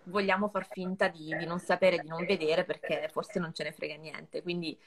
vogliamo 0.04 0.48
far 0.48 0.68
finta 0.70 1.08
di, 1.08 1.34
di 1.34 1.46
non 1.46 1.60
sapere, 1.60 1.98
di 1.98 2.08
non 2.08 2.26
vedere 2.26 2.64
perché 2.64 3.08
forse 3.10 3.38
non 3.38 3.54
ce 3.54 3.64
ne 3.64 3.72
frega 3.72 3.96
niente. 3.96 4.42
Quindi 4.42 4.78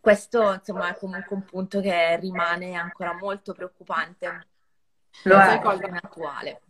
questo 0.00 0.52
insomma 0.52 0.90
è 0.90 0.96
comunque 0.96 1.34
un 1.34 1.44
punto 1.44 1.80
che 1.80 2.16
rimane 2.18 2.74
ancora 2.74 3.12
molto 3.12 3.54
preoccupante. 3.54 4.46
Lo 5.24 5.40
è 5.40 5.60
cosa 5.60 5.86
attuale 5.86 6.60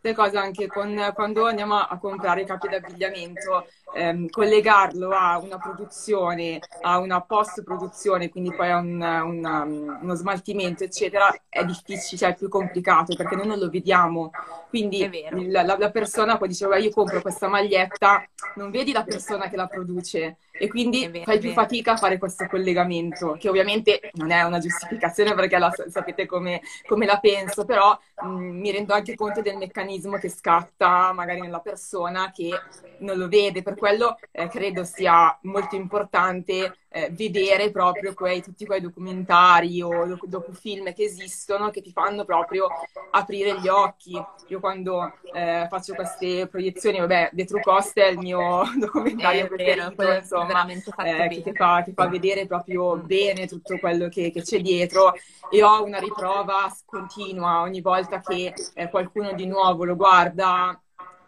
queste 0.00 0.14
cose 0.14 0.38
anche 0.38 0.66
con, 0.66 1.12
quando 1.14 1.46
andiamo 1.46 1.76
a, 1.76 1.98
comprare 1.98 2.40
i 2.40 2.46
capi 2.46 2.68
d'abbigliamento, 2.68 3.66
ehm, 3.94 4.28
collegarlo 4.28 5.10
a 5.10 5.38
una 5.38 5.58
produzione, 5.58 6.60
a 6.82 6.98
una 6.98 7.20
post-produzione, 7.20 8.28
quindi 8.28 8.52
poi 8.54 8.70
a 8.70 8.78
un, 8.78 9.00
una, 9.00 9.62
uno 9.62 10.14
smaltimento, 10.14 10.84
eccetera, 10.84 11.34
è 11.48 11.64
difficile, 11.64 12.18
cioè 12.18 12.30
è 12.30 12.34
più 12.36 12.48
complicato 12.48 13.14
perché 13.14 13.36
noi 13.36 13.46
non 13.46 13.58
lo 13.58 13.68
vediamo. 13.68 14.30
Quindi 14.68 15.10
la, 15.48 15.62
la, 15.62 15.90
persona 15.90 16.36
poi 16.36 16.46
diceva 16.46 16.76
io 16.76 16.90
compro 16.90 17.20
questa 17.20 17.48
maglietta, 17.48 18.24
non 18.54 18.70
vedi 18.70 18.92
la 18.92 19.02
persona 19.02 19.48
che 19.48 19.56
la 19.56 19.66
produce? 19.66 20.36
E 20.52 20.68
quindi 20.68 21.08
vero, 21.08 21.24
fai 21.24 21.38
più 21.38 21.52
fatica 21.52 21.92
a 21.92 21.96
fare 21.96 22.18
questo 22.18 22.46
collegamento, 22.46 23.36
che 23.38 23.48
ovviamente 23.48 24.10
non 24.14 24.30
è 24.30 24.42
una 24.42 24.58
giustificazione 24.58 25.34
perché 25.34 25.58
la, 25.58 25.72
sapete 25.88 26.26
come, 26.26 26.60
come, 26.86 27.06
la 27.06 27.18
penso, 27.18 27.64
però 27.64 27.98
mh, 28.22 28.28
mi 28.28 28.70
rendo 28.70 28.92
anche 28.92 29.16
conto 29.16 29.40
del 29.40 29.56
meccanismo 29.56 30.18
che 30.18 30.28
scatta 30.28 31.12
magari 31.12 31.40
nella 31.40 31.60
persona 31.60 32.30
che 32.30 32.50
non 32.98 33.16
lo 33.16 33.26
vede, 33.26 33.62
per 33.62 33.74
quello 33.80 34.16
eh, 34.30 34.46
credo 34.46 34.84
sia 34.84 35.36
molto 35.42 35.74
importante 35.74 36.76
eh, 36.92 37.08
vedere 37.12 37.70
proprio 37.70 38.14
quei, 38.14 38.42
tutti 38.42 38.66
quei 38.66 38.80
documentari 38.80 39.80
o 39.80 40.06
doc- 40.06 40.26
docufilm 40.26 40.92
che 40.92 41.04
esistono 41.04 41.70
che 41.70 41.80
ti 41.82 41.92
fanno 41.92 42.24
proprio 42.24 42.68
aprire 43.10 43.58
gli 43.60 43.68
occhi. 43.68 44.20
Io 44.48 44.60
quando 44.60 45.14
eh, 45.32 45.66
faccio 45.70 45.94
queste 45.94 46.48
proiezioni, 46.48 46.98
vabbè, 46.98 47.30
The 47.32 47.44
True 47.44 47.62
Cost 47.62 47.98
è 47.98 48.08
il 48.08 48.18
mio 48.18 48.62
documentario 48.76 49.46
preferito, 49.46 50.12
insomma, 50.12 50.66
eh, 50.66 51.28
che 51.28 51.42
ti 51.42 51.52
fa, 51.54 51.82
ti 51.82 51.92
fa, 51.92 52.08
vedere 52.08 52.46
proprio 52.46 52.96
bene 52.96 53.46
tutto 53.46 53.78
quello 53.78 54.08
che, 54.08 54.30
che, 54.30 54.42
c'è 54.42 54.60
dietro. 54.60 55.14
E 55.48 55.62
ho 55.62 55.82
una 55.84 55.98
riprova 55.98 56.72
continua 56.84 57.60
ogni 57.60 57.80
volta 57.80 58.20
che 58.20 58.52
eh, 58.74 58.90
qualcuno 58.90 59.32
di 59.32 59.46
nuovo 59.46 59.84
lo 59.84 59.96
guarda 59.96 60.80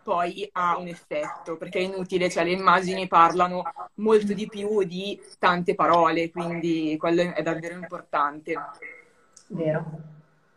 poi 0.03 0.48
ha 0.53 0.76
un 0.76 0.88
effetto, 0.88 1.57
perché 1.57 1.78
è 1.78 1.82
inutile, 1.82 2.30
cioè 2.30 2.44
le 2.44 2.53
immagini 2.53 3.07
parlano 3.07 3.62
molto 3.94 4.32
di 4.32 4.46
più 4.46 4.82
di 4.84 5.20
tante 5.38 5.74
parole, 5.74 6.30
quindi 6.30 6.96
quello 6.98 7.32
è 7.34 7.42
davvero 7.42 7.74
importante. 7.74 8.55
Vero. 9.48 10.11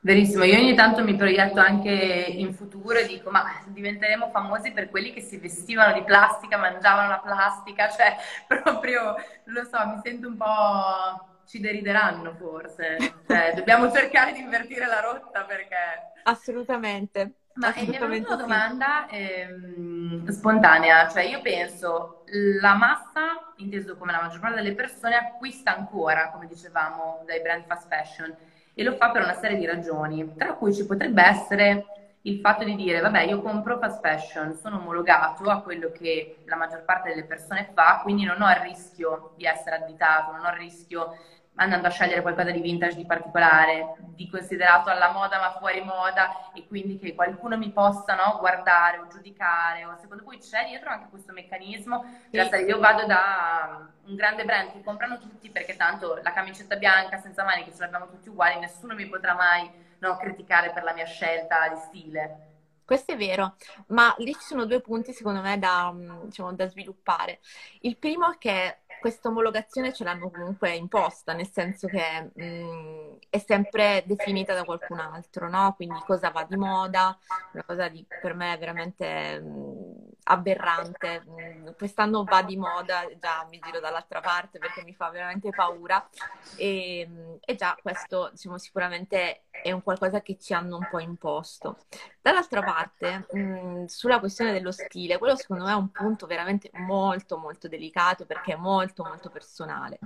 Verissimo, 0.06 0.44
io 0.44 0.60
ogni 0.60 0.76
tanto 0.76 1.04
mi 1.04 1.16
proietto 1.16 1.60
anche 1.60 1.90
in 1.92 2.54
futuro 2.54 3.00
e 3.00 3.08
dico 3.08 3.32
ma 3.32 3.44
diventeremo 3.66 4.30
famosi 4.30 4.72
per 4.72 4.92
quelli 4.92 5.12
che 5.12 5.22
si 5.22 5.38
vestivano 5.38 5.94
di 5.94 6.04
plastica, 6.04 6.58
mangiavano 6.58 7.10
la 7.10 7.20
plastica, 7.20 7.90
cioè 7.96 8.16
proprio, 8.48 9.16
lo 9.46 9.64
so, 9.64 9.78
mi 9.88 10.00
sento 10.04 10.28
un 10.28 10.38
po' 10.38 11.34
ci 11.48 11.60
derideranno 11.60 12.36
forse, 12.36 12.98
cioè, 13.28 13.54
dobbiamo 13.56 13.92
cercare 13.92 14.32
di 14.34 14.42
invertire 14.42 14.86
la 14.86 15.00
rotta 15.00 15.44
perché... 15.44 15.76
Assolutamente. 16.24 17.32
Ma 17.56 17.74
è 17.74 17.86
veramente 17.86 18.28
una 18.28 18.36
domanda 18.42 19.08
ehm, 19.08 20.28
spontanea, 20.30 21.08
cioè 21.08 21.24
io 21.24 21.40
penso 21.42 22.24
la 22.60 22.74
massa, 22.76 23.54
inteso 23.58 23.96
come 23.96 24.12
la 24.12 24.22
maggior 24.22 24.42
parte 24.42 24.58
delle 24.58 24.76
persone, 24.76 25.16
acquista 25.16 25.74
ancora, 25.74 26.32
come 26.32 26.48
dicevamo, 26.48 27.24
dai 27.26 27.42
brand 27.42 27.64
fast 27.66 27.88
fashion 27.88 28.36
e 28.74 28.84
lo 28.84 28.96
fa 28.96 29.10
per 29.12 29.24
una 29.24 29.36
serie 29.36 29.58
di 29.58 29.66
ragioni, 29.66 30.36
tra 30.36 30.56
cui 30.56 30.74
ci 30.74 30.86
potrebbe 30.86 31.24
essere 31.24 31.86
il 32.24 32.40
fatto 32.40 32.66
di 32.66 32.76
dire, 32.76 33.00
vabbè, 33.00 33.22
io 33.22 33.42
compro 33.42 33.78
fast 33.78 34.02
fashion, 34.02 34.54
sono 34.56 34.78
omologato 34.78 35.50
a 35.50 35.62
quello 35.62 35.92
che 35.92 36.44
la 36.46 36.58
maggior 36.58 36.84
parte 36.84 37.10
delle 37.10 37.24
persone 37.24 37.70
fa, 37.74 38.02
quindi 38.04 38.26
non 38.26 38.42
ho 38.42 38.50
il 38.50 38.58
rischio 38.58 39.34
di 39.38 39.46
essere 39.46 39.78
additato, 39.78 40.32
non 40.32 40.44
ho 40.44 40.50
il 40.50 40.58
rischio 40.58 41.16
andando 41.56 41.88
a 41.88 41.92
scegliere 41.92 42.22
qualcosa 42.22 42.52
di 42.52 42.60
vintage 42.60 42.96
di 42.96 43.06
particolare, 43.06 43.96
di 44.16 44.30
considerato 44.30 44.90
alla 44.90 45.12
moda 45.12 45.40
ma 45.40 45.52
fuori 45.58 45.82
moda 45.82 46.52
e 46.54 46.68
quindi 46.68 46.98
che 46.98 47.16
qualcuno 47.16 47.58
mi 47.58 47.72
possa 47.72 48.16
no, 48.16 48.38
guardare 48.40 48.98
o 48.98 49.08
giudicare 49.08 49.86
o 49.86 49.96
secondo 49.98 50.24
cui 50.24 50.38
c'è 50.38 50.66
dietro 50.68 50.90
anche 50.90 51.10
questo 51.10 51.34
meccanismo. 51.34 52.04
Cioè, 52.32 52.48
se 52.50 52.62
io 52.62 52.80
vado 52.80 53.06
da 53.06 53.88
un 54.06 54.16
grande 54.16 54.44
brand 54.46 54.72
che 54.72 54.84
comprano 54.84 55.18
tutti 55.18 55.50
perché 55.50 55.76
tanto 55.76 56.20
la 56.22 56.34
camicetta 56.34 56.76
bianca 56.76 57.18
senza 57.18 57.44
maniche 57.44 57.74
ce 57.74 57.80
l'abbiamo 57.80 58.08
tutti 58.08 58.30
uguali 58.30 58.60
nessuno 58.60 58.94
mi 58.94 59.08
potrà 59.08 59.34
mai 59.34 59.70
no, 60.00 60.18
criticare 60.18 60.72
per 60.72 60.84
la 60.84 60.94
mia 60.94 61.06
scelta 61.06 61.68
di 61.70 61.78
stile 61.78 62.54
questo 62.86 63.14
è 63.14 63.18
vero, 63.18 63.56
ma 63.88 64.14
lì 64.20 64.34
ci 64.34 64.42
sono 64.42 64.66
due 64.66 64.80
punti 64.80 65.12
secondo 65.12 65.42
me 65.42 65.58
da, 65.58 65.94
diciamo, 66.24 66.54
da 66.54 66.68
sviluppare. 66.68 67.40
Il 67.82 67.98
primo 67.98 68.32
è 68.32 68.38
che 68.38 68.80
questa 69.00 69.30
omologazione 69.30 69.94
ce 69.94 70.04
l'hanno 70.04 70.30
comunque 70.30 70.76
imposta, 70.76 71.34
nel 71.34 71.50
senso 71.52 71.88
che 71.88 72.32
mh, 72.34 72.44
mm, 72.44 73.14
è 73.30 73.38
sempre 73.38 74.04
definita 74.06 74.54
da 74.54 74.64
qualcun 74.64 75.00
altro, 75.00 75.50
no? 75.50 75.74
Quindi 75.76 76.00
cosa 76.06 76.30
va 76.30 76.44
di 76.44 76.56
moda, 76.56 77.18
una 77.54 77.64
cosa 77.64 77.88
di, 77.88 78.06
per 78.22 78.34
me 78.34 78.58
veramente 78.58 79.40
mh, 79.40 79.48
mm, 79.48 80.05
aberrante. 80.26 81.24
Mm, 81.28 81.70
quest'anno 81.78 82.24
va 82.24 82.42
di 82.42 82.58
moda, 82.58 83.06
già 83.20 83.46
mi 83.50 83.60
giro 83.60 83.80
dall'altra 83.80 84.22
parte 84.22 84.60
perché 84.60 84.84
mi 84.84 84.94
fa 84.94 85.10
veramente 85.10 85.50
paura 85.50 86.08
e, 86.56 87.38
e 87.40 87.56
già 87.56 87.78
questo 87.82 88.30
diciamo, 88.32 88.58
sicuramente 88.58 89.44
è 89.50 89.72
un 89.72 89.84
qualcosa 89.84 90.22
che 90.22 90.38
ci 90.38 90.54
hanno 90.54 90.78
un 90.78 90.88
po' 90.90 91.00
imposto. 91.00 91.78
Dall'altra 92.22 92.62
parte, 92.64 93.26
mh, 93.32 93.40
mm, 93.40 93.86
sulla 93.86 94.20
questione 94.20 94.52
dello 94.52 94.72
stile, 94.72 95.18
quello 95.18 95.36
secondo 95.36 95.66
me 95.66 95.72
è 95.72 95.76
un 95.76 95.92
punto 95.92 96.26
veramente 96.26 96.70
molto 96.74 97.38
molto 97.38 97.68
delicato 97.68 98.26
perché 98.26 98.54
è 98.54 98.58
molto 98.58 99.04
molto 99.04 99.30
personale. 99.30 100.00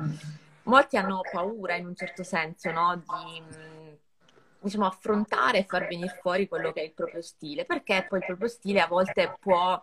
Molti 0.64 0.98
hanno 0.98 1.22
paura 1.32 1.76
in 1.76 1.88
un 1.88 1.96
certo 1.96 2.24
senso 2.24 2.72
no? 2.72 2.96
di 2.96 3.42
mm, 3.42 3.79
diciamo, 4.62 4.86
affrontare 4.86 5.60
e 5.60 5.66
far 5.66 5.88
venire 5.88 6.18
fuori 6.22 6.48
quello 6.48 6.72
che 6.72 6.82
è 6.82 6.86
il 6.86 6.94
proprio 6.94 7.22
stile, 7.22 7.66
perché 7.66 8.06
poi 8.08 8.20
il 8.20 8.26
proprio 8.26 8.48
stile 8.48 8.82
a 8.82 8.88
volte 8.88 9.36
può 9.40 9.82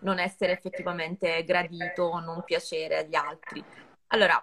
non 0.00 0.18
essere 0.18 0.52
effettivamente 0.52 1.44
gradito 1.44 2.04
o 2.04 2.20
non 2.20 2.42
piacere 2.44 2.98
agli 2.98 3.14
altri. 3.14 3.64
Allora, 4.08 4.42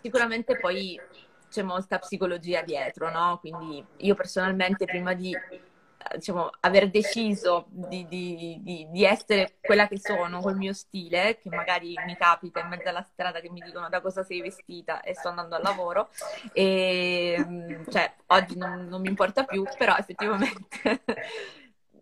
sicuramente 0.00 0.56
poi 0.56 0.98
c'è 1.50 1.62
molta 1.62 1.98
psicologia 1.98 2.62
dietro, 2.62 3.10
no? 3.10 3.38
Quindi 3.38 3.84
io 3.98 4.14
personalmente 4.14 4.86
prima 4.86 5.12
di 5.12 5.36
diciamo, 6.14 6.50
aver 6.60 6.90
deciso 6.90 7.66
di, 7.68 8.06
di, 8.08 8.58
di, 8.62 8.86
di, 8.90 9.04
essere 9.04 9.56
quella 9.60 9.88
che 9.88 9.98
sono 9.98 10.40
col 10.40 10.56
mio 10.56 10.72
stile, 10.72 11.38
che 11.38 11.48
magari 11.48 11.94
mi 12.06 12.16
capita 12.16 12.60
in 12.60 12.68
mezzo 12.68 12.88
alla 12.88 13.02
strada 13.02 13.40
che 13.40 13.50
mi 13.50 13.60
dicono 13.60 13.88
da 13.88 14.00
cosa 14.00 14.22
sei 14.22 14.40
vestita 14.40 15.00
e 15.02 15.14
sto 15.14 15.28
andando 15.28 15.56
al 15.56 15.62
lavoro, 15.62 16.10
e 16.52 17.36
mm, 17.38 17.84
cioè 17.90 18.12
oggi 18.26 18.56
non, 18.56 18.86
non 18.88 19.00
mi 19.00 19.08
importa 19.08 19.44
più, 19.44 19.64
però 19.76 19.96
effettivamente 19.96 20.68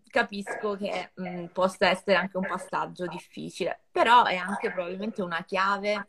capisco 0.09 0.75
che 0.75 1.11
mh, 1.15 1.29
mm, 1.29 1.45
possa 1.45 1.89
essere 1.89 2.15
anche 2.15 2.37
un 2.37 2.45
passaggio 2.45 3.07
difficile, 3.07 3.79
però 3.91 4.25
è 4.25 4.35
anche 4.35 4.71
probabilmente 4.71 5.21
una 5.21 5.43
chiave 5.43 6.05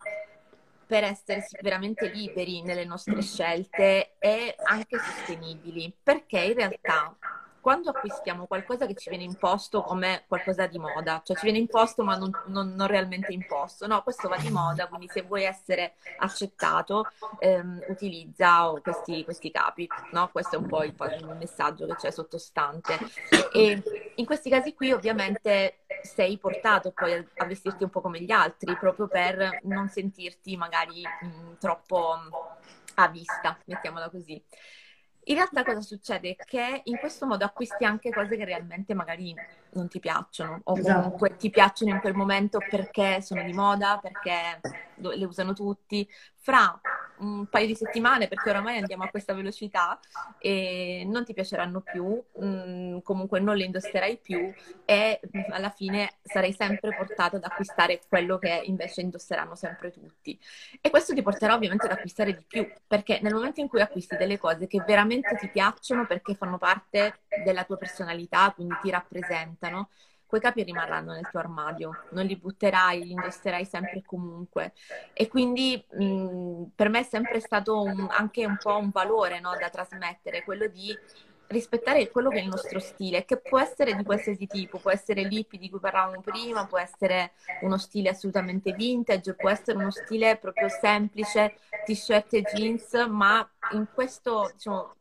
per 0.93 1.05
essere 1.05 1.47
veramente 1.63 2.11
liberi 2.11 2.61
nelle 2.61 2.85
nostre 2.85 3.23
scelte 3.23 4.17
e 4.19 4.55
anche 4.63 4.99
sostenibili, 4.99 5.91
perché 6.03 6.41
in 6.41 6.53
realtà 6.53 7.17
quando 7.63 7.91
acquistiamo 7.91 8.47
qualcosa 8.47 8.87
che 8.87 8.95
ci 8.95 9.09
viene 9.09 9.23
imposto 9.23 9.83
come 9.83 10.25
qualcosa 10.27 10.67
di 10.67 10.79
moda, 10.79 11.23
cioè 11.25 11.37
ci 11.37 11.45
viene 11.45 11.59
imposto 11.59 12.03
ma 12.03 12.17
non, 12.17 12.31
non, 12.47 12.75
non 12.75 12.89
realmente 12.89 13.33
imposto, 13.33 13.87
no, 13.87 14.03
questo 14.03 14.29
va 14.29 14.37
di 14.37 14.51
moda, 14.51 14.89
quindi 14.89 15.07
se 15.07 15.23
vuoi 15.23 15.45
essere 15.45 15.95
accettato 16.19 17.07
ehm, 17.39 17.85
utilizza 17.87 18.69
questi, 18.83 19.23
questi, 19.23 19.53
capi, 19.53 19.89
no? 20.11 20.29
Questo 20.33 20.57
è 20.57 20.59
un 20.59 20.67
po' 20.67 20.83
il, 20.83 20.93
il 21.21 21.37
messaggio 21.39 21.87
che 21.87 21.95
c'è 21.95 22.11
sottostante. 22.11 22.99
E 23.53 23.81
in 24.17 24.27
questi 24.27 24.51
casi 24.51 24.75
qui 24.75 24.91
ovviamente 24.91 25.85
sei 26.03 26.39
portato 26.39 26.91
poi 26.91 27.13
a, 27.13 27.45
vestirti 27.45 27.85
un 27.85 27.91
po' 27.91 28.01
come 28.01 28.21
gli 28.21 28.33
altri, 28.33 28.77
proprio 28.77 29.07
per 29.07 29.61
non 29.63 29.89
sentirti 29.89 30.57
magari 30.57 31.03
mh, 31.03 31.59
troppo 31.61 32.17
a 32.95 33.09
vista, 33.09 33.57
mettiamola 33.67 34.11
così. 34.11 34.43
In 35.25 35.35
realtà 35.37 35.65
cosa 35.65 35.81
succede? 35.81 36.37
Che 36.37 36.83
in 36.85 36.99
questo 36.99 37.27
modo 37.27 37.45
acquisti 37.45 37.85
anche 37.85 38.13
cose 38.13 38.37
che 38.37 38.45
realmente 38.45 38.95
magari 38.95 39.39
non 39.73 39.89
ti 39.89 40.01
piacciono 40.01 40.61
o 40.65 40.79
esatto. 40.79 41.01
comunque 41.01 41.37
ti 41.37 41.51
piacciono 41.51 41.93
in 41.93 42.01
quel 42.01 42.15
momento 42.15 42.59
perché 42.69 43.21
sono 43.23 43.43
di 43.43 43.53
moda, 43.53 43.99
perché 44.01 44.61
le 44.97 45.25
usano 45.25 45.53
tutti. 45.53 46.09
Fra 46.45 46.81
un 47.19 47.47
paio 47.47 47.67
di 47.67 47.75
settimane, 47.75 48.27
perché 48.27 48.51
oramai 48.51 48.79
andiamo 48.79 49.05
a 49.05 49.09
questa 49.09 49.33
velocità 49.33 49.99
e 50.39 51.05
non 51.07 51.25
ti 51.25 51.35
piaceranno 51.35 51.81
più, 51.81 52.21
mh, 52.39 52.45
mm, 52.45 52.99
comunque 53.03 53.39
non 53.39 53.57
le 53.57 53.65
indosserai 53.65 54.19
più 54.19 54.53
e 54.85 55.21
alla 55.51 55.71
fine 55.71 56.15
sarai 56.23 56.53
sempre 56.53 56.95
portato 56.97 57.37
ad 57.37 57.45
acquistare 57.45 58.01
quello 58.09 58.39
che 58.39 58.63
invece 58.65 59.03
indosseranno 59.03 59.55
sempre 59.55 59.93
tutti. 59.93 60.39
E 60.81 60.91
questo 60.91 61.15
ti 61.15 61.23
porterà 61.23 61.55
ovviamente 61.55 61.87
ad 61.87 61.93
acquistare 61.93 62.35
di 62.35 62.45
più, 62.47 62.69
perché 62.87 63.21
nel 63.23 63.35
momento 63.35 63.61
in 63.61 63.69
cui 63.69 63.81
acquisti 63.81 64.17
delle 64.17 64.39
cose 64.39 64.67
che 64.67 64.83
veramente 64.85 65.37
ti 65.37 65.49
piacciono 65.49 66.07
perché 66.07 66.35
fanno 66.35 66.59
parte 66.59 67.21
della 67.45 67.65
tua 67.65 67.77
personalità, 67.77 68.51
quindi 68.53 68.75
ti 68.83 68.91
rappresentano, 68.91 69.62
quei 70.27 70.41
capi 70.41 70.63
rimarranno 70.63 71.13
nel 71.13 71.29
tuo 71.29 71.41
armadio, 71.41 72.05
non 72.11 72.25
li 72.25 72.37
butterai, 72.37 73.03
li 73.03 73.11
indosserai 73.13 73.67
sempre 73.67 73.99
e 73.99 74.03
comunque. 74.03 74.73
E 75.13 75.29
quindi 75.29 75.85
mh, 75.91 76.65
per 76.75 76.89
me 76.89 77.01
è 77.01 77.03
sempre 77.03 77.39
stato 77.41 77.83
un, 77.83 78.07
anche 78.11 78.47
un 78.47 78.57
po' 78.57 78.79
un 78.79 78.91
valore 78.91 79.41
no, 79.41 79.57
da 79.57 79.69
trasmettere, 79.69 80.43
quello 80.43 80.67
di 80.69 80.99
rispettare 81.49 82.11
quello 82.11 82.31
che 82.31 82.39
è 82.39 82.43
il 82.43 82.49
nostro 82.49 82.79
stile, 82.79 83.25
che 83.27 83.37
può 83.37 83.61
essere 83.61 83.95
di 83.95 84.05
qualsiasi 84.05 84.47
tipo, 84.47 84.79
può 84.81 84.91
essere 84.91 85.23
l'hippie 85.25 85.59
di 85.59 85.69
cui 85.69 85.81
parlavamo 85.81 86.23
prima, 86.23 86.67
può 86.67 86.79
essere 86.79 87.33
uno 87.61 87.77
stile 87.77 88.09
assolutamente 88.09 88.73
vintage, 88.73 89.35
può 89.35 89.51
essere 89.51 89.77
uno 89.77 89.91
stile 89.91 90.39
proprio 90.39 90.69
semplice, 90.69 91.55
t-shirt 91.85 92.33
e 92.35 92.43
jeans, 92.43 92.95
ma 93.09 93.47
in 93.73 93.87
questo, 93.93 94.51
diciamo, 94.55 94.97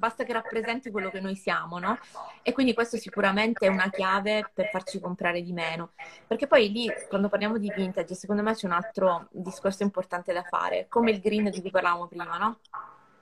basta 0.00 0.24
che 0.24 0.32
rappresenti 0.32 0.90
quello 0.90 1.10
che 1.10 1.20
noi 1.20 1.36
siamo, 1.36 1.78
no? 1.78 1.98
E 2.42 2.52
quindi 2.52 2.72
questo 2.72 2.96
sicuramente 2.96 3.66
è 3.66 3.68
una 3.68 3.90
chiave 3.90 4.50
per 4.52 4.70
farci 4.70 4.98
comprare 4.98 5.42
di 5.42 5.52
meno. 5.52 5.92
Perché 6.26 6.46
poi 6.46 6.72
lì, 6.72 6.90
quando 7.08 7.28
parliamo 7.28 7.58
di 7.58 7.70
vintage, 7.76 8.14
secondo 8.14 8.42
me 8.42 8.54
c'è 8.54 8.66
un 8.66 8.72
altro 8.72 9.28
discorso 9.30 9.82
importante 9.82 10.32
da 10.32 10.42
fare, 10.42 10.86
come 10.88 11.10
il 11.10 11.20
green 11.20 11.50
di 11.50 11.60
cui 11.60 11.70
parlavamo 11.70 12.06
prima, 12.08 12.38
no? 12.38 12.60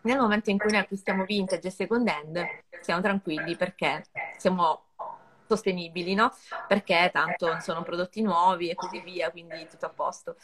Nel 0.02 0.18
momento 0.18 0.50
in 0.50 0.58
cui 0.58 0.70
noi 0.70 0.80
acquistiamo 0.80 1.24
vintage 1.24 1.66
e 1.66 1.70
second 1.72 2.06
hand, 2.06 2.46
siamo 2.80 3.00
tranquilli 3.02 3.56
perché 3.56 4.04
siamo 4.36 4.84
sostenibili, 5.48 6.14
no? 6.14 6.32
Perché 6.68 7.10
tanto 7.12 7.58
sono 7.60 7.82
prodotti 7.82 8.22
nuovi 8.22 8.68
e 8.68 8.76
così 8.76 9.00
via, 9.00 9.32
quindi 9.32 9.66
tutto 9.68 9.86
a 9.86 9.90
posto. 9.90 10.36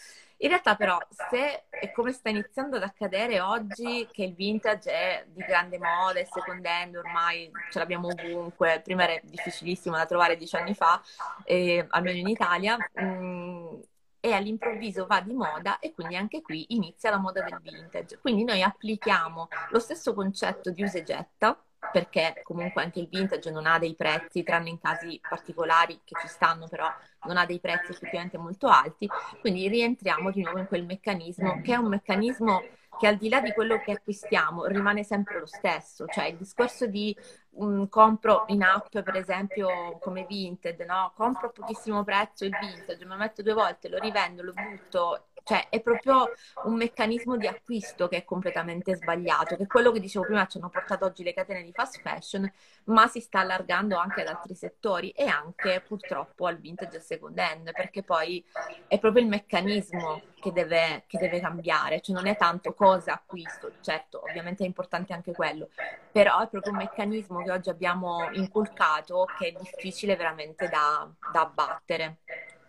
In 0.45 0.51
realtà 0.51 0.77
però, 0.77 0.99
se 1.09 1.65
è 1.71 1.91
come 1.91 2.13
sta 2.13 2.29
iniziando 2.29 2.77
ad 2.77 2.83
accadere 2.83 3.41
oggi, 3.41 4.07
che 4.13 4.25
il 4.25 4.35
vintage 4.35 4.91
è 4.91 5.25
di 5.27 5.43
grande 5.43 5.79
moda, 5.79 6.21
è 6.21 6.29
second 6.31 6.65
hand, 6.67 6.97
ormai 6.97 7.51
ce 7.71 7.79
l'abbiamo 7.79 8.09
ovunque, 8.09 8.83
prima 8.85 9.09
era 9.09 9.19
difficilissimo 9.23 9.97
da 9.97 10.05
trovare 10.05 10.37
dieci 10.37 10.55
anni 10.57 10.75
fa, 10.75 11.01
eh, 11.45 11.87
almeno 11.89 12.19
in 12.19 12.29
Italia, 12.29 12.77
mh, 12.77 13.03
mm, 13.03 13.75
e 14.21 14.33
all'improvviso 14.33 15.07
va 15.07 15.23
di 15.23 15.33
moda 15.33 15.79
e 15.79 15.95
quindi 15.95 16.15
anche 16.15 16.43
qui 16.43 16.75
inizia 16.75 17.09
la 17.09 17.19
moda 17.19 17.43
del 17.43 17.59
vintage. 17.63 18.19
Quindi 18.19 18.45
noi 18.45 18.61
applichiamo 18.61 19.49
lo 19.71 19.79
stesso 19.79 20.13
concetto 20.13 20.71
di 20.71 20.83
usa 20.83 20.99
e 20.99 21.05
getta, 21.05 21.59
perché 21.93 22.41
comunque 22.43 22.83
anche 22.83 23.01
il 23.01 23.09
vintage 23.09 23.51
non 23.51 23.67
ha 23.67 23.79
dei 23.79 23.95
prezzi, 23.95 24.43
tranne 24.43 24.71
in 24.71 24.81
casi 24.81 25.21
particolari 25.27 26.01
che 26.05 26.19
ci 26.21 26.29
stanno, 26.29 26.69
però 26.69 26.87
non 27.27 27.37
ha 27.37 27.47
dei 27.47 27.61
prezzi 27.61 27.93
effettivamente 27.93 28.39
molto 28.39 28.69
alti, 28.69 29.09
quindi 29.41 29.69
rientriamo 29.69 30.31
di 30.31 30.43
nuovo 30.43 30.59
in 30.59 30.67
quel 30.67 30.85
meccanismo 30.85 31.61
che 31.63 31.73
è 31.73 31.77
un 31.77 31.89
meccanismo 31.89 32.63
che 32.99 33.07
al 33.07 33.17
di 33.17 33.29
là 33.29 33.41
di 33.41 33.53
quello 33.53 33.81
che 33.81 33.93
acquistiamo 33.93 34.67
rimane 34.67 35.03
sempre 35.05 35.41
lo 35.41 35.47
stesso, 35.47 36.07
cioè 36.07 36.27
il 36.27 36.37
discorso 36.37 36.87
di 36.87 37.17
um, 37.57 37.89
compro 37.89 38.45
in 38.49 38.63
app 38.63 38.89
per 38.91 39.17
esempio 39.17 39.99
come 40.01 40.25
Vinted, 40.27 40.81
no? 40.81 41.13
compro 41.15 41.49
a 41.49 41.51
pochissimo 41.51 42.05
prezzo 42.05 42.45
il 42.45 42.57
vintage, 42.59 43.05
mi 43.05 43.17
metto 43.17 43.43
due 43.43 43.55
volte, 43.55 43.89
lo 43.89 43.99
rivendo, 43.99 44.43
lo 44.43 44.53
butto 44.53 45.27
cioè 45.45 45.69
è 45.69 45.81
proprio 45.81 46.31
un 46.65 46.75
meccanismo 46.75 47.37
di 47.37 47.47
acquisto 47.47 48.09
che 48.09 48.17
è 48.17 48.25
completamente 48.25 48.97
sbagliato, 48.97 49.57
che 49.57 49.65
è 49.65 49.67
quello 49.67 49.93
che 49.93 50.01
dicevo 50.01 50.25
prima 50.25 50.47
ci 50.47 50.57
hanno 50.57 50.71
portato 50.71 51.05
oggi 51.05 51.23
le 51.23 51.35
catene 51.35 51.63
di 51.63 51.73
fast 51.73 52.01
fashion, 52.01 52.51
ma 52.85 53.07
si 53.09 53.21
sta 53.21 53.41
allargando 53.41 53.97
anche 53.97 54.23
ad 54.23 54.29
altri 54.29 54.55
settori 54.55 55.11
e 55.11 55.27
anche 55.27 55.83
purtroppo 55.87 56.47
al 56.47 56.59
vintage 56.59 56.97
e 56.97 57.01
second 57.01 57.39
hand, 57.39 57.73
perché 57.73 58.03
poi 58.03 58.43
è 58.87 58.99
proprio 58.99 59.23
il 59.23 59.29
meccanismo 59.29 60.23
che 60.45 60.53
deve, 60.53 61.05
che 61.07 61.17
deve 61.17 61.41
cambiare, 61.41 62.03
cioè 62.03 62.15
non 62.15 62.27
è 62.27 62.37
tanto 62.37 62.75
cosa 62.75 63.15
acquisto, 63.15 63.73
certo 63.81 64.23
ovviamente 64.23 64.63
è 64.63 64.67
importante 64.67 65.15
anche 65.15 65.33
quello, 65.33 65.71
però 66.13 66.41
è 66.41 66.49
proprio 66.49 66.73
un 66.73 66.79
meccanismo 66.79 67.43
che 67.43 67.51
oggi 67.51 67.71
abbiamo 67.71 68.29
inculcato 68.33 69.27
che 69.39 69.49
è 69.49 69.53
difficile 69.53 70.17
veramente 70.17 70.69
da, 70.69 71.11
da 71.33 71.41
abbattere. 71.41 72.19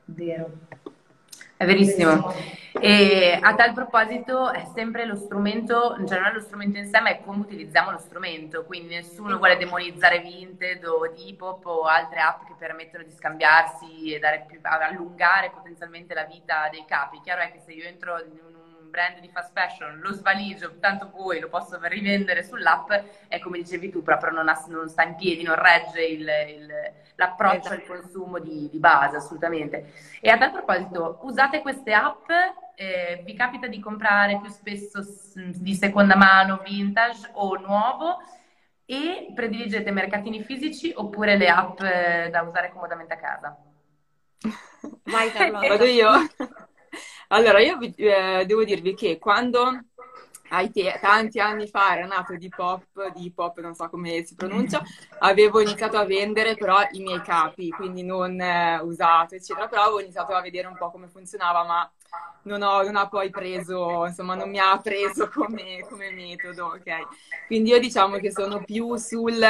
Vero. 0.06 0.52
È 1.58 1.66
verissimo. 1.66 2.34
E 2.78 3.40
a 3.42 3.56
tal 3.56 3.74
proposito 3.74 4.52
è 4.52 4.68
sempre 4.74 5.06
lo 5.06 5.16
strumento, 5.16 5.96
cioè 6.06 6.20
non 6.20 6.28
è 6.28 6.34
lo 6.34 6.42
strumento 6.42 6.78
in 6.78 6.88
sé, 6.88 7.00
ma 7.00 7.10
è 7.10 7.22
come 7.24 7.40
utilizziamo 7.40 7.92
lo 7.92 7.98
strumento. 7.98 8.66
Quindi 8.66 8.96
nessuno 8.96 9.38
vuole 9.38 9.56
demonizzare 9.56 10.20
Vinted 10.20 10.84
o 10.86 11.08
Depop 11.08 11.66
o 11.66 11.84
altre 11.84 12.20
app 12.20 12.46
che 12.46 12.54
permettono 12.58 13.04
di 13.04 13.12
scambiarsi 13.12 14.14
e 14.14 14.20
più, 14.46 14.60
allungare 14.62 15.52
potenzialmente 15.52 16.14
la 16.14 16.26
vita 16.26 16.68
dei 16.70 16.84
capi. 16.86 17.22
Chiaro 17.22 17.42
è 17.42 17.52
che 17.52 17.62
se 17.66 17.72
io 17.72 17.86
entro 17.86 18.20
in 18.20 18.38
un 18.46 18.56
brand 18.96 19.20
di 19.20 19.28
fast 19.28 19.52
fashion, 19.52 20.00
lo 20.00 20.14
svaligio, 20.14 20.80
tanto 20.80 21.10
poi 21.10 21.42
lo 21.42 21.50
posso 21.50 21.78
rivendere 21.82 22.44
sull'app, 22.44 22.90
è 23.28 23.40
come 23.40 23.58
dicevi 23.58 23.92
tu, 23.92 24.02
proprio 24.02 24.32
non, 24.32 24.48
ha, 24.48 24.64
non 24.70 24.88
sta 24.88 25.04
in 25.04 25.16
piedi, 25.16 25.44
non 25.44 25.56
regge 25.56 26.02
il, 26.02 26.22
il, 26.22 26.74
l'approccio 27.16 27.74
al 27.74 27.84
consumo 27.84 28.40
di, 28.40 28.70
di, 28.72 28.80
base, 28.80 29.18
assolutamente. 29.18 29.92
E 30.22 30.30
a 30.30 30.38
tal 30.38 30.52
proposito, 30.52 31.20
usate 31.24 31.60
queste 31.60 31.92
app, 31.92 32.30
eh, 32.76 33.22
vi 33.26 33.34
capita 33.34 33.68
di 33.68 33.82
comprare 33.82 34.40
più 34.40 34.50
spesso 34.50 35.02
di 35.36 35.76
seconda 35.76 36.16
mano, 36.16 36.62
vintage 36.64 37.30
o 37.34 37.58
nuovo? 37.58 38.22
E 38.88 39.32
prediligete 39.36 39.92
mercatini 39.92 40.44
fisici 40.44 40.94
oppure 40.96 41.36
le 41.36 41.50
app 41.50 41.82
eh, 41.82 42.30
da 42.32 42.44
usare 42.44 42.72
comodamente 42.72 43.14
a 43.14 43.18
casa? 43.18 43.58
Vai 45.04 45.32
Carlotta. 45.32 45.68
Vado 45.68 45.86
io? 45.86 46.12
Allora, 47.30 47.60
io 47.60 47.80
eh, 47.80 48.44
devo 48.46 48.64
dirvi 48.64 48.94
che 48.94 49.18
quando 49.18 49.86
tanti 51.02 51.40
anni 51.40 51.68
fa 51.68 51.96
era 51.96 52.06
nato 52.06 52.36
di 52.36 52.50
pop, 52.50 53.12
di 53.16 53.32
pop 53.34 53.60
non 53.60 53.74
so 53.74 53.90
come 53.90 54.24
si 54.24 54.36
pronuncia, 54.36 54.82
avevo 55.20 55.60
iniziato 55.60 55.98
a 55.98 56.06
vendere 56.06 56.56
però 56.56 56.78
i 56.92 57.00
miei 57.00 57.22
capi, 57.22 57.70
quindi 57.70 58.04
non 58.04 58.40
eh, 58.40 58.80
usato, 58.80 59.36
eccetera, 59.36 59.68
però 59.68 59.84
avevo 59.84 60.02
iniziato 60.02 60.34
a 60.34 60.42
vedere 60.42 60.68
un 60.68 60.78
po' 60.78 60.92
come 60.92 61.08
funzionava, 61.08 61.64
ma 61.64 61.92
non, 62.44 62.62
ho, 62.62 62.84
non 62.84 62.96
ha 62.96 63.08
poi 63.08 63.30
preso, 63.30 64.06
insomma, 64.06 64.36
non 64.36 64.50
mi 64.50 64.60
ha 64.60 64.78
preso 64.78 65.30
come, 65.34 65.86
come, 65.90 66.12
metodo, 66.12 66.66
ok? 66.68 67.48
Quindi 67.48 67.72
io 67.72 67.80
diciamo 67.80 68.18
che 68.18 68.32
sono 68.32 68.64
più 68.64 68.96
sul 68.98 69.42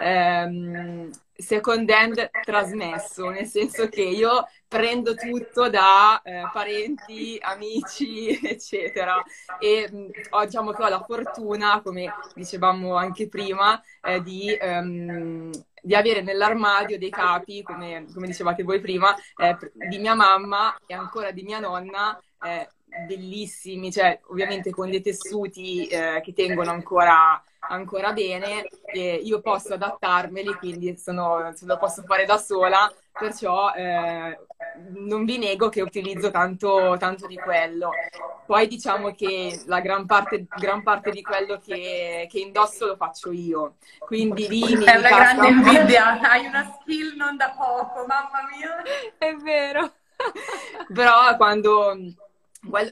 ehm, 0.00 1.10
second 1.38 1.88
hand 1.88 2.30
trasmesso, 2.42 3.30
nel 3.30 3.46
senso 3.46 3.88
che 3.88 4.02
io 4.02 4.44
prendo 4.66 5.14
tutto 5.14 5.70
da 5.70 6.20
eh, 6.22 6.42
parenti, 6.52 7.38
amici, 7.40 8.38
eccetera. 8.42 9.22
E 9.60 9.88
mh, 9.90 10.10
ho, 10.30 10.44
diciamo 10.44 10.72
che 10.72 10.82
ho 10.82 10.88
la 10.88 11.02
fortuna, 11.02 11.80
come 11.80 12.12
dicevamo 12.34 12.96
anche 12.96 13.28
prima, 13.28 13.80
eh, 14.02 14.20
di, 14.20 14.56
um, 14.60 15.50
di, 15.80 15.94
avere 15.94 16.22
nell'armadio 16.22 16.98
dei 16.98 17.10
capi, 17.10 17.62
come, 17.62 18.06
come 18.12 18.26
dicevate 18.26 18.64
voi 18.64 18.80
prima, 18.80 19.14
eh, 19.36 19.56
di 19.88 19.98
mia 19.98 20.14
mamma 20.14 20.76
e 20.86 20.94
ancora 20.94 21.30
di 21.30 21.42
mia 21.44 21.60
nonna, 21.60 22.20
eh, 22.42 22.68
bellissimi, 23.06 23.92
cioè 23.92 24.18
ovviamente 24.26 24.70
con 24.70 24.90
dei 24.90 25.02
tessuti 25.02 25.86
eh, 25.86 26.20
che 26.22 26.32
tengono 26.32 26.70
ancora 26.70 27.40
ancora 27.68 28.12
bene 28.12 28.68
e 28.92 29.14
io 29.14 29.40
posso 29.40 29.74
adattarmeli, 29.74 30.54
quindi 30.54 30.96
sono, 30.96 31.52
lo 31.60 31.78
posso 31.78 32.02
fare 32.02 32.24
da 32.24 32.38
sola, 32.38 32.90
perciò 33.12 33.72
eh, 33.72 34.38
non 34.94 35.24
vi 35.24 35.38
nego 35.38 35.68
che 35.68 35.82
utilizzo 35.82 36.30
tanto, 36.30 36.96
tanto, 36.98 37.26
di 37.26 37.36
quello. 37.36 37.90
Poi 38.46 38.66
diciamo 38.66 39.12
che 39.12 39.62
la 39.66 39.80
gran 39.80 40.06
parte, 40.06 40.46
gran 40.56 40.82
parte 40.82 41.10
di 41.10 41.22
quello 41.22 41.58
che, 41.58 42.26
che, 42.30 42.38
indosso 42.38 42.86
lo 42.86 42.96
faccio 42.96 43.30
io, 43.30 43.76
quindi 43.98 44.48
lì 44.48 44.62
mi 44.62 44.84
È 44.84 44.96
una 44.96 45.08
grande 45.08 45.48
invidia, 45.48 46.20
hai 46.20 46.46
una 46.46 46.78
skill 46.80 47.14
non 47.16 47.36
da 47.36 47.50
poco, 47.50 48.06
mamma 48.06 48.48
mia! 48.56 48.82
È 49.18 49.34
vero! 49.34 49.92
Però 50.92 51.36
quando 51.36 51.94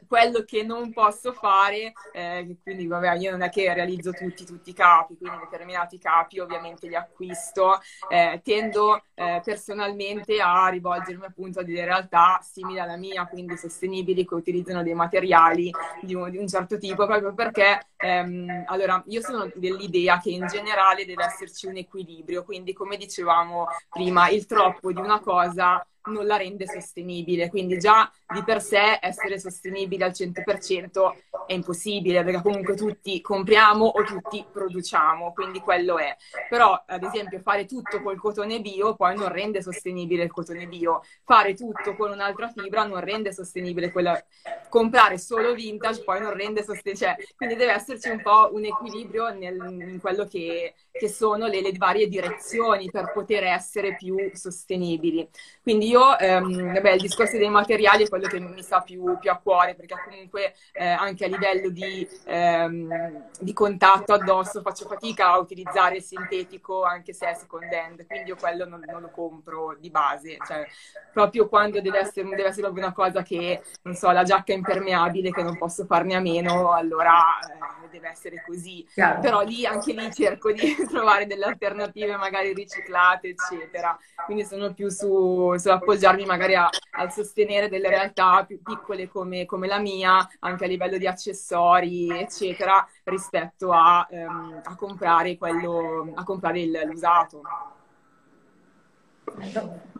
quello 0.06 0.42
che 0.44 0.62
non 0.62 0.92
posso 0.92 1.32
fare, 1.32 1.92
eh, 2.12 2.56
quindi 2.62 2.86
vabbè, 2.86 3.16
io 3.16 3.30
non 3.30 3.42
è 3.42 3.50
che 3.50 3.72
realizzo 3.74 4.12
tutti, 4.12 4.44
tutti 4.44 4.70
i 4.70 4.74
capi, 4.74 5.16
quindi 5.16 5.38
determinati 5.38 5.98
capi 5.98 6.38
ovviamente 6.38 6.88
li 6.88 6.94
acquisto, 6.94 7.80
eh, 8.08 8.40
tendo 8.44 9.02
eh, 9.14 9.40
personalmente 9.44 10.40
a 10.40 10.68
rivolgermi 10.68 11.24
appunto 11.24 11.60
a 11.60 11.62
delle 11.62 11.84
realtà 11.84 12.38
simili 12.42 12.78
alla 12.78 12.96
mia, 12.96 13.26
quindi 13.26 13.56
sostenibili, 13.56 14.24
che 14.26 14.34
utilizzano 14.34 14.82
dei 14.82 14.94
materiali 14.94 15.70
di 16.02 16.14
un, 16.14 16.30
di 16.30 16.38
un 16.38 16.46
certo 16.48 16.78
tipo, 16.78 17.06
proprio 17.06 17.34
perché 17.34 17.88
ehm, 17.96 18.64
allora 18.66 19.02
io 19.06 19.20
sono 19.20 19.50
dell'idea 19.54 20.20
che 20.20 20.30
in 20.30 20.46
generale 20.46 21.04
deve 21.04 21.24
esserci 21.24 21.66
un 21.66 21.76
equilibrio, 21.76 22.44
quindi 22.44 22.72
come 22.72 22.96
dicevamo 22.96 23.66
prima, 23.88 24.28
il 24.28 24.46
troppo 24.46 24.92
di 24.92 25.00
una 25.00 25.20
cosa 25.20 25.86
non 26.10 26.26
la 26.26 26.36
rende 26.36 26.66
sostenibile. 26.66 27.48
Quindi 27.48 27.78
già 27.78 28.10
di 28.32 28.42
per 28.44 28.60
sé 28.60 28.98
essere 29.00 29.38
sostenibile 29.38 30.04
al 30.04 30.12
100% 30.12 31.14
è 31.46 31.52
impossibile, 31.52 32.24
perché 32.24 32.42
comunque 32.42 32.74
tutti 32.74 33.20
compriamo 33.20 33.84
o 33.84 34.02
tutti 34.02 34.44
produciamo, 34.50 35.32
quindi 35.32 35.60
quello 35.60 35.98
è. 35.98 36.14
Però, 36.48 36.82
ad 36.86 37.02
esempio, 37.02 37.40
fare 37.40 37.66
tutto 37.66 38.02
col 38.02 38.18
cotone 38.18 38.60
bio 38.60 38.94
poi 38.94 39.16
non 39.16 39.28
rende 39.28 39.62
sostenibile 39.62 40.24
il 40.24 40.30
cotone 40.30 40.66
bio. 40.66 41.02
Fare 41.24 41.54
tutto 41.54 41.94
con 41.96 42.10
un'altra 42.10 42.48
fibra 42.48 42.84
non 42.84 43.00
rende 43.00 43.32
sostenibile 43.32 43.92
quella... 43.92 44.20
Comprare 44.68 45.18
solo 45.18 45.54
vintage 45.54 46.02
poi 46.02 46.20
non 46.20 46.32
rende 46.32 46.62
sostenibile. 46.62 46.94
Cioè, 46.96 47.16
quindi 47.36 47.54
deve 47.56 47.72
esserci 47.86 48.08
un 48.08 48.20
po' 48.20 48.50
un 48.52 48.64
equilibrio 48.64 49.32
nel, 49.32 49.54
in 49.54 50.00
quello 50.00 50.26
che, 50.26 50.74
che 50.90 51.08
sono 51.08 51.46
le, 51.46 51.60
le 51.60 51.72
varie 51.76 52.08
direzioni 52.08 52.90
per 52.90 53.12
poter 53.12 53.44
essere 53.44 53.94
più 53.94 54.16
sostenibili. 54.32 55.28
Quindi 55.62 55.88
io, 55.88 56.18
ehm, 56.18 56.74
vabbè, 56.74 56.92
il 56.92 57.00
discorso 57.00 57.36
dei 57.36 57.48
materiali 57.48 58.04
è 58.04 58.08
quello 58.08 58.26
che 58.26 58.40
mi 58.40 58.62
sta 58.62 58.80
più, 58.80 59.16
più 59.18 59.30
a 59.30 59.38
cuore, 59.38 59.74
perché 59.74 59.94
comunque 60.04 60.54
eh, 60.72 60.86
anche 60.86 61.24
a 61.24 61.28
livello 61.28 61.70
di, 61.70 62.06
ehm, 62.24 63.28
di, 63.38 63.52
contatto 63.52 64.12
addosso 64.12 64.60
faccio 64.62 64.86
fatica 64.86 65.32
a 65.32 65.38
utilizzare 65.38 65.96
il 65.96 66.02
sintetico 66.02 66.82
anche 66.82 67.12
se 67.12 67.28
è 67.28 67.34
second 67.34 67.72
hand, 67.72 68.06
quindi 68.06 68.30
io 68.30 68.36
quello 68.36 68.66
non, 68.66 68.82
non 68.86 69.00
lo 69.00 69.10
compro 69.10 69.76
di 69.78 69.90
base, 69.90 70.36
cioè 70.46 70.66
proprio 71.12 71.48
quando 71.48 71.80
deve 71.80 72.00
essere, 72.00 72.28
deve 72.28 72.46
essere 72.48 72.66
una 72.66 72.92
cosa 72.92 73.22
che, 73.22 73.62
non 73.82 73.94
so, 73.94 74.10
la 74.10 74.22
giacca 74.22 74.52
impermeabile 74.52 75.30
che 75.30 75.42
non 75.42 75.56
posso 75.56 75.84
farne 75.84 76.14
a 76.14 76.20
meno, 76.20 76.72
allora 76.72 77.38
eh, 77.40 77.75
deve 77.90 78.08
essere 78.08 78.42
così. 78.46 78.86
Chiaro. 78.92 79.20
Però 79.20 79.40
lì, 79.42 79.66
anche 79.66 79.92
lì 79.92 80.12
cerco 80.12 80.52
di 80.52 80.74
trovare 80.88 81.26
delle 81.26 81.44
alternative 81.44 82.16
magari 82.16 82.52
riciclate, 82.52 83.28
eccetera. 83.28 83.96
Quindi 84.24 84.44
sono 84.44 84.72
più 84.74 84.88
su, 84.88 85.54
su 85.56 85.68
appoggiarmi 85.68 86.24
magari 86.24 86.54
a, 86.54 86.68
a, 86.92 87.08
sostenere 87.10 87.68
delle 87.68 87.88
realtà 87.88 88.44
più 88.44 88.60
piccole 88.62 89.08
come, 89.08 89.44
come, 89.44 89.66
la 89.66 89.78
mia, 89.78 90.26
anche 90.40 90.64
a 90.64 90.68
livello 90.68 90.98
di 90.98 91.06
accessori, 91.06 92.08
eccetera, 92.08 92.86
rispetto 93.04 93.72
a, 93.72 94.06
um, 94.10 94.60
a 94.62 94.76
comprare, 94.76 95.36
quello, 95.36 96.12
a 96.14 96.24
comprare 96.24 96.60
il, 96.60 96.82
l'usato. 96.86 97.42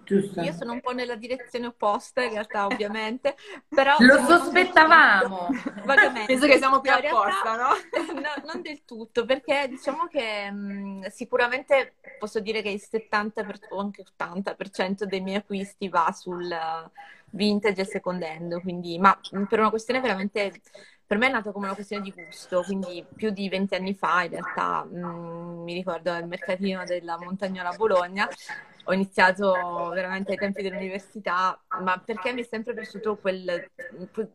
Giusto. 0.07 0.41
Io 0.41 0.53
sono 0.53 0.73
un 0.73 0.81
po' 0.81 0.93
nella 0.93 1.17
direzione 1.17 1.67
opposta, 1.67 2.23
in 2.23 2.31
realtà, 2.31 2.67
ovviamente. 2.67 3.35
Però 3.69 3.97
Lo 3.99 4.25
sospettavamo. 4.25 5.49
Vagamente. 5.85 6.27
Penso 6.27 6.47
che 6.47 6.59
siamo 6.59 6.79
qui 6.79 6.91
no, 6.91 6.97
apposta, 6.97 7.57
no? 7.57 7.69
no? 8.15 8.53
Non 8.53 8.63
del 8.63 8.85
tutto, 8.85 9.25
perché 9.25 9.67
diciamo 9.69 10.07
che 10.07 10.49
mh, 10.49 11.09
sicuramente 11.09 11.95
posso 12.21 12.39
dire 12.39 12.63
che 12.63 12.71
il 12.71 12.81
70% 12.89 13.67
o 13.71 13.81
anche 13.81 14.05
80% 14.17 15.03
dei 15.03 15.21
miei 15.21 15.39
acquisti 15.39 15.89
va 15.89 16.13
sul 16.17 16.57
vintage 17.31 17.81
e 17.81 17.85
second 17.85 18.23
hand, 18.23 18.61
quindi, 18.61 18.99
ma 19.01 19.19
per 19.49 19.59
una 19.59 19.71
questione 19.71 20.01
veramente 20.01 20.61
per 21.05 21.19
me 21.19 21.29
è 21.29 21.31
nato 21.31 21.53
come 21.53 21.67
una 21.67 21.75
questione 21.75 22.03
di 22.03 22.13
gusto, 22.13 22.63
quindi 22.63 23.05
più 23.15 23.31
di 23.31 23.49
20 23.49 23.77
anni 23.77 23.95
fa 23.95 24.25
in 24.25 24.31
realtà 24.31 24.85
mh, 24.85 25.63
mi 25.63 25.73
ricordo 25.73 26.11
al 26.11 26.27
mercatino 26.27 26.85
della 26.85 27.17
Montagnola 27.17 27.71
Bologna 27.77 28.29
ho 28.89 28.93
iniziato 28.93 29.91
veramente 29.93 30.33
ai 30.33 30.39
tempi 30.39 30.63
dell'università, 30.63 31.61
ma 31.81 31.99
perché 31.99 32.33
mi 32.33 32.43
è 32.43 32.45
sempre 32.45 32.73
piaciuto 32.73 33.17
quel, 33.17 33.69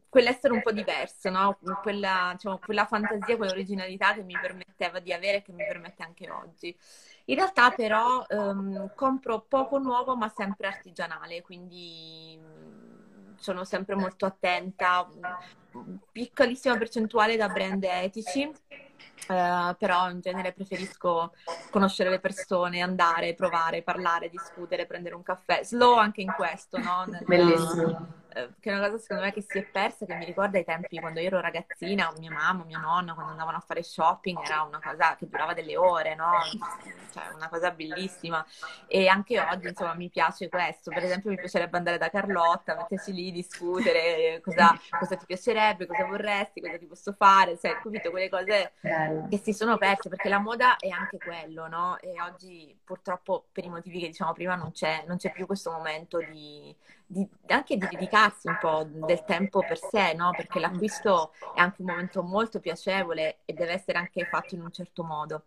quell'essere 0.09 0.53
un 0.53 0.61
po' 0.61 0.71
diverso, 0.71 1.29
no? 1.29 1.57
quella, 1.81 2.31
diciamo, 2.33 2.59
quella 2.59 2.85
fantasia, 2.85 3.37
quell'originalità 3.37 4.13
che 4.13 4.23
mi 4.23 4.37
permetteva 4.39 4.99
di 4.99 5.13
avere 5.13 5.37
e 5.37 5.41
che 5.41 5.53
mi 5.53 5.65
permette 5.65 6.03
anche 6.03 6.29
oggi. 6.29 6.77
In 7.25 7.35
realtà 7.35 7.71
però 7.71 8.25
um, 8.29 8.91
compro 8.93 9.45
poco 9.47 9.77
nuovo 9.77 10.17
ma 10.17 10.27
sempre 10.35 10.67
artigianale, 10.67 11.41
quindi 11.41 12.37
sono 13.37 13.63
sempre 13.63 13.95
molto 13.95 14.25
attenta, 14.25 15.07
piccolissima 16.11 16.78
percentuale 16.78 17.38
da 17.38 17.47
brand 17.49 17.84
etici 17.84 18.51
Uh, 19.28 19.76
però 19.78 20.09
in 20.09 20.19
genere 20.19 20.51
preferisco 20.51 21.34
conoscere 21.69 22.09
le 22.09 22.19
persone, 22.19 22.82
andare, 22.82 23.36
provare, 23.36 23.84
parlare, 23.84 24.30
discutere, 24.30 24.88
prendere 24.88 25.15
un 25.15 25.24
caffè. 25.24 25.63
Slow 25.63 25.95
anche 25.95 26.22
in 26.22 26.34
questo, 26.36 26.80
no? 26.80 27.05
Nel, 27.05 27.24
Bellissimo. 27.26 28.19
Eh, 28.34 28.49
che 28.61 28.72
è 28.72 28.78
una 28.78 28.88
cosa 28.88 29.01
secondo 29.01 29.24
me 29.24 29.34
che 29.34 29.41
si 29.45 29.57
è 29.57 29.63
persa, 29.63 30.05
che 30.05 30.15
mi 30.15 30.24
ricorda 30.24 30.57
i 30.57 30.63
tempi 30.63 30.99
quando 30.99 31.19
io 31.19 31.28
ero 31.28 31.41
ragazzina, 31.41 32.13
mia 32.17 32.32
mamma, 32.32 32.63
mio 32.63 32.80
nonno, 32.80 33.13
quando 33.13 33.32
andavano 33.32 33.57
a 33.57 33.59
fare 33.59 33.84
shopping, 33.84 34.39
era 34.41 34.61
una 34.61 34.80
cosa 34.82 35.17
che 35.17 35.28
durava 35.28 35.53
delle 35.53 35.76
ore, 35.76 36.15
no? 36.15 36.32
Cioè, 37.11 37.34
una 37.36 37.49
cosa 37.49 37.72
bellissima. 37.72 38.45
E 38.88 39.07
anche 39.07 39.39
oggi, 39.39 39.67
insomma, 39.67 39.95
mi 39.95 40.09
piace 40.09 40.47
questo. 40.47 40.91
Per 40.91 41.03
esempio, 41.03 41.30
mi 41.30 41.36
piacerebbe 41.36 41.76
andare 41.76 41.97
da 41.97 42.09
Carlotta, 42.09 42.76
mettersi 42.76 43.11
lì, 43.11 43.32
discutere 43.32 44.39
cosa, 44.41 44.80
cosa 44.97 45.15
ti 45.17 45.26
piacerebbe, 45.26 45.61
cosa 45.88 46.05
vorresti, 46.05 46.62
cosa 46.62 46.78
ti 46.78 46.86
posso 46.86 47.14
fare, 47.14 47.57
cioè, 47.57 47.80
capito? 47.82 48.09
Quelle 48.09 48.30
cose 48.30 48.74
che 49.30 49.38
si 49.38 49.53
sono 49.53 49.78
perse, 49.78 50.09
perché 50.09 50.30
la 50.30 50.39
moda 50.39 50.78
è 50.78 50.89
anche 50.89 51.18
quello, 51.18 51.68
no? 51.68 51.97
E 51.99 52.14
oggi, 52.22 52.76
purtroppo, 52.84 53.45
per 53.51 53.66
i 53.66 53.70
motivi 53.70 53.99
che 53.99 54.07
diciamo 54.07 54.34
prima, 54.34 54.55
non 54.55 54.72
c'è, 54.72 55.03
non 55.07 55.18
c'è 55.18 55.32
più 55.32 55.45
questo 55.45 55.72
momento 55.72 56.20
di 56.20 56.76
di, 57.12 57.28
anche 57.47 57.76
di 57.76 57.86
dedicarsi 57.89 58.47
un 58.47 58.57
po' 58.57 58.88
del 58.88 59.26
tempo 59.26 59.59
per 59.59 59.78
sé, 59.78 60.14
no? 60.14 60.32
Perché 60.32 60.59
l'acquisto 60.59 61.34
è 61.53 61.59
anche 61.59 61.82
un 61.82 61.88
momento 61.88 62.24
molto 62.24 62.62
piacevole 62.62 63.39
e 63.43 63.51
deve 63.51 63.74
essere 63.74 63.97
anche 63.97 64.26
fatto 64.26 64.55
in 64.55 64.62
un 64.62 64.72
certo 64.72 65.03
modo. 65.03 65.43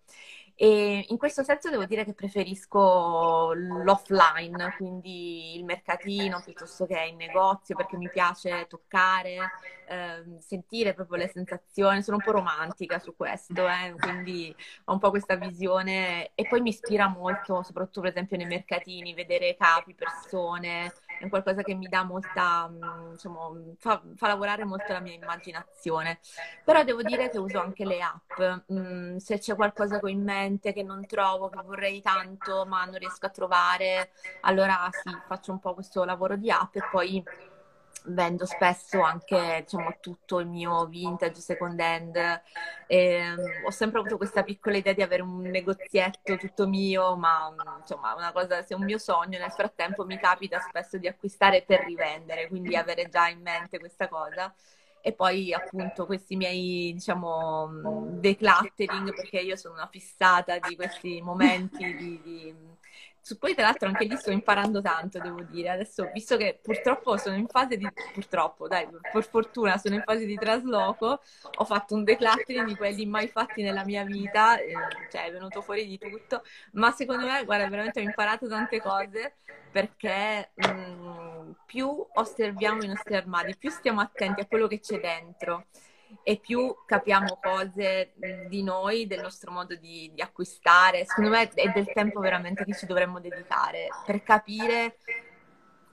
E 0.56 1.06
in 1.08 1.16
questo 1.16 1.42
senso 1.42 1.68
devo 1.68 1.84
dire 1.84 2.04
che 2.04 2.14
preferisco 2.14 3.52
l'offline, 3.54 4.74
quindi 4.76 5.56
il 5.56 5.64
mercatino 5.64 6.40
piuttosto 6.44 6.86
che 6.86 7.08
il 7.10 7.16
negozio, 7.16 7.74
perché 7.74 7.96
mi 7.96 8.08
piace 8.08 8.66
toccare, 8.68 9.50
eh, 9.86 10.24
sentire 10.38 10.94
proprio 10.94 11.18
le 11.18 11.28
sensazioni. 11.28 12.02
Sono 12.02 12.18
un 12.18 12.22
po' 12.22 12.32
romantica 12.32 12.98
su 12.98 13.16
questo, 13.16 13.66
eh? 13.68 13.94
quindi 13.98 14.54
ho 14.84 14.92
un 14.92 14.98
po' 14.98 15.10
questa 15.10 15.34
visione 15.34 16.30
e 16.34 16.46
poi 16.46 16.60
mi 16.60 16.70
ispira 16.70 17.08
molto, 17.08 17.62
soprattutto 17.62 18.00
per 18.00 18.10
esempio 18.10 18.36
nei 18.36 18.46
mercatini, 18.46 19.12
vedere 19.12 19.56
capi, 19.56 19.94
persone, 19.94 20.92
è 21.18 21.28
qualcosa 21.28 21.62
che 21.62 21.74
mi 21.74 21.88
dà 21.88 22.02
molta, 22.02 22.70
insomma, 23.10 23.50
fa, 23.78 24.02
fa, 24.14 24.28
lavorare 24.28 24.64
molto 24.64 24.92
la 24.92 25.00
mia 25.00 25.14
immaginazione. 25.14 26.18
Però 26.64 26.82
devo 26.84 27.02
dire 27.02 27.30
che 27.30 27.38
uso 27.38 27.60
anche 27.60 27.84
le 27.84 28.00
app. 28.00 28.62
Mm, 28.72 29.16
se 29.16 29.38
c'è 29.38 29.54
qualcosa 29.54 29.98
ho 30.00 30.08
in 30.08 30.22
mente 30.44 30.72
che 30.72 30.82
non 30.82 31.06
trovo, 31.06 31.48
che 31.48 31.60
vorrei 31.62 32.00
tanto, 32.00 32.64
ma 32.66 32.84
non 32.84 32.98
riesco 32.98 33.26
a 33.26 33.30
trovare, 33.30 34.10
allora 34.42 34.88
sì, 34.90 35.10
faccio 35.26 35.52
un 35.52 35.60
po' 35.60 35.74
questo 35.74 36.04
lavoro 36.04 36.36
di 36.36 36.50
app 36.50 36.76
e 36.76 36.82
poi 36.90 37.22
vendo 38.06 38.44
spesso 38.44 39.00
anche 39.00 39.62
diciamo, 39.62 39.96
tutto 40.00 40.38
il 40.38 40.46
mio 40.46 40.84
vintage 40.86 41.40
second 41.40 41.80
hand. 41.80 42.42
E, 42.86 43.32
um, 43.32 43.64
ho 43.66 43.70
sempre 43.70 44.00
avuto 44.00 44.16
questa 44.16 44.42
piccola 44.42 44.76
idea 44.76 44.92
di 44.92 45.02
avere 45.02 45.22
un 45.22 45.40
negozietto 45.40 46.36
tutto 46.36 46.66
mio, 46.68 47.16
ma 47.16 47.52
insomma, 47.78 48.14
una 48.14 48.32
cosa, 48.32 48.62
se 48.62 48.74
è 48.74 48.76
un 48.76 48.84
mio 48.84 48.98
sogno, 48.98 49.38
nel 49.38 49.52
frattempo 49.52 50.04
mi 50.04 50.18
capita 50.18 50.60
spesso 50.60 50.98
di 50.98 51.08
acquistare 51.08 51.62
per 51.62 51.84
rivendere, 51.84 52.48
quindi 52.48 52.76
avere 52.76 53.08
già 53.08 53.28
in 53.28 53.40
mente 53.40 53.78
questa 53.78 54.08
cosa 54.08 54.52
e 55.06 55.12
poi 55.12 55.52
appunto 55.52 56.06
questi 56.06 56.34
miei 56.34 56.90
diciamo 56.94 58.06
decluttering 58.20 59.12
perché 59.14 59.38
io 59.40 59.54
sono 59.54 59.74
una 59.74 59.86
fissata 59.86 60.58
di 60.58 60.74
questi 60.76 61.20
momenti 61.20 61.94
di, 61.94 62.20
di 62.22 62.54
su 63.24 63.38
poi 63.38 63.54
tra 63.54 63.64
l'altro 63.64 63.88
anche 63.88 64.04
lì 64.04 64.16
sto 64.18 64.30
imparando 64.30 64.82
tanto, 64.82 65.18
devo 65.18 65.40
dire. 65.44 65.70
Adesso, 65.70 66.10
visto 66.12 66.36
che 66.36 66.58
purtroppo 66.62 67.16
sono 67.16 67.36
in 67.36 67.46
fase 67.46 67.78
di... 67.78 67.88
purtroppo, 68.12 68.68
dai, 68.68 68.86
per 69.10 69.24
fortuna 69.24 69.78
sono 69.78 69.94
in 69.94 70.02
fase 70.04 70.26
di 70.26 70.34
trasloco, 70.36 71.22
ho 71.56 71.64
fatto 71.64 71.94
un 71.94 72.04
decluttering 72.04 72.66
di 72.66 72.76
quelli 72.76 73.06
mai 73.06 73.28
fatti 73.28 73.62
nella 73.62 73.82
mia 73.82 74.04
vita, 74.04 74.58
eh, 74.58 74.74
cioè 75.10 75.24
è 75.24 75.32
venuto 75.32 75.62
fuori 75.62 75.86
di 75.86 75.96
tutto, 75.96 76.42
ma 76.72 76.90
secondo 76.90 77.24
me, 77.24 77.42
guarda, 77.46 77.66
veramente 77.66 78.00
ho 78.00 78.02
imparato 78.02 78.46
tante 78.46 78.78
cose 78.78 79.36
perché 79.72 80.50
mh, 80.54 80.68
mm, 80.68 81.50
più 81.64 82.06
osserviamo 82.12 82.82
i 82.82 82.88
nostri 82.88 83.16
armadi, 83.16 83.56
più 83.56 83.70
stiamo 83.70 84.02
attenti 84.02 84.42
a 84.42 84.46
quello 84.46 84.66
che 84.66 84.80
c'è 84.80 85.00
dentro 85.00 85.64
e 86.22 86.38
più 86.38 86.74
capiamo 86.86 87.38
cose 87.42 88.12
di 88.48 88.62
noi, 88.62 89.06
del 89.06 89.20
nostro 89.20 89.50
modo 89.50 89.74
di, 89.74 90.10
di, 90.14 90.22
acquistare. 90.22 91.04
Secondo 91.04 91.30
me 91.30 91.48
è 91.48 91.68
del 91.68 91.92
tempo 91.92 92.20
veramente 92.20 92.64
che 92.64 92.74
ci 92.74 92.86
dovremmo 92.86 93.20
dedicare 93.20 93.88
per 94.04 94.22
capire 94.22 94.98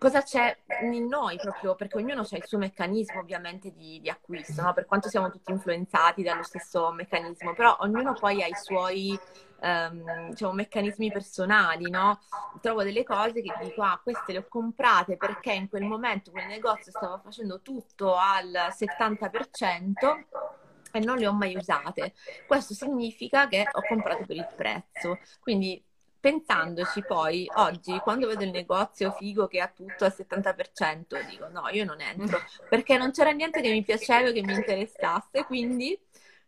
cosa 0.02 0.24
c'è 0.24 0.58
in 0.82 1.06
noi 1.06 1.38
proprio, 1.38 1.76
perché 1.76 1.98
ognuno 1.98 2.22
ha 2.22 2.36
il 2.36 2.46
suo 2.48 2.58
meccanismo 2.58 3.20
ovviamente 3.20 3.72
di, 3.72 4.02
di 4.02 4.10
acquisto, 4.10 4.64
no? 4.64 4.74
per 4.74 4.88
quanto 4.88 5.10
siamo 5.10 5.30
tutti 5.30 5.52
influenzati 5.52 6.24
dallo 6.24 6.42
stesso 6.42 6.92
meccanismo, 6.92 7.54
però 7.54 7.78
ognuno 7.82 8.14
poi 8.14 8.42
ha 8.42 8.48
i 8.48 8.56
suoi 8.60 9.16
ehm, 9.60 10.30
diciamo, 10.30 10.54
meccanismi 10.54 11.12
personali, 11.12 11.88
no? 11.92 12.20
Trovo 12.62 12.82
delle 12.82 13.04
cose 13.04 13.44
che 13.44 13.54
dico, 13.62 13.84
ah, 13.84 14.00
queste 14.02 14.32
le 14.32 14.40
ho 14.40 14.48
comprate 14.48 15.18
perché 15.18 15.54
in 15.54 15.70
quel 15.70 15.84
momento 15.84 16.32
quel 16.32 16.48
negozio 16.48 16.92
stava 16.92 17.20
facendo 17.24 17.62
tutto 17.62 18.16
al 18.16 18.50
70% 18.72 20.26
e 20.94 21.00
non 21.00 21.18
le 21.18 21.28
ho 21.28 21.34
mai 21.34 21.56
usate. 21.56 22.16
Questo 22.48 22.74
significa 22.74 23.48
che 23.48 23.68
ho 23.72 23.82
comprato 23.88 24.26
per 24.26 24.36
il 24.36 24.50
prezzo. 24.56 25.20
Quindi 25.40 25.80
pensandoci 26.22 27.04
poi, 27.04 27.50
oggi, 27.56 28.00
quando 28.00 28.28
vedo 28.28 28.44
il 28.46 28.52
negozio 28.52 29.12
figo 29.12 29.48
che 29.48 29.60
ha 29.60 29.68
tutto 29.68 30.06
al 30.06 30.14
70%, 30.14 31.20
dico 31.28 31.50
no, 31.50 31.68
io 31.70 31.84
non 31.84 32.00
entro, 32.00 32.40
perché 32.70 32.98
non 32.98 33.12
c'era 33.12 33.32
niente 33.32 33.60
che 33.62 33.72
mi 33.72 33.84
piaceva, 33.84 34.32
che 34.32 34.42
mi 34.44 34.54
interessasse, 34.54 35.44
quindi 35.46 36.00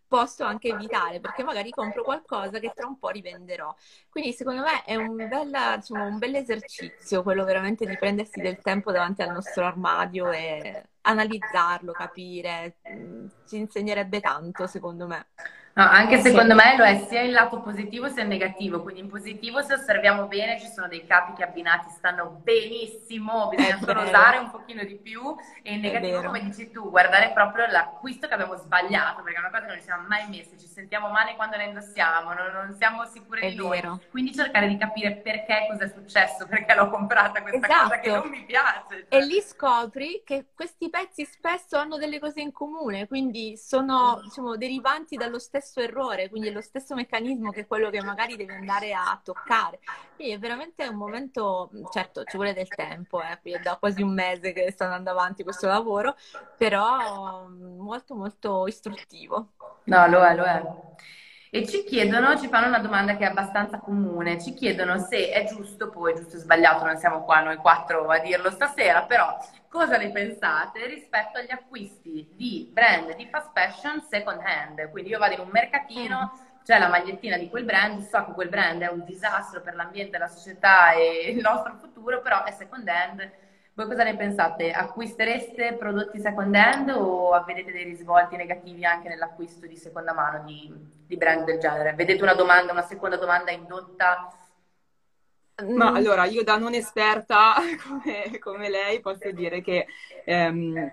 posso 0.08 0.44
anche 0.44 0.68
evitare 0.68 1.20
perché 1.20 1.44
magari 1.44 1.72
compro 1.72 2.04
qualcosa 2.04 2.60
che 2.60 2.72
tra 2.76 2.86
un 2.86 3.00
po' 3.00 3.10
rivenderò. 3.10 3.76
Quindi 4.10 4.32
secondo 4.34 4.62
me 4.62 4.84
è 4.84 4.96
un 4.96 5.16
bel, 5.16 5.78
diciamo, 5.80 6.06
un 6.06 6.20
bel 6.20 6.36
esercizio 6.36 7.24
quello 7.24 7.44
veramente 7.44 7.86
di 7.88 7.98
prendersi 7.98 8.40
del 8.40 8.60
tempo 8.62 8.92
davanti 8.92 9.24
al 9.24 9.32
nostro 9.32 9.66
armadio 9.66 10.32
e 10.32 10.90
analizzarlo, 11.02 11.92
capire, 11.94 12.78
mm, 12.88 13.26
ci 13.48 13.58
insegnerebbe 13.58 14.20
tanto 14.20 14.68
secondo 14.68 15.08
me. 15.08 15.28
No, 15.76 15.84
anche 15.90 16.22
secondo 16.22 16.54
me 16.54 16.78
lo 16.78 16.84
è 16.84 17.04
sia 17.10 17.22
il 17.22 17.32
lato 17.32 17.60
positivo 17.60 18.08
sia 18.08 18.22
il 18.22 18.28
negativo, 18.28 18.84
quindi 18.84 19.02
in 19.02 19.10
positivo 19.10 19.64
se 19.64 19.74
osserviamo 19.74 20.28
bene 20.28 20.60
ci 20.60 20.68
sono 20.68 20.88
dei 20.88 21.04
capi 21.08 21.34
che 21.34 21.44
abbinati 21.44 21.90
stanno 21.90 22.40
benissimo, 22.44 23.50
bisogna 23.50 23.80
solo 23.84 24.04
usare 24.04 24.38
un 24.38 24.52
pochino 24.52 24.84
di 24.84 24.96
più. 24.98 25.36
E 25.64 25.74
in 25.74 25.82
negativo 25.82 26.22
come 26.22 26.44
dici 26.44 26.70
tu, 26.70 26.92
guardare 26.92 27.32
proprio 27.34 27.66
l'acquisto 27.66 28.28
che 28.28 28.36
abbiamo 28.36 28.56
sbagliato, 28.56 29.24
perché 29.24 29.38
è 29.38 29.42
una 29.42 29.50
cosa 29.50 29.62
che 29.62 29.68
non 29.70 29.78
ci 29.78 29.84
siamo 29.84 30.08
mai 30.08 30.30
messe, 30.30 30.60
ci 30.60 30.68
sentiamo 30.68 31.10
male 31.10 31.34
quando 31.36 31.58
la 31.58 31.64
indossiamo, 31.64 32.34
non, 32.34 32.52
non 32.54 32.76
siamo 32.78 33.06
sicure 33.06 33.42
è 33.42 33.50
di 33.50 33.58
vero. 33.58 33.88
noi, 33.88 34.00
quindi 34.12 34.32
cercare 34.32 34.68
di 34.68 34.78
capire 34.78 35.16
perché 35.16 35.66
cosa 35.72 35.86
è 35.86 35.88
successo, 35.88 36.46
perché 36.46 36.76
l'ho 36.76 36.90
comprata 36.90 37.42
questa 37.42 37.66
esatto. 37.66 37.84
cosa 37.84 38.00
che 38.00 38.12
non 38.12 38.30
mi 38.30 38.46
piace. 38.46 39.08
E 39.10 39.26
lì 39.26 39.42
scopri 39.42 40.22
che 40.24 40.46
questi 40.54 40.92
pezzi 40.92 41.26
spesso 41.26 41.78
hanno 41.78 41.98
delle 41.98 42.20
cose 42.20 42.42
in 42.42 42.52
comune, 42.52 43.08
quindi 43.08 43.58
sono 43.58 44.20
diciamo, 44.22 44.56
derivanti 44.56 45.16
dallo 45.16 45.40
stesso 45.40 45.62
stesso 45.64 45.80
errore, 45.80 46.30
quindi 46.30 46.49
è 46.49 46.51
lo 46.51 46.61
stesso 46.61 46.93
meccanismo 46.95 47.51
che 47.51 47.66
quello 47.66 47.89
che 47.89 48.01
magari 48.01 48.36
devi 48.36 48.51
andare 48.51 48.93
a 48.93 49.20
toccare. 49.24 49.80
Quindi 50.16 50.34
è 50.34 50.39
veramente 50.39 50.88
un 50.88 50.95
momento, 50.95 51.70
certo 51.91 52.24
ci 52.26 52.36
vuole 52.38 52.53
del 52.53 52.68
tempo, 52.68 53.22
eh, 53.22 53.39
è 53.41 53.59
da 53.59 53.78
quasi 53.78 54.01
un 54.01 54.14
mese 54.14 54.51
che 54.53 54.70
sta 54.72 54.86
andando 54.86 55.11
avanti 55.11 55.43
questo 55.43 55.68
lavoro, 55.68 56.16
però 56.57 57.47
molto 57.47 58.16
molto 58.16 58.68
istruttivo. 58.68 59.53
No, 59.86 60.07
lo 60.07 60.24
è, 60.24 60.36
lo 60.36 60.43
è. 60.43 60.61
E 61.56 61.68
ci 61.68 61.84
chiedono, 61.84 62.36
ci 62.39 62.47
fanno 62.47 62.66
una 62.66 62.80
domanda 62.80 63.16
che 63.16 63.26
è 63.26 63.30
abbastanza 63.30 63.78
comune, 63.78 64.41
ci 64.41 64.56
chiedono 64.56 64.97
se 64.97 65.30
è 65.30 65.45
giusto, 65.45 65.88
poi 65.88 66.16
giusto 66.16 66.38
o 66.38 66.39
sbagliato, 66.39 66.84
non 66.84 66.97
siamo 66.97 67.24
qua 67.24 67.41
noi 67.41 67.58
quattro 67.58 68.08
a 68.08 68.18
dirlo 68.18 68.49
stasera, 68.49 69.04
però 69.04 69.38
cosa 69.68 69.97
ne 69.97 70.10
pensate 70.10 70.88
rispetto 70.88 71.38
agli 71.38 71.51
acquisti 71.51 72.28
di 72.36 72.68
brand 72.74 73.16
di 73.16 73.28
fast 73.28 73.51
fashion 73.54 74.01
second 74.01 74.41
hand? 74.43 74.89
Quindi 74.89 75.12
io 75.12 75.20
vado 75.20 75.36
in 75.36 75.41
un 75.41 75.49
mercatino, 75.51 76.32
c'è 76.64 76.80
la 76.80 76.88
magliettina 76.88 77.38
di 77.38 77.47
quel 77.49 77.66
brand, 77.66 78.01
so 78.01 78.26
che 78.26 78.32
quel 78.32 78.49
brand 78.49 78.82
è 78.82 78.89
un 78.89 79.04
disastro 79.06 79.62
per 79.62 79.76
l'ambiente, 79.76 80.18
la 80.18 80.26
società 80.26 80.93
e 80.93 81.30
il 81.30 81.39
nostro 81.39 81.76
futuro, 81.76 82.24
però 82.24 82.43
è 82.45 82.49
second 82.49 82.88
hand 82.88 83.32
voi 83.76 83.88
cosa 83.88 84.04
ne 84.04 84.16
pensate? 84.16 84.72
Acquistereste 84.72 85.74
prodotti 85.74 86.20
second 86.20 86.54
hand 86.54 86.90
o 86.90 87.44
vedete 87.46 87.72
dei 87.72 87.84
risvolti 87.84 88.36
negativi 88.36 88.86
anche 88.86 89.10
nell'acquisto 89.10 89.66
di 89.66 89.76
seconda 89.76 90.14
mano 90.14 90.44
di, 90.46 90.72
di 91.08 91.18
brand 91.18 91.44
del 91.44 91.60
genere? 91.60 91.94
Vedete 91.94 92.22
una 92.22 92.36
domanda, 92.36 92.72
una 92.72 92.86
seconda 92.86 93.18
domanda 93.18 93.52
indotta? 93.52 94.32
Ma 95.70 95.92
allora, 95.92 96.26
io 96.26 96.44
da 96.44 96.58
non 96.58 96.74
esperta 96.76 97.56
come, 97.88 98.38
come 98.40 98.70
lei 98.70 99.00
posso 99.00 99.32
dire 99.32 99.62
che 99.62 99.88
ehm, 100.24 100.92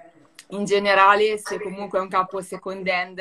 in 0.49 0.65
generale 0.65 1.39
se 1.39 1.61
comunque 1.61 1.99
è 1.99 2.03
un 2.03 2.09
capo 2.09 2.41
second 2.41 2.87
hand 2.89 3.21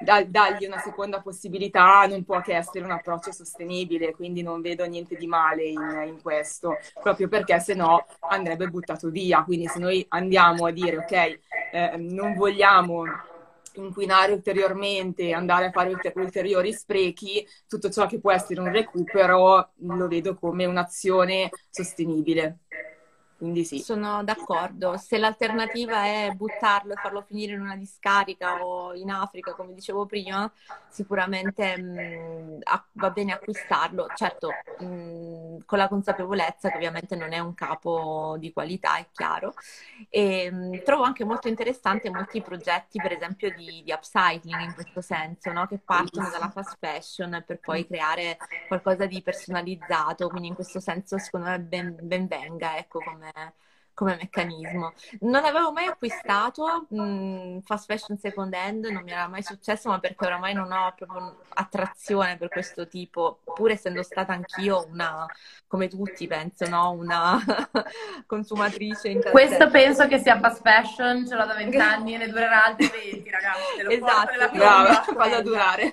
da, 0.00 0.24
dargli 0.24 0.66
una 0.66 0.78
seconda 0.78 1.20
possibilità 1.20 2.06
non 2.06 2.24
può 2.24 2.40
che 2.40 2.56
essere 2.56 2.84
un 2.84 2.90
approccio 2.90 3.32
sostenibile, 3.32 4.12
quindi 4.12 4.42
non 4.42 4.60
vedo 4.60 4.84
niente 4.86 5.16
di 5.16 5.26
male 5.26 5.64
in, 5.64 6.04
in 6.06 6.20
questo, 6.22 6.78
proprio 7.00 7.28
perché 7.28 7.58
se 7.60 7.74
no 7.74 8.06
andrebbe 8.28 8.68
buttato 8.68 9.10
via. 9.10 9.44
Quindi 9.44 9.66
se 9.66 9.78
noi 9.78 10.04
andiamo 10.08 10.66
a 10.66 10.70
dire 10.70 10.98
ok, 10.98 11.38
eh, 11.72 11.96
non 11.98 12.34
vogliamo 12.34 13.04
inquinare 13.74 14.32
ulteriormente, 14.32 15.32
andare 15.32 15.66
a 15.66 15.70
fare 15.70 15.96
ulteriori 16.14 16.72
sprechi, 16.72 17.46
tutto 17.68 17.90
ciò 17.90 18.06
che 18.06 18.18
può 18.18 18.32
essere 18.32 18.60
un 18.60 18.72
recupero 18.72 19.70
lo 19.76 20.08
vedo 20.08 20.34
come 20.34 20.64
un'azione 20.64 21.50
sostenibile. 21.68 22.58
Quindi 23.40 23.64
sì. 23.64 23.78
Sono 23.78 24.22
d'accordo. 24.22 24.98
Se 24.98 25.16
l'alternativa 25.16 26.04
è 26.04 26.30
buttarlo 26.34 26.92
e 26.92 26.96
farlo 26.96 27.22
finire 27.22 27.54
in 27.54 27.62
una 27.62 27.74
discarica 27.74 28.62
o 28.62 28.94
in 28.94 29.10
Africa, 29.10 29.54
come 29.54 29.72
dicevo 29.72 30.04
prima, 30.04 30.52
sicuramente 30.90 31.74
mh, 31.78 32.00
mm, 32.00 32.60
va 32.92 33.10
bene 33.10 33.32
acquistarlo. 33.32 34.08
Certo, 34.14 34.50
mh, 34.80 34.84
mm, 34.84 35.58
con 35.64 35.78
la 35.78 35.88
consapevolezza 35.88 36.68
che 36.68 36.76
ovviamente 36.76 37.16
non 37.16 37.32
è 37.32 37.38
un 37.38 37.54
capo 37.54 38.36
di 38.38 38.52
qualità, 38.52 38.98
è 38.98 39.06
chiaro. 39.10 39.54
E, 40.10 40.50
mh, 40.50 40.56
mm, 40.56 40.74
trovo 40.84 41.04
anche 41.04 41.24
molto 41.24 41.48
interessante 41.48 42.10
molti 42.10 42.42
progetti, 42.42 43.00
per 43.00 43.12
esempio, 43.12 43.50
di, 43.56 43.82
di 43.82 43.90
upcycling 43.90 44.60
in 44.60 44.74
questo 44.74 45.00
senso, 45.00 45.50
no? 45.50 45.66
che 45.66 45.78
partono 45.78 46.28
dalla 46.28 46.50
fast 46.50 46.76
fashion 46.78 47.42
per 47.46 47.58
poi 47.58 47.86
creare 47.86 48.36
qualcosa 48.68 49.06
di 49.06 49.22
personalizzato. 49.22 50.28
Quindi 50.28 50.48
in 50.48 50.54
questo 50.54 50.78
senso, 50.78 51.16
secondo 51.16 51.46
me, 51.46 51.58
ben, 51.58 51.96
ben 52.02 52.26
venga, 52.26 52.76
ecco, 52.76 52.98
come 53.00 53.28
come, 54.00 54.16
meccanismo. 54.16 54.94
Non 55.20 55.44
avevo 55.44 55.72
mai 55.72 55.86
acquistato 55.86 56.86
mh, 56.88 57.02
mm, 57.02 57.58
fast 57.60 57.84
fashion 57.84 58.16
second 58.16 58.54
hand, 58.54 58.86
non 58.86 59.02
mi 59.02 59.10
era 59.10 59.28
mai 59.28 59.42
successo, 59.42 59.90
ma 59.90 59.98
perché 59.98 60.24
oramai 60.24 60.54
non 60.54 60.72
ho 60.72 60.94
proprio 60.96 61.40
attrazione 61.50 62.38
per 62.38 62.48
questo 62.48 62.88
tipo, 62.88 63.40
pur 63.44 63.70
essendo 63.70 64.02
stata 64.02 64.32
anch'io 64.32 64.86
una, 64.90 65.26
come 65.66 65.88
tutti 65.88 66.26
penso, 66.26 66.66
no? 66.66 66.92
una 66.92 67.38
consumatrice 68.26 69.08
in 69.08 69.20
Questo 69.30 69.68
penso 69.68 70.06
che 70.06 70.18
sia 70.18 70.38
fast 70.38 70.62
fashion, 70.62 71.26
ce 71.26 71.34
l'ho 71.34 71.44
da 71.44 71.54
vent'anni 71.54 72.14
e 72.16 72.18
ne 72.18 72.28
durerà 72.28 72.64
altri 72.64 72.88
20, 72.88 73.30
ragazzi. 73.30 73.86
esatto, 73.86 74.56
brava, 74.56 75.02
fallo 75.02 75.42
durare. 75.42 75.92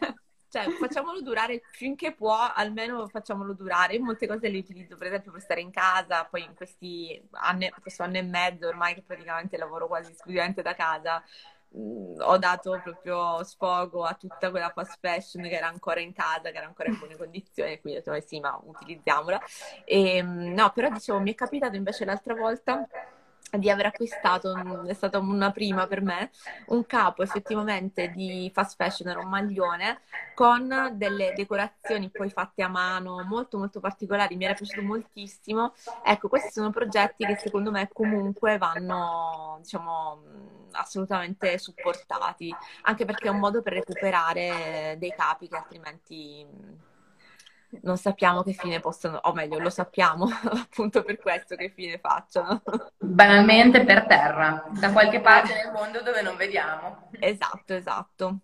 Cioè 0.49 0.69
facciamolo 0.71 1.21
durare 1.21 1.61
finché 1.71 2.13
può, 2.13 2.35
almeno 2.53 3.07
facciamolo 3.07 3.53
durare. 3.53 3.95
Io 3.95 4.03
molte 4.03 4.27
cose 4.27 4.49
le 4.49 4.59
utilizzo, 4.59 4.95
per 4.95 5.07
esempio, 5.07 5.31
per 5.31 5.41
stare 5.41 5.61
in 5.61 5.71
casa, 5.71 6.25
poi 6.25 6.43
in 6.43 6.55
questi 6.55 7.21
anni, 7.31 7.69
questo 7.81 8.03
anno 8.03 8.17
e 8.17 8.21
mezzo 8.23 8.67
ormai 8.67 8.93
che 8.93 9.03
praticamente 9.03 9.57
lavoro 9.57 9.87
quasi 9.87 10.11
esclusivamente 10.11 10.61
da 10.61 10.73
casa, 10.75 11.23
mm, 11.77 12.19
ho 12.21 12.37
dato 12.37 12.79
proprio 12.83 13.43
sfogo 13.43 14.03
a 14.03 14.13
tutta 14.15 14.49
quella 14.49 14.69
fast 14.69 14.97
fashion 14.99 15.43
che 15.43 15.55
era 15.55 15.67
ancora 15.67 15.99
in 15.99 16.13
casa, 16.13 16.49
che 16.51 16.57
era 16.57 16.67
ancora 16.67 16.89
in 16.89 16.97
buone 16.97 17.17
condizioni, 17.17 17.79
quindi 17.81 17.99
ho 17.99 18.11
detto, 18.11 18.27
sì, 18.27 18.39
ma 18.39 18.59
utilizziamola. 18.63 19.39
E, 19.85 20.23
mm, 20.23 20.53
no, 20.53 20.71
però 20.71 20.89
dicevo, 20.89 21.19
mi 21.19 21.31
è 21.31 21.35
capitato 21.35 21.75
invece 21.75 22.05
l'altra 22.05 22.33
volta 22.35 22.87
di 23.51 23.69
aver 23.69 23.87
acquistato, 23.87 24.83
è 24.85 24.93
stata 24.93 25.19
una 25.19 25.51
prima 25.51 25.87
per 25.87 26.01
me, 26.01 26.31
un 26.67 26.85
capo 26.85 27.23
effettivamente 27.23 28.09
di 28.09 28.51
fast 28.53 28.75
fashion, 28.75 29.09
era 29.09 29.19
un 29.19 29.29
maglione 29.29 30.01
con 30.33 30.91
delle 30.93 31.33
decorazioni 31.35 32.09
poi 32.09 32.29
fatte 32.29 32.61
a 32.61 32.67
mano 32.67 33.23
molto 33.23 33.57
molto 33.57 33.79
particolari, 33.79 34.35
mi 34.35 34.45
era 34.45 34.53
piaciuto 34.53 34.81
moltissimo. 34.81 35.73
Ecco, 36.03 36.27
questi 36.27 36.51
sono 36.51 36.69
progetti 36.71 37.25
che 37.25 37.37
secondo 37.37 37.71
me 37.71 37.89
comunque 37.91 38.57
vanno, 38.57 39.57
diciamo, 39.61 40.21
assolutamente 40.71 41.57
supportati, 41.57 42.53
anche 42.83 43.05
perché 43.05 43.27
è 43.27 43.31
un 43.31 43.39
modo 43.39 43.61
per 43.61 43.73
recuperare 43.73 44.95
dei 44.99 45.13
capi 45.15 45.47
che 45.47 45.55
altrimenti 45.55 46.45
non 47.82 47.97
sappiamo 47.97 48.43
che 48.43 48.53
fine 48.53 48.80
possono, 48.80 49.20
o 49.24 49.34
meglio, 49.34 49.59
lo 49.59 49.70
sappiamo 49.70 50.28
appunto 50.51 51.03
per 51.03 51.18
questo 51.18 51.55
che 51.55 51.70
fine 51.70 51.99
facciano. 51.99 52.61
Banalmente 52.97 53.84
per 53.84 54.05
terra, 54.05 54.65
da 54.70 54.91
qualche 54.91 55.20
parte 55.20 55.53
nel 55.53 55.72
mondo 55.72 56.01
dove 56.01 56.22
non 56.22 56.36
vediamo. 56.36 57.09
Esatto, 57.20 57.74
esatto. 57.74 58.39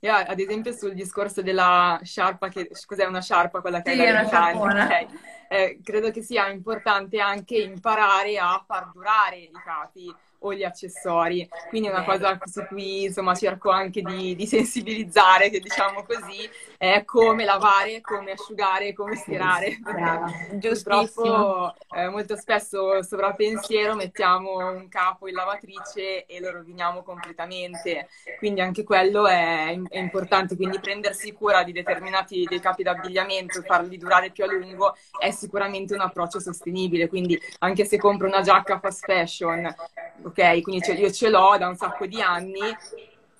Io, 0.00 0.12
ad 0.12 0.38
esempio, 0.38 0.72
sul 0.72 0.94
discorso 0.94 1.42
della 1.42 1.98
sciarpa, 2.02 2.48
che 2.48 2.70
cos'è 2.86 3.04
una 3.06 3.22
sciarpa 3.22 3.60
quella 3.60 3.82
che 3.82 3.92
sì, 3.92 4.02
è 4.02 4.10
una 4.10 4.26
sciarpona. 4.26 4.84
Okay. 4.84 5.06
Eh, 5.48 5.80
credo 5.82 6.10
che 6.10 6.22
sia 6.22 6.48
importante 6.48 7.20
anche 7.20 7.56
imparare 7.56 8.36
a 8.38 8.62
far 8.66 8.90
durare 8.92 9.36
i 9.36 9.50
capi 9.64 10.14
o 10.46 10.54
gli 10.54 10.64
accessori. 10.64 11.48
Quindi 11.68 11.88
è 11.88 11.90
una 11.90 12.04
cosa 12.04 12.38
su 12.44 12.64
cui 12.66 13.04
insomma 13.04 13.34
cerco 13.34 13.70
anche 13.70 14.02
di, 14.02 14.34
di 14.34 14.46
sensibilizzare, 14.46 15.50
che 15.50 15.60
diciamo 15.60 16.04
così, 16.04 16.48
è 16.78 17.04
come 17.04 17.44
lavare, 17.44 18.00
come 18.00 18.32
asciugare, 18.32 18.92
come 18.92 19.16
stirare. 19.16 19.78
Purtroppo 20.60 21.74
eh, 21.94 22.08
molto 22.08 22.36
spesso 22.36 23.02
sovrappensiero 23.02 23.94
mettiamo 23.94 24.56
un 24.56 24.88
capo 24.88 25.28
in 25.28 25.34
lavatrice 25.34 26.26
e 26.26 26.40
lo 26.40 26.50
roviniamo 26.50 27.02
completamente. 27.02 28.08
Quindi 28.38 28.60
anche 28.60 28.84
quello 28.84 29.26
è, 29.26 29.78
è 29.88 29.98
importante. 29.98 30.56
Quindi 30.56 30.78
prendersi 30.78 31.32
cura 31.32 31.62
di 31.62 31.72
determinati 31.72 32.44
dei 32.44 32.60
capi 32.60 32.82
d'abbigliamento 32.82 33.58
e 33.58 33.62
farli 33.62 33.98
durare 33.98 34.30
più 34.30 34.44
a 34.44 34.46
lungo 34.46 34.94
è 35.18 35.30
sicuramente 35.30 35.94
un 35.94 36.00
approccio 36.00 36.38
sostenibile. 36.40 37.08
Quindi 37.08 37.38
anche 37.58 37.84
se 37.84 37.98
compro 37.98 38.26
una 38.26 38.42
giacca 38.42 38.78
fast 38.78 39.04
fashion 39.04 39.74
ok? 40.22 40.35
Quindi 40.62 40.90
io 40.92 41.10
ce 41.10 41.28
l'ho 41.28 41.56
da 41.58 41.68
un 41.68 41.76
sacco 41.76 42.06
di 42.06 42.20
anni, 42.20 42.60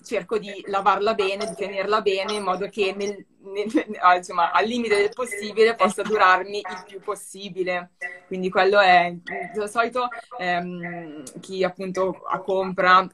cerco 0.03 0.37
di 0.37 0.63
lavarla 0.67 1.13
bene, 1.13 1.45
di 1.45 1.55
tenerla 1.55 2.01
bene 2.01 2.33
in 2.33 2.43
modo 2.43 2.67
che 2.69 2.93
nel, 2.95 3.25
nel, 3.39 3.97
ah, 3.99 4.15
insomma, 4.15 4.51
al 4.51 4.65
limite 4.65 4.95
del 4.95 5.11
possibile 5.13 5.75
possa 5.75 6.01
durarmi 6.01 6.57
il 6.57 6.83
più 6.85 6.99
possibile. 7.01 7.91
Quindi 8.25 8.49
quello 8.49 8.79
è, 8.79 9.13
di 9.13 9.67
solito 9.67 10.07
ehm, 10.37 11.23
chi 11.39 11.63
appunto 11.63 12.21
compra 12.43 13.07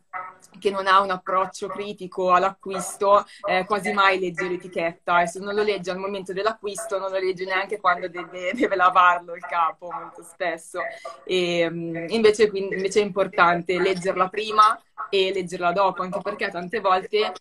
che 0.60 0.70
non 0.70 0.88
ha 0.88 1.02
un 1.02 1.12
approccio 1.12 1.68
critico 1.68 2.32
all'acquisto 2.32 3.26
eh, 3.48 3.66
quasi 3.66 3.92
mai 3.92 4.20
legge 4.20 4.48
l'etichetta. 4.48 5.22
E 5.22 5.28
se 5.28 5.40
non 5.40 5.54
lo 5.54 5.64
legge 5.64 5.92
al 5.92 5.98
momento 5.98 6.34
dell'acquisto 6.34 6.98
non 6.98 7.12
lo 7.12 7.18
legge 7.18 7.46
neanche 7.46 7.80
quando 7.80 8.08
deve, 8.08 8.52
deve 8.54 8.76
lavarlo 8.76 9.36
il 9.36 9.46
capo 9.46 9.90
molto 9.92 10.24
spesso. 10.24 10.80
E, 11.26 11.68
mm, 11.70 12.10
invece, 12.10 12.50
quindi, 12.50 12.76
invece 12.76 13.02
è 13.02 13.04
importante 13.04 13.80
leggerla 13.80 14.30
prima 14.30 14.80
e 15.14 15.32
leggerla 15.32 15.72
dopo, 15.72 16.02
anche 16.02 16.20
perché 16.24 16.50
tante 16.50 16.80
volte 16.80 17.34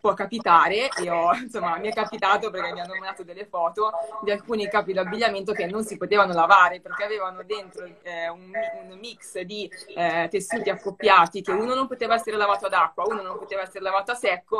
può 0.00 0.12
capitare, 0.12 0.88
e 0.88 1.08
ho, 1.08 1.32
insomma, 1.34 1.78
mi 1.78 1.86
è 1.86 1.92
capitato 1.92 2.50
perché 2.50 2.72
mi 2.72 2.80
hanno 2.80 2.94
mandato 2.94 3.22
delle 3.22 3.46
foto 3.46 3.92
di 4.24 4.32
alcuni 4.32 4.68
capi 4.68 4.92
d'abbigliamento 4.92 5.52
che 5.52 5.66
non 5.66 5.84
si 5.84 5.96
potevano 5.96 6.32
lavare 6.32 6.80
perché 6.80 7.04
avevano 7.04 7.44
dentro 7.44 7.84
eh, 8.02 8.28
un, 8.28 8.50
un, 8.90 8.98
mix 8.98 9.38
di 9.42 9.70
eh, 9.94 10.26
tessuti 10.32 10.68
accoppiati 10.68 11.42
che 11.42 11.52
uno 11.52 11.74
non 11.74 11.86
poteva 11.86 12.14
essere 12.14 12.36
lavato 12.36 12.66
ad 12.66 12.72
acqua, 12.72 13.04
uno 13.06 13.22
non 13.22 13.38
poteva 13.38 13.62
essere 13.62 13.84
lavato 13.84 14.10
a 14.10 14.16
secco 14.16 14.58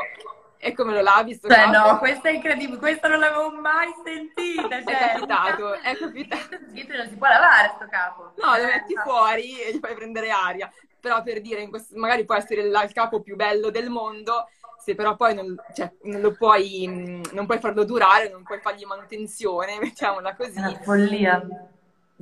e 0.56 0.72
come 0.72 0.92
lo 0.92 1.00
lavi 1.00 1.34
sto 1.34 1.48
cioè, 1.48 1.66
no, 1.66 1.98
questa 1.98 2.28
è 2.28 2.32
incredibile, 2.32 2.78
questa 2.78 3.08
non 3.08 3.18
l'avevo 3.18 3.50
mai 3.50 3.92
sentita. 4.04 4.80
Cioè, 4.80 4.84
è 4.84 5.12
capitato, 5.14 5.72
è 5.72 5.96
capitato. 5.98 6.58
non 6.60 7.08
si 7.08 7.16
può 7.16 7.26
lavare 7.26 7.72
sto 7.74 7.88
capo. 7.90 8.32
No, 8.36 8.56
lo 8.56 8.66
metti 8.66 8.94
fuori 9.02 9.60
e 9.60 9.74
gli 9.74 9.80
fai 9.80 9.96
prendere 9.96 10.30
aria 10.30 10.72
però 11.02 11.20
per 11.24 11.40
dire, 11.40 11.68
questo, 11.68 11.98
magari 11.98 12.24
può 12.24 12.36
essere 12.36 12.60
il, 12.60 12.68
il 12.68 12.92
capo 12.92 13.20
più 13.20 13.34
bello 13.34 13.70
del 13.70 13.90
mondo, 13.90 14.46
se 14.78 14.94
però 14.94 15.16
poi 15.16 15.34
non, 15.34 15.56
cioè, 15.74 15.92
non, 16.02 16.36
puoi, 16.38 17.20
non 17.32 17.44
puoi 17.44 17.58
farlo 17.58 17.84
durare, 17.84 18.30
non 18.30 18.44
puoi 18.44 18.60
fargli 18.60 18.84
manutenzione, 18.84 19.78
mettiamola 19.82 20.36
così. 20.36 20.58
È 20.58 20.60
una 20.60 20.78
follia 20.80 21.42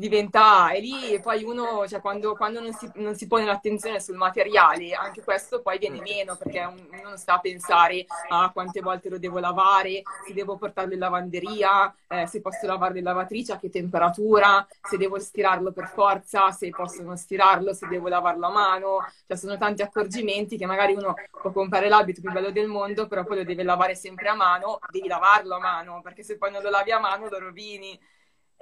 diventa, 0.01 0.71
e 0.71 0.81
lì 0.81 1.21
poi 1.21 1.45
uno, 1.45 1.87
cioè 1.87 2.01
quando, 2.01 2.35
quando 2.35 2.61
non, 2.61 2.73
si, 2.73 2.91
non, 2.95 3.15
si, 3.15 3.27
pone 3.27 3.45
l'attenzione 3.45 4.01
sul 4.01 4.17
materiale, 4.17 4.95
anche 4.95 5.23
questo 5.23 5.61
poi 5.61 5.79
viene 5.79 6.01
meno, 6.01 6.37
perché 6.37 6.61
uno 6.61 7.03
non 7.03 7.19
sta 7.19 7.35
a 7.35 7.41
pensare 7.41 8.07
a 8.29 8.45
ah, 8.45 8.51
quante 8.51 8.81
volte 8.81 9.11
lo 9.11 9.19
devo 9.19 9.39
lavare, 9.39 10.03
se 10.27 10.33
devo 10.33 10.57
portarlo 10.57 10.95
in 10.95 10.99
lavanderia, 10.99 11.95
eh, 12.09 12.27
se 12.27 12.41
posso 12.41 12.67
lavarlo 12.67 12.97
in 12.97 13.05
lavatrice, 13.05 13.53
a 13.53 13.59
che 13.59 13.69
temperatura, 13.69 14.67
se 14.83 14.97
devo 14.97 15.19
stirarlo 15.19 15.71
per 15.71 15.89
forza, 15.89 16.51
se 16.51 16.71
posso 16.71 17.03
non 17.03 17.19
stirarlo, 17.19 17.75
se 17.75 17.87
devo 17.87 18.09
lavarlo 18.09 18.47
a 18.47 18.51
mano, 18.51 18.99
cioè 19.27 19.37
sono 19.37 19.59
tanti 19.59 19.83
accorgimenti 19.83 20.57
che 20.57 20.65
magari 20.65 20.95
uno 20.95 21.15
può 21.31 21.53
comprare 21.53 21.89
l'abito 21.89 22.23
più 22.23 22.33
bello 22.33 22.51
del 22.51 22.69
mondo, 22.69 23.07
però 23.07 23.25
poi 23.25 23.37
lo 23.37 23.45
deve 23.45 23.63
lavare 23.63 23.95
sempre 23.95 24.29
a 24.31 24.35
mano, 24.35 24.79
devi 24.91 25.09
lavarlo 25.09 25.57
a 25.57 25.61
mano, 25.61 26.01
perché 26.03 26.23
se 26.23 26.39
poi 26.39 26.51
non 26.51 26.63
lo 26.63 26.71
lavi 26.71 26.91
a 26.91 26.99
mano 26.99 27.29
lo 27.29 27.39
rovini. 27.39 28.01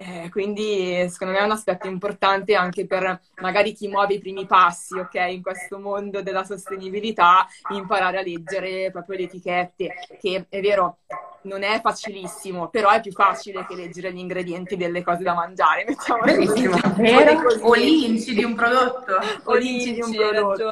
Eh, 0.00 0.28
quindi 0.30 1.08
secondo 1.08 1.32
me 1.34 1.40
è 1.40 1.44
un 1.44 1.50
aspetto 1.50 1.88
importante 1.88 2.54
anche 2.54 2.86
per 2.86 3.20
magari 3.40 3.72
chi 3.72 3.88
muove 3.88 4.14
i 4.14 4.20
primi 4.20 4.46
passi, 4.46 4.96
ok, 4.96 5.14
in 5.28 5.42
questo 5.42 5.80
mondo 5.80 6.22
della 6.22 6.44
sostenibilità, 6.44 7.48
imparare 7.70 8.18
a 8.18 8.22
leggere 8.22 8.92
proprio 8.92 9.16
le 9.18 9.24
etichette, 9.24 9.94
che 10.20 10.46
è 10.48 10.60
vero, 10.60 10.98
non 11.42 11.64
è 11.64 11.80
facilissimo, 11.80 12.68
però 12.68 12.90
è 12.90 13.00
più 13.00 13.10
facile 13.10 13.66
che 13.66 13.74
leggere 13.74 14.12
gli 14.12 14.18
ingredienti 14.18 14.76
delle 14.76 15.02
cose 15.02 15.24
da 15.24 15.34
mangiare, 15.34 15.84
mettiamo 15.84 16.22
o 16.22 17.74
l'inci 17.74 18.34
di 18.34 18.44
un 18.44 18.54
prodotto. 18.54 19.18
O 19.44 19.54
l'inci 19.54 19.94
di 19.94 20.00
un 20.00 20.14
prodotto. 20.14 20.70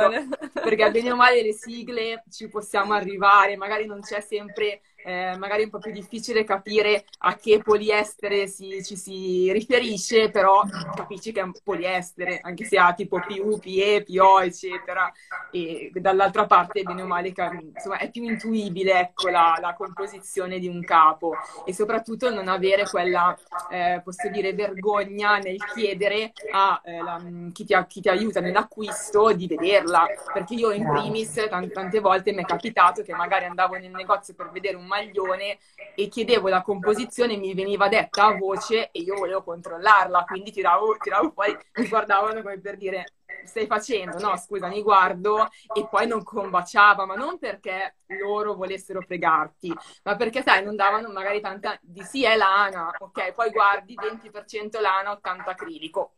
Perché 0.52 0.90
bene 0.92 1.10
o 1.10 1.16
male 1.16 1.42
le 1.42 1.52
sigle 1.52 2.22
ci 2.30 2.48
possiamo 2.48 2.94
arrivare, 2.94 3.56
magari 3.56 3.86
non 3.86 4.00
c'è 4.02 4.20
sempre 4.20 4.82
eh, 5.06 5.36
magari 5.36 5.62
un 5.62 5.70
po' 5.70 5.78
più 5.78 5.92
difficile 5.92 6.42
capire 6.42 7.04
a 7.18 7.36
che 7.36 7.60
poliestere 7.62 8.48
si, 8.48 8.82
ci 8.82 8.96
si 8.96 9.52
riferisce, 9.52 10.30
però 10.30 10.62
capisci 10.96 11.30
che 11.30 11.38
è 11.38 11.44
un 11.44 11.52
poliestere, 11.62 12.40
anche 12.42 12.64
se 12.64 12.76
ha 12.76 12.92
tipo 12.92 13.20
PU, 13.20 13.60
PE, 13.60 14.04
PO, 14.04 14.40
eccetera. 14.40 15.12
E 15.52 15.92
dall'altra 15.94 16.46
parte, 16.46 16.82
bene 16.82 17.02
o 17.02 17.06
male, 17.06 17.32
insomma, 17.72 17.98
è 17.98 18.10
più 18.10 18.24
intuibile 18.24 18.98
ecco, 18.98 19.28
la, 19.28 19.56
la 19.60 19.74
composizione 19.74 20.58
di 20.58 20.66
un 20.66 20.82
capo 20.82 21.34
e 21.64 21.72
soprattutto 21.72 22.28
non 22.34 22.48
avere 22.48 22.84
quella, 22.88 23.36
eh, 23.70 24.00
posso 24.02 24.28
dire, 24.28 24.54
vergogna 24.54 25.38
nel 25.38 25.62
chiedere 25.72 26.32
a 26.50 26.80
eh, 26.84 27.00
la, 27.00 27.22
chi, 27.52 27.64
ti, 27.64 27.74
chi, 27.86 28.00
ti, 28.00 28.08
aiuta 28.08 28.40
nell'acquisto 28.40 29.32
di 29.32 29.46
vederla, 29.46 30.04
perché 30.32 30.54
io 30.54 30.72
in 30.72 30.84
primis 30.84 31.46
tante, 31.48 31.72
tante 31.72 32.00
volte 32.00 32.32
mi 32.32 32.42
è 32.42 32.44
capitato 32.44 33.02
che 33.02 33.14
magari 33.14 33.44
andavo 33.44 33.74
nel 33.74 33.90
negozio 33.90 34.34
per 34.34 34.50
vedere 34.50 34.76
un 34.76 34.94
maglione 34.96 35.58
e 35.94 36.08
chiedevo 36.08 36.48
la 36.48 36.62
composizione, 36.62 37.36
mi 37.36 37.54
veniva 37.54 37.88
detta 37.88 38.26
a 38.26 38.36
voce 38.36 38.90
e 38.90 39.00
io 39.00 39.14
volevo 39.14 39.42
controllarla, 39.42 40.24
quindi 40.24 40.52
tiravo, 40.52 40.96
tiravo 40.98 41.30
fuori, 41.30 41.56
mi 41.74 41.88
guardavano 41.88 42.42
come 42.42 42.58
per 42.58 42.76
dire 42.76 43.04
stai 43.44 43.66
facendo? 43.66 44.18
No, 44.18 44.36
scusa, 44.36 44.68
mi 44.68 44.82
guardo 44.82 45.48
e 45.74 45.86
poi 45.88 46.06
non 46.06 46.22
combaciava, 46.22 47.06
ma 47.06 47.14
non 47.14 47.38
perché 47.38 47.96
loro 48.06 48.54
volessero 48.54 49.00
fregarti, 49.00 49.72
ma 50.04 50.16
perché 50.16 50.42
sai, 50.42 50.64
non 50.64 50.76
davano 50.76 51.10
magari 51.10 51.40
tanta 51.40 51.78
di 51.80 52.02
sì 52.02 52.24
è 52.24 52.36
lana, 52.36 52.90
ok, 52.98 53.32
poi 53.32 53.50
guardi 53.50 53.94
20% 53.94 54.80
lana, 54.80 55.12
80 55.12 55.50
acrilico. 55.50 56.14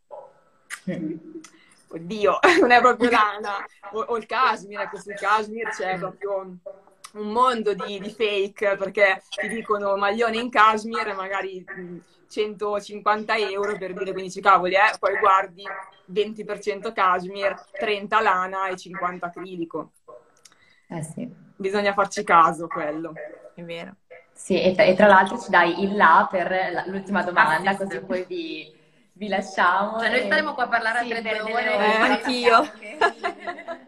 Oddio, 1.90 2.38
non 2.60 2.70
è 2.70 2.80
proprio 2.80 3.10
lana. 3.10 3.64
O, 3.92 4.00
o 4.00 4.16
il 4.16 4.26
cashmere, 4.26 4.84
ecco, 4.84 4.98
sul 4.98 5.14
cashmere 5.14 5.70
c'è 5.70 5.98
proprio 5.98 6.58
un 7.14 7.30
mondo 7.30 7.74
di, 7.74 7.98
di, 7.98 8.10
fake 8.10 8.76
perché 8.76 9.22
ti 9.28 9.48
dicono 9.48 9.96
maglione 9.96 10.38
in 10.38 10.50
cashmere 10.50 11.14
magari 11.14 11.64
150 12.28 13.36
euro 13.36 13.78
per 13.78 13.94
dire 13.94 14.12
15 14.12 14.40
cavoli 14.40 14.74
eh? 14.74 14.96
poi 14.98 15.18
guardi 15.18 15.64
20% 16.12 16.92
cashmere 16.92 17.56
30 17.72 18.20
lana 18.20 18.68
e 18.68 18.76
50 18.76 19.26
acrilico 19.26 19.92
eh 20.88 21.02
sì. 21.02 21.30
bisogna 21.56 21.92
farci 21.94 22.22
caso 22.24 22.66
quello 22.66 23.12
è 23.54 23.62
vero 23.62 23.96
Sì, 24.32 24.62
e 24.62 24.72
tra, 24.72 24.84
e 24.84 24.94
tra 24.94 25.08
l'altro 25.08 25.36
ci 25.38 25.50
dai 25.50 25.82
il 25.82 25.96
là 25.96 26.28
per 26.30 26.84
l'ultima 26.86 27.24
domanda, 27.24 27.70
ah, 27.70 27.72
sì, 27.72 27.78
così 27.78 27.96
sì. 27.96 28.04
poi 28.04 28.24
vi, 28.28 28.77
vi 29.18 29.28
lasciamo. 29.28 29.98
Cioè, 29.98 30.10
noi 30.10 30.22
staremo 30.22 30.54
qua 30.54 30.64
a 30.64 30.68
parlare 30.68 31.04
sì, 31.04 31.12
altre 31.12 31.38
due 31.38 31.52
ore. 31.52 31.74
Eh, 31.74 31.94
anch'io. 31.96 32.56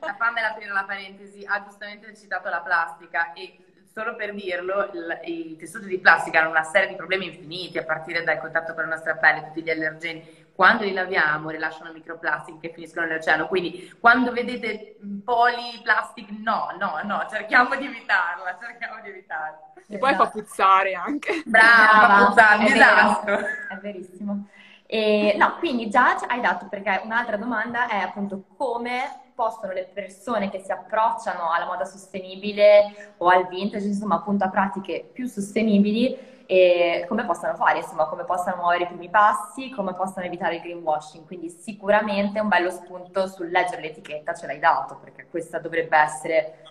La 0.01 0.17
fammela 0.19 0.51
aprire 0.51 0.73
la 0.73 0.85
parentesi. 0.85 1.45
Ha 1.47 1.63
giustamente 1.63 2.15
citato 2.17 2.49
la 2.49 2.61
plastica 2.61 3.33
e 3.33 3.59
solo 3.93 4.17
per 4.17 4.35
dirlo, 4.35 4.91
il, 4.93 5.21
i 5.25 5.57
tessuti 5.57 5.87
di 5.87 5.99
plastica 5.99 6.41
hanno 6.41 6.51
una 6.51 6.63
serie 6.63 6.89
di 6.89 6.97
problemi 6.97 7.27
infiniti, 7.27 7.79
a 7.79 7.85
partire 7.85 8.25
dal 8.25 8.41
contatto 8.41 8.75
con 8.75 8.85
la 8.85 8.91
nostra 8.91 9.15
pelle, 9.17 9.47
tutti 9.47 9.63
gli 9.63 9.71
allergeni. 9.71 10.49
Quando 10.53 10.85
li 10.85 10.93
laviamo 10.93 11.49
rilasciano 11.49 11.93
microplastiche 11.93 12.69
che 12.69 12.75
finiscono 12.75 13.07
nell'oceano, 13.07 13.47
quindi 13.47 13.95
quando 13.99 14.33
vedete 14.33 14.97
poliplastic, 15.25 16.29
no, 16.43 16.75
no, 16.79 17.01
no, 17.05 17.27
cerchiamo 17.31 17.77
di 17.77 17.87
evitarla, 17.87 18.59
cerchiamo 18.61 19.01
di 19.01 19.09
evitarla. 19.09 19.73
E 19.89 19.99
poi 19.99 20.15
fa 20.15 20.29
puzzare 20.29 20.95
anche. 20.95 21.43
Brava, 21.47 22.07
fa 22.07 22.27
puzzare, 22.27 22.65
disastro. 22.65 23.39
È 23.69 23.77
verissimo. 23.81 24.49
E, 24.93 25.37
no, 25.39 25.55
quindi 25.61 25.89
già 25.89 26.17
hai 26.27 26.41
dato, 26.41 26.67
perché 26.69 27.03
un'altra 27.05 27.37
domanda 27.37 27.87
è 27.87 27.99
appunto 27.99 28.43
come 28.57 29.31
possono 29.37 29.73
le 29.73 29.85
persone 29.85 30.51
che 30.51 30.59
si 30.65 30.73
approcciano 30.73 31.53
alla 31.53 31.65
moda 31.65 31.85
sostenibile 31.85 33.15
o 33.19 33.29
al 33.29 33.47
vintage, 33.47 33.87
insomma 33.87 34.17
appunto 34.17 34.43
a 34.43 34.49
pratiche 34.49 35.09
più 35.13 35.29
sostenibili, 35.29 36.45
e 36.45 37.05
come 37.07 37.25
possono 37.25 37.55
fare, 37.55 37.79
insomma 37.79 38.07
come 38.07 38.25
possono 38.25 38.57
muovere 38.57 38.83
i 38.83 38.87
primi 38.89 39.09
passi, 39.09 39.71
come 39.71 39.95
possono 39.95 40.27
evitare 40.27 40.57
il 40.57 40.63
greenwashing. 40.63 41.25
Quindi 41.25 41.51
sicuramente 41.51 42.41
un 42.41 42.49
bello 42.49 42.71
spunto 42.71 43.29
sul 43.29 43.49
leggere 43.49 43.83
l'etichetta 43.83 44.35
ce 44.35 44.47
l'hai 44.47 44.59
dato, 44.59 44.97
perché 44.97 45.29
questa 45.31 45.61
dovrebbe 45.61 45.97
essere 45.99 46.65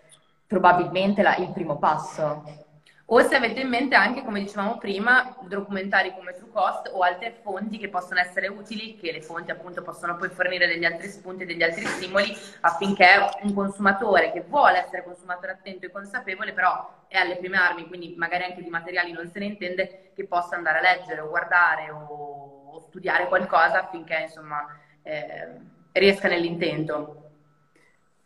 probabilmente 0.46 1.22
la, 1.22 1.38
il 1.38 1.52
primo 1.54 1.78
passo. 1.78 2.68
O 3.12 3.24
se 3.24 3.36
avete 3.36 3.62
in 3.62 3.70
mente 3.70 3.96
anche, 3.96 4.24
come 4.24 4.40
dicevamo 4.40 4.78
prima, 4.78 5.36
documentari 5.40 6.14
come 6.14 6.36
True 6.36 6.52
Cost 6.52 6.92
o 6.94 7.02
altre 7.02 7.40
fonti 7.42 7.80
che 7.80 7.90
possono 7.90 8.20
essere 8.20 8.48
utili, 8.48 8.98
che 8.98 9.12
le 9.12 9.24
fonti 9.24 9.50
appunto 9.50 9.82
possono 9.82 10.16
poi 10.16 10.30
fornire 10.30 10.68
degli 10.68 10.86
altri 10.86 11.08
spunti, 11.10 11.44
degli 11.44 11.64
altri 11.64 11.86
stimoli 11.86 12.32
affinché 12.62 13.08
un 13.42 13.56
consumatore 13.56 14.32
che 14.32 14.44
vuole 14.48 14.84
essere 14.84 15.04
consumatore 15.04 15.54
attento 15.54 15.88
e 15.88 15.92
consapevole, 15.92 16.54
però 16.54 17.06
è 17.08 17.18
alle 17.18 17.38
prime 17.38 17.58
armi, 17.58 17.88
quindi 17.88 18.14
magari 18.16 18.44
anche 18.44 18.62
di 18.62 18.70
materiali 18.70 19.12
non 19.12 19.28
se 19.28 19.40
ne 19.40 19.46
intende, 19.46 20.12
che 20.14 20.28
possa 20.28 20.56
andare 20.56 20.78
a 20.78 20.82
leggere 20.82 21.22
o 21.22 21.30
guardare 21.30 21.90
o, 21.90 22.70
o 22.74 22.80
studiare 22.90 23.28
qualcosa 23.28 23.86
affinché 23.86 24.20
insomma 24.22 24.68
eh, 25.02 25.48
riesca 25.94 26.28
nell'intento. 26.28 27.29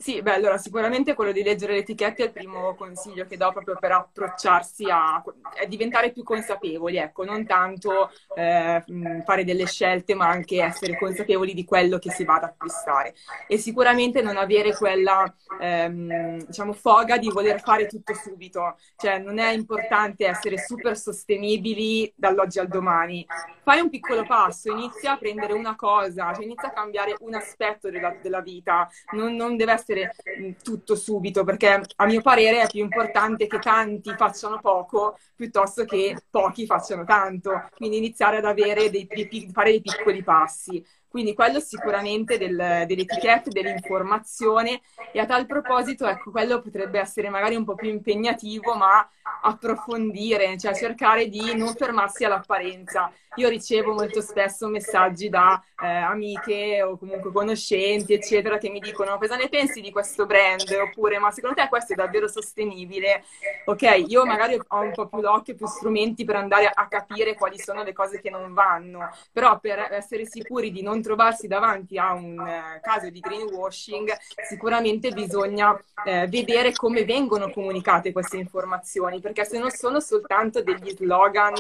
Sì, 0.04 0.22
beh, 0.22 0.34
allora 0.34 0.58
sicuramente 0.58 1.14
quello 1.14 1.32
di 1.32 1.44
leggere 1.44 1.72
le 1.72 1.80
etichette 1.80 2.24
è 2.24 2.26
il 2.26 2.34
primo 2.34 2.76
consiglio 2.76 3.26
che 3.26 3.38
do 3.38 3.50
proprio 3.54 3.78
per 3.80 3.94
approcciarsi 3.94 4.90
a, 4.90 5.14
a 5.16 5.66
diventare 5.66 6.12
più 6.12 6.24
consapevoli, 6.24 6.98
ecco, 6.98 7.24
non 7.24 7.46
tanto 7.46 8.12
eh, 8.36 8.84
fare 9.24 9.46
delle 9.46 9.66
scelte, 9.66 10.14
ma 10.14 10.28
anche 10.28 10.62
essere 10.62 10.98
consapevoli 10.98 11.54
di 11.54 11.64
quello 11.64 12.00
che 12.00 12.12
si 12.12 12.26
va 12.26 12.36
ad 12.36 12.44
acquistare. 12.44 13.16
E 13.48 13.58
sicuramente 13.58 14.22
non 14.22 14.36
avere 14.36 14.76
quella, 14.76 15.34
ehm, 15.62 16.48
diciamo, 16.48 16.74
foga 16.74 17.18
di 17.18 17.30
voler 17.30 17.62
fare 17.62 17.86
tutto 17.88 18.14
subito. 18.14 18.76
Cioè, 18.98 19.20
non 19.20 19.38
è 19.38 19.54
importante 19.54 20.28
essere 20.28 20.58
super 20.58 20.98
sostenibili 20.98 22.12
dall'oggi 22.14 22.60
al 22.60 22.68
domani. 22.68 23.26
Fai 23.64 23.80
un 23.80 23.90
piccolo 23.90 24.26
passo, 24.26 24.70
inizia 24.70 25.14
a 25.14 25.18
prendere 25.18 25.54
una 25.54 25.78
cosa, 25.78 26.34
cioè 26.34 26.44
inizia 26.44 26.68
a 26.68 26.74
cambiare 26.74 27.16
un 27.20 27.36
aspetto 27.36 27.90
della, 27.90 28.14
della 28.22 28.42
vita. 28.42 28.90
Non, 29.12 29.36
non 29.36 29.56
deve 29.56 29.72
essere 29.72 29.92
essere 30.02 30.40
mm, 30.40 30.52
tutto 30.62 30.96
subito, 30.96 31.44
perché 31.44 31.82
a 31.96 32.06
mio 32.06 32.22
parere 32.22 32.62
è 32.62 32.68
più 32.68 32.82
importante 32.82 33.48
che 33.48 33.60
tanti 33.60 34.14
facciano 34.18 34.60
poco 34.60 35.18
piuttosto 35.36 35.86
che 35.86 36.16
pochi 36.30 36.66
facciano 36.66 37.04
tanto. 37.06 37.70
Quindi 37.76 37.98
iniziare 37.98 38.38
ad 38.38 38.46
avere 38.46 38.90
dei, 38.90 39.08
dei, 39.08 39.50
fare 39.52 39.72
dei 39.72 39.82
piccoli 39.82 40.24
passi. 40.24 40.84
Quindi 41.14 41.36
quello 41.36 41.60
sicuramente 41.60 42.40
del, 42.40 42.56
dell'etichetta, 42.88 43.52
dell'informazione 43.52 44.82
e 45.12 45.20
a 45.20 45.28
tal 45.28 45.46
proposito, 45.46 46.08
ecco, 46.08 46.32
quello 46.32 46.60
potrebbe 46.60 47.00
essere 47.00 47.30
magari 47.30 47.54
un 47.54 47.64
po' 47.64 47.76
più 47.76 47.88
impegnativo, 47.88 48.74
ma 48.74 49.08
approfondire, 49.44 50.58
cioè 50.58 50.74
cercare 50.74 51.28
di 51.28 51.56
non 51.56 51.76
fermarsi 51.76 52.24
all'apparenza. 52.26 53.12
Io 53.36 53.50
ricevo 53.50 53.94
molto 53.94 54.22
spesso 54.22 54.68
messaggi 54.68 55.30
da 55.30 55.62
eh, 55.82 55.88
amiche 55.88 56.82
o 56.82 56.98
comunque 56.98 57.32
conoscenti, 57.32 58.14
eccetera, 58.14 58.58
che 58.58 58.70
mi 58.70 58.80
dicono 58.80 59.18
cosa 59.18 59.36
ne 59.36 59.50
pensi 59.50 59.82
di 59.82 59.92
questo 59.92 60.26
brand? 60.26 60.68
Oppure 60.70 61.20
ma 61.20 61.30
secondo 61.32 61.56
te 61.56 61.68
questo 61.68 61.94
è 61.94 61.96
davvero 61.96 62.28
sostenibile? 62.28 63.24
Ok, 63.66 64.06
io 64.08 64.26
magari 64.26 64.60
ho 64.68 64.80
un 64.80 64.92
po' 64.92 65.08
più 65.08 65.20
l'occhio, 65.22 65.56
più 65.56 65.68
strumenti 65.68 66.26
per 66.26 66.36
andare 66.36 66.70
a 66.72 66.88
capire 66.88 67.36
quali 67.36 67.60
sono 67.60 67.84
le 67.84 67.94
cose 67.94 68.22
che 68.22 68.30
non 68.30 68.54
vanno, 68.54 69.10
però 69.32 69.60
per 69.60 69.88
essere 69.92 70.26
sicuri 70.26 70.72
di 70.72 70.82
non 70.84 71.02
trovarsi 71.04 71.48
davanti 71.48 72.00
a 72.00 72.14
un 72.14 72.40
eh, 72.40 72.80
caso 72.82 73.10
di 73.10 73.20
greenwashing, 73.20 74.12
sicuramente 74.48 75.12
bisogna 75.12 75.80
eh, 76.04 76.28
vedere 76.28 76.74
come 76.74 77.06
vengono 77.06 77.52
comunicate 77.52 78.12
queste 78.12 78.38
informazioni, 78.38 79.20
perché 79.20 79.46
se 79.46 79.60
non 79.60 79.70
sono 79.70 80.00
soltanto 80.00 80.64
degli 80.64 80.90
slogan, 80.90 81.54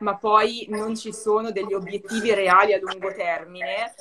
ma 0.00 0.16
poi 0.16 0.66
non 0.70 0.96
ci 0.96 1.12
sono 1.12 1.52
degli 1.52 1.74
obiettivi 1.74 2.34
reali 2.34 2.72
a 2.72 2.80
lungo 2.80 3.12
termine, 3.12 3.94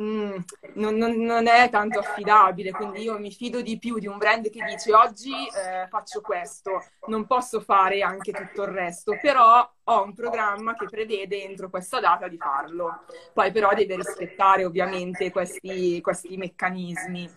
Mm, 0.00 0.38
non, 0.74 0.96
non, 0.96 1.16
non, 1.18 1.46
è 1.46 1.70
tanto 1.70 2.00
affidabile, 2.00 2.72
quindi 2.72 3.02
io 3.02 3.16
mi 3.18 3.30
fido 3.30 3.62
di 3.62 3.78
più 3.78 3.98
di 3.98 4.08
un 4.08 4.18
brand 4.18 4.50
che 4.50 4.64
dice 4.64 4.92
oggi 4.92 5.30
eh, 5.30 5.86
faccio 5.88 6.20
questo, 6.20 6.84
non 7.06 7.26
posso 7.26 7.60
fare 7.60 8.02
anche 8.02 8.32
tutto 8.32 8.62
il 8.62 8.70
resto, 8.70 9.16
però 9.22 9.70
ho 9.84 10.02
un 10.02 10.12
programma 10.12 10.74
che 10.74 10.86
prevede 10.86 11.44
entro 11.44 11.70
questa 11.70 12.00
data 12.00 12.26
di 12.26 12.36
farlo. 12.36 13.04
Poi 13.32 13.52
però 13.52 13.72
deve 13.72 13.94
rispettare 13.96 14.64
ovviamente 14.64 15.30
questi, 15.30 16.00
questi 16.00 16.36
meccanismi 16.36 17.30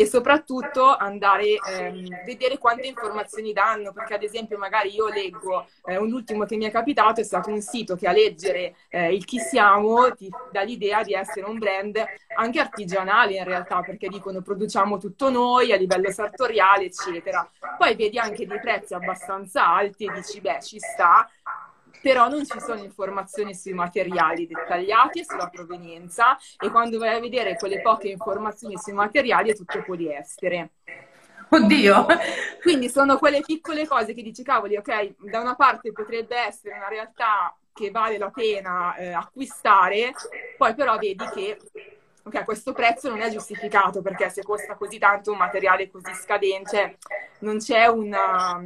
e 0.00 0.06
soprattutto 0.06 0.96
andare 0.96 1.56
a 1.58 1.72
ehm, 1.72 2.24
vedere 2.24 2.56
quante 2.56 2.86
informazioni 2.86 3.52
danno, 3.52 3.92
perché 3.92 4.14
ad 4.14 4.22
esempio 4.22 4.56
magari 4.56 4.94
io 4.94 5.08
leggo, 5.08 5.66
eh, 5.84 5.98
un 5.98 6.10
ultimo 6.14 6.46
che 6.46 6.56
mi 6.56 6.64
è 6.64 6.70
capitato 6.70 7.20
è 7.20 7.22
stato 7.22 7.50
un 7.50 7.60
sito 7.60 7.96
che 7.96 8.08
a 8.08 8.12
leggere 8.12 8.76
eh, 8.88 9.12
il 9.12 9.26
chi 9.26 9.38
siamo 9.38 10.10
ti 10.14 10.30
dà 10.50 10.62
l'idea 10.62 11.02
di 11.02 11.12
essere 11.12 11.44
un 11.44 11.58
brand 11.58 12.02
anche 12.34 12.60
artigianale 12.60 13.34
in 13.34 13.44
realtà, 13.44 13.82
perché 13.82 14.08
dicono 14.08 14.40
produciamo 14.40 14.96
tutto 14.96 15.28
noi 15.28 15.70
a 15.70 15.76
livello 15.76 16.10
sartoriale, 16.10 16.86
eccetera. 16.86 17.46
Poi 17.76 17.94
vedi 17.94 18.18
anche 18.18 18.46
dei 18.46 18.58
prezzi 18.58 18.94
abbastanza 18.94 19.66
alti 19.66 20.06
e 20.06 20.12
dici, 20.14 20.40
beh, 20.40 20.62
ci 20.62 20.78
sta, 20.78 21.28
però 22.02 22.28
non 22.28 22.44
ci 22.44 22.58
sono 22.60 22.82
informazioni 22.82 23.54
sui 23.54 23.72
materiali 23.72 24.46
dettagliati 24.46 25.20
e 25.20 25.24
sulla 25.24 25.48
provenienza 25.48 26.36
e 26.58 26.70
quando 26.70 26.98
vai 26.98 27.16
a 27.16 27.20
vedere 27.20 27.56
quelle 27.56 27.80
poche 27.80 28.08
informazioni 28.08 28.76
sui 28.78 28.92
materiali 28.92 29.50
è 29.50 29.54
tutto 29.54 29.82
poliestere. 29.82 30.70
Oddio! 31.52 32.06
Quindi 32.62 32.88
sono 32.88 33.18
quelle 33.18 33.40
piccole 33.40 33.86
cose 33.86 34.14
che 34.14 34.22
dici, 34.22 34.42
cavoli, 34.42 34.76
ok, 34.76 35.14
da 35.30 35.40
una 35.40 35.56
parte 35.56 35.92
potrebbe 35.92 36.36
essere 36.36 36.76
una 36.76 36.88
realtà 36.88 37.54
che 37.72 37.90
vale 37.90 38.18
la 38.18 38.30
pena 38.30 38.94
eh, 38.96 39.12
acquistare, 39.12 40.12
poi 40.56 40.74
però 40.74 40.96
vedi 40.98 41.24
che 41.32 41.58
ok, 42.22 42.44
questo 42.44 42.72
prezzo 42.72 43.08
non 43.08 43.20
è 43.20 43.30
giustificato 43.30 44.02
perché 44.02 44.28
se 44.28 44.42
costa 44.42 44.74
così 44.74 44.98
tanto 44.98 45.32
un 45.32 45.38
materiale 45.38 45.90
così 45.90 46.12
scadente, 46.14 46.98
non 47.40 47.58
c'è 47.58 47.86
una 47.86 48.62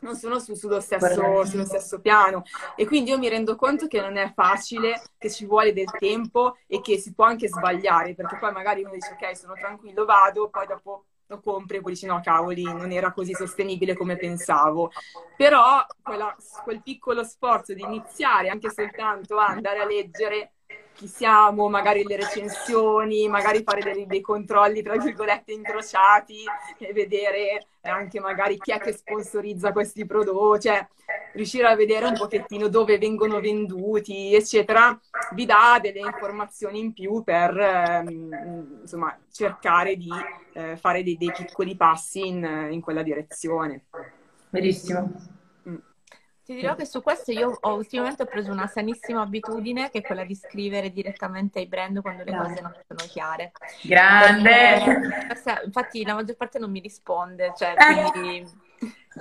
non 0.00 0.16
sono 0.16 0.38
su, 0.38 0.54
sullo, 0.54 0.80
stesso, 0.80 1.44
sullo, 1.44 1.64
stesso, 1.64 2.00
piano. 2.00 2.42
E 2.74 2.86
quindi 2.86 3.10
io 3.10 3.18
mi 3.18 3.28
rendo 3.28 3.56
conto 3.56 3.86
che 3.86 4.00
non 4.00 4.16
è 4.16 4.32
facile, 4.34 5.02
che 5.18 5.30
ci 5.30 5.46
vuole 5.46 5.72
del 5.72 5.90
tempo 5.98 6.56
e 6.66 6.80
che 6.80 6.98
si 6.98 7.14
può 7.14 7.24
anche 7.24 7.48
sbagliare 7.48 8.14
perché 8.14 8.36
poi 8.38 8.52
magari 8.52 8.82
uno 8.82 8.92
dice 8.92 9.12
ok 9.12 9.36
sono 9.36 9.54
tranquillo 9.54 10.04
vado, 10.04 10.48
poi 10.48 10.66
dopo 10.66 11.04
lo 11.28 11.40
compri 11.40 11.78
e 11.78 11.80
poi 11.80 11.92
dici 11.92 12.06
no 12.06 12.20
cavoli 12.22 12.62
non 12.62 12.92
era 12.92 13.12
così 13.12 13.34
sostenibile 13.34 13.96
come 13.96 14.16
pensavo 14.16 14.92
però 15.36 15.84
quella, 16.00 16.34
quel 16.62 16.82
piccolo 16.82 17.24
sforzo 17.24 17.74
di 17.74 17.82
iniziare 17.82 18.48
anche 18.48 18.70
soltanto 18.70 19.36
a 19.36 19.46
andare 19.46 19.80
a 19.80 19.86
leggere 19.86 20.52
chi 20.96 21.06
siamo, 21.06 21.68
magari 21.68 22.02
le 22.04 22.16
recensioni, 22.16 23.28
magari 23.28 23.62
fare 23.62 23.82
dei, 23.82 24.06
dei 24.06 24.22
controlli 24.22 24.82
tra 24.82 24.96
virgolette 24.96 25.52
incrociati 25.52 26.42
e 26.78 26.92
vedere 26.92 27.66
anche 27.82 28.18
magari 28.18 28.58
chi 28.58 28.72
è 28.72 28.78
che 28.78 28.92
sponsorizza 28.92 29.72
questi 29.72 30.06
prodotti, 30.06 30.68
cioè 30.68 30.86
riuscire 31.34 31.68
a 31.68 31.76
vedere 31.76 32.06
un 32.06 32.14
pochettino 32.14 32.68
dove 32.68 32.98
vengono 32.98 33.40
venduti, 33.40 34.34
eccetera, 34.34 34.98
vi 35.34 35.44
dà 35.44 35.78
delle 35.80 36.00
informazioni 36.00 36.80
in 36.80 36.92
più 36.92 37.22
per 37.22 37.56
ehm, 37.56 38.78
insomma 38.80 39.16
cercare 39.30 39.96
di 39.96 40.10
eh, 40.54 40.76
fare 40.76 41.02
dei, 41.02 41.16
dei, 41.16 41.30
piccoli 41.30 41.76
passi 41.76 42.26
in, 42.26 42.68
in 42.70 42.80
quella 42.80 43.02
direzione. 43.02 43.84
Benissimo. 44.48 45.35
Ti 46.46 46.54
dirò 46.54 46.76
che 46.76 46.86
su 46.86 47.02
questo 47.02 47.32
io 47.32 47.58
ho 47.60 47.74
ultimamente 47.74 48.24
preso 48.24 48.52
una 48.52 48.68
sanissima 48.68 49.20
abitudine 49.20 49.90
che 49.90 49.98
è 49.98 50.02
quella 50.02 50.22
di 50.22 50.36
scrivere 50.36 50.92
direttamente 50.92 51.58
ai 51.58 51.66
brand 51.66 52.00
quando 52.00 52.22
le 52.22 52.36
cose 52.36 52.60
non 52.60 52.72
sono 52.86 53.00
chiare. 53.08 53.50
Grande! 53.82 54.80
Perché, 55.26 55.64
infatti 55.64 56.04
la 56.04 56.14
maggior 56.14 56.36
parte 56.36 56.60
non 56.60 56.70
mi 56.70 56.78
risponde, 56.78 57.52
cioè 57.56 57.74
quindi 57.74 58.48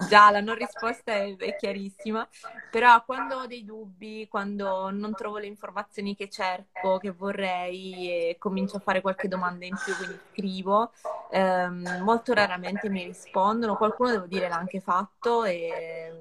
Già, 0.09 0.29
la 0.29 0.41
non 0.41 0.55
risposta 0.55 1.13
è, 1.13 1.37
è, 1.37 1.55
chiarissima, 1.55 2.27
però 2.69 3.01
quando 3.05 3.37
ho 3.37 3.47
dei 3.47 3.63
dubbi, 3.63 4.27
quando 4.29 4.89
non 4.91 5.13
trovo 5.13 5.37
le 5.37 5.47
informazioni 5.47 6.15
che 6.17 6.29
cerco, 6.29 6.97
che 6.97 7.11
vorrei 7.11 8.29
e 8.29 8.35
comincio 8.37 8.75
a 8.75 8.81
fare 8.81 8.99
qualche 8.99 9.29
domanda 9.29 9.65
in 9.65 9.75
più, 9.81 9.95
quindi 9.95 10.19
scrivo, 10.31 10.91
ehm, 11.31 12.01
molto 12.03 12.33
raramente 12.33 12.89
mi 12.89 13.05
rispondono, 13.05 13.77
qualcuno 13.77 14.11
devo 14.11 14.25
dire 14.25 14.49
l'ha 14.49 14.57
anche 14.57 14.81
fatto 14.81 15.45
e 15.45 16.11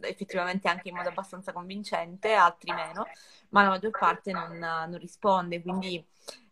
effettivamente 0.00 0.68
anche 0.68 0.90
in 0.90 0.96
modo 0.96 1.08
abbastanza 1.08 1.52
convincente, 1.52 2.34
altri 2.34 2.72
meno, 2.74 3.06
ma 3.50 3.62
la 3.62 3.70
maggior 3.70 3.92
parte 3.98 4.32
non, 4.32 4.58
non 4.58 4.98
risponde, 4.98 5.62
quindi 5.62 6.04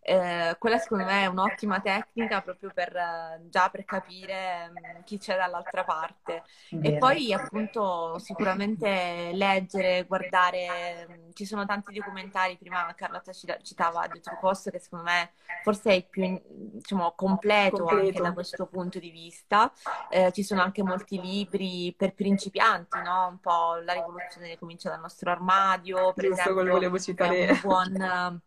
eh, 0.02 0.56
quella 0.58 0.78
secondo 0.78 1.04
me 1.04 1.22
è 1.22 1.26
un'ottima 1.26 1.80
tecnica 1.80 2.40
proprio 2.40 2.70
per 2.72 3.38
già 3.50 3.68
per 3.68 3.84
capire 3.84 4.72
um, 4.74 5.04
chi 5.04 5.18
c'è 5.18 5.36
dall'altra 5.36 5.84
parte. 5.84 6.42
Vero. 6.70 6.94
E 6.94 6.98
poi 6.98 7.32
appunto 7.32 8.18
sicuramente 8.18 9.30
leggere, 9.34 10.04
guardare, 10.04 11.06
um, 11.08 11.32
ci 11.34 11.44
sono 11.44 11.66
tanti 11.66 11.92
documentari, 11.92 12.56
prima 12.56 12.92
Carlotta 12.94 13.32
citava 13.32 14.08
The 14.08 14.20
True 14.20 14.38
Cost 14.40 14.70
che 14.70 14.78
secondo 14.78 15.04
me 15.04 15.32
forse 15.62 15.90
è 15.90 15.94
il 15.94 16.06
più 16.08 16.40
diciamo, 16.46 17.12
completo, 17.14 17.84
completo. 17.84 18.06
anche 18.06 18.22
da 18.22 18.32
questo 18.32 18.66
punto 18.66 18.98
di 18.98 19.10
vista. 19.10 19.70
Eh, 20.08 20.32
ci 20.32 20.42
sono 20.42 20.62
anche 20.62 20.82
molti 20.82 21.20
libri 21.20 21.94
per 21.96 22.14
principianti, 22.14 23.00
no? 23.02 23.28
Un 23.28 23.38
po' 23.38 23.74
la 23.84 23.92
rivoluzione 23.92 24.58
comincia 24.58 24.88
dal 24.88 25.00
nostro 25.00 25.30
armadio, 25.30 26.12
per 26.14 26.24
Giusto, 26.24 26.40
esempio, 26.40 26.72
volevo 26.72 26.98
citare. 26.98 27.46
È 27.46 27.50
un 27.50 27.60
buon 27.62 28.40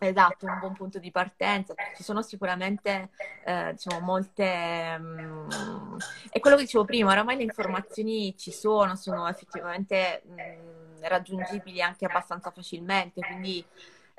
Esatto, 0.00 0.46
un 0.46 0.58
buon 0.60 0.74
punto 0.74 0.98
di 1.00 1.10
partenza. 1.10 1.74
Ci 1.96 2.04
sono 2.04 2.22
sicuramente 2.22 3.10
eh, 3.44 3.72
diciamo, 3.72 4.04
molte. 4.04 4.96
Um, 4.98 5.96
è 6.30 6.38
quello 6.38 6.56
che 6.56 6.62
dicevo 6.62 6.84
prima, 6.84 7.10
oramai 7.10 7.36
le 7.36 7.42
informazioni 7.42 8.36
ci 8.36 8.52
sono, 8.52 8.94
sono 8.94 9.28
effettivamente 9.28 10.22
um, 10.26 10.36
raggiungibili 11.00 11.82
anche 11.82 12.04
abbastanza 12.04 12.50
facilmente, 12.52 13.20
quindi 13.20 13.64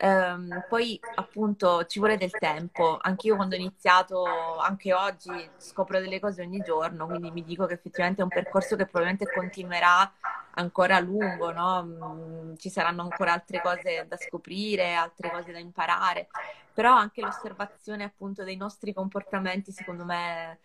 Um, 0.02 0.64
poi 0.70 0.98
appunto 1.16 1.86
ci 1.86 2.00
vuole 2.00 2.16
del 2.16 2.32
tempo, 2.32 2.98
anch'io 3.02 3.36
quando 3.36 3.56
ho 3.56 3.58
iniziato, 3.58 4.58
anche 4.58 4.94
oggi, 4.94 5.30
scopro 5.58 6.00
delle 6.00 6.22
cose 6.22 6.42
ogni 6.42 6.62
giorno, 6.62 7.06
quindi 7.06 7.32
mi 7.32 7.44
dico 7.44 7.66
che 7.66 7.74
effettivamente 7.74 8.22
è 8.22 8.24
un 8.24 8.30
percorso 8.30 8.78
che 8.78 8.86
probabilmente 8.86 9.30
continuerà 9.30 10.10
ancora 10.52 10.96
a 10.96 11.00
lungo, 11.02 11.52
no? 11.52 11.84
Mm, 11.84 12.56
ci 12.56 12.70
saranno 12.70 13.02
ancora 13.02 13.34
altre 13.34 13.60
cose 13.62 14.06
da 14.08 14.16
scoprire, 14.16 14.94
altre 14.94 15.30
cose 15.32 15.52
da 15.52 15.60
imparare, 15.60 16.30
però 16.74 16.96
anche 16.96 17.22
l'osservazione 17.22 18.06
appunto 18.06 18.44
dei 18.46 18.56
nostri 18.56 18.94
comportamenti 18.94 19.72
secondo 19.74 20.06
me 20.06 20.60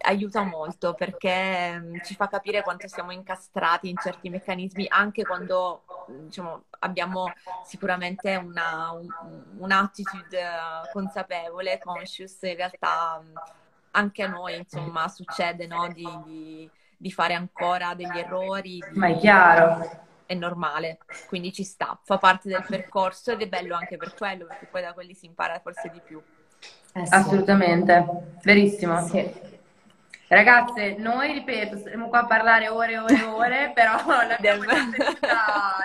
aiuta 0.00 0.42
molto 0.42 0.94
perché 0.94 1.78
mm, 1.78 1.96
ci 2.04 2.14
fa 2.14 2.28
capire 2.28 2.62
quanto 2.62 2.88
siamo 2.88 3.12
incastrati 3.12 3.88
in 3.88 3.96
certi 3.96 4.30
meccanismi 4.30 4.86
anche 4.88 5.22
quando 5.22 5.82
diciamo, 6.06 6.64
abbiamo 6.80 7.32
sicuramente 7.64 8.36
una, 8.36 8.92
un, 8.92 9.06
un'attitude 9.58 10.40
consapevole, 10.92 11.78
conscious, 11.78 12.42
in 12.42 12.56
realtà 12.56 13.20
mm, 13.22 13.34
anche 13.92 14.22
a 14.22 14.28
noi 14.28 14.56
insomma 14.56 15.08
succede 15.08 15.66
no? 15.66 15.88
di, 15.88 16.08
di, 16.24 16.70
di, 16.96 17.12
fare 17.12 17.34
ancora 17.34 17.94
degli 17.94 18.18
errori. 18.18 18.78
Di, 18.90 18.98
Ma 18.98 19.08
è 19.08 19.16
chiaro. 19.16 20.04
È 20.26 20.34
normale, 20.34 20.98
quindi 21.28 21.52
ci 21.52 21.62
sta, 21.62 21.96
fa 22.02 22.18
parte 22.18 22.48
del 22.48 22.64
percorso 22.66 23.30
ed 23.30 23.42
è 23.42 23.46
bello 23.46 23.76
anche 23.76 23.96
per 23.96 24.12
quello, 24.12 24.46
perché 24.46 24.66
poi 24.66 24.82
da 24.82 24.92
quelli 24.92 25.14
si 25.14 25.26
impara 25.26 25.60
forse 25.60 25.88
di 25.88 26.00
più. 26.04 26.20
Eh 26.92 27.06
sì. 27.06 27.14
Assolutamente, 27.14 28.38
verissimo. 28.42 29.06
Sì. 29.06 29.54
Ragazze, 30.28 30.96
noi 30.98 31.32
ripeto, 31.32 31.78
saremo 31.78 32.08
qua 32.08 32.20
a 32.20 32.26
parlare 32.26 32.68
ore 32.68 32.92
e 32.92 32.98
ore 32.98 33.14
e 33.14 33.24
ore, 33.24 33.70
però 33.74 33.96
l'abbiamo 34.26 34.64
già 34.64 34.82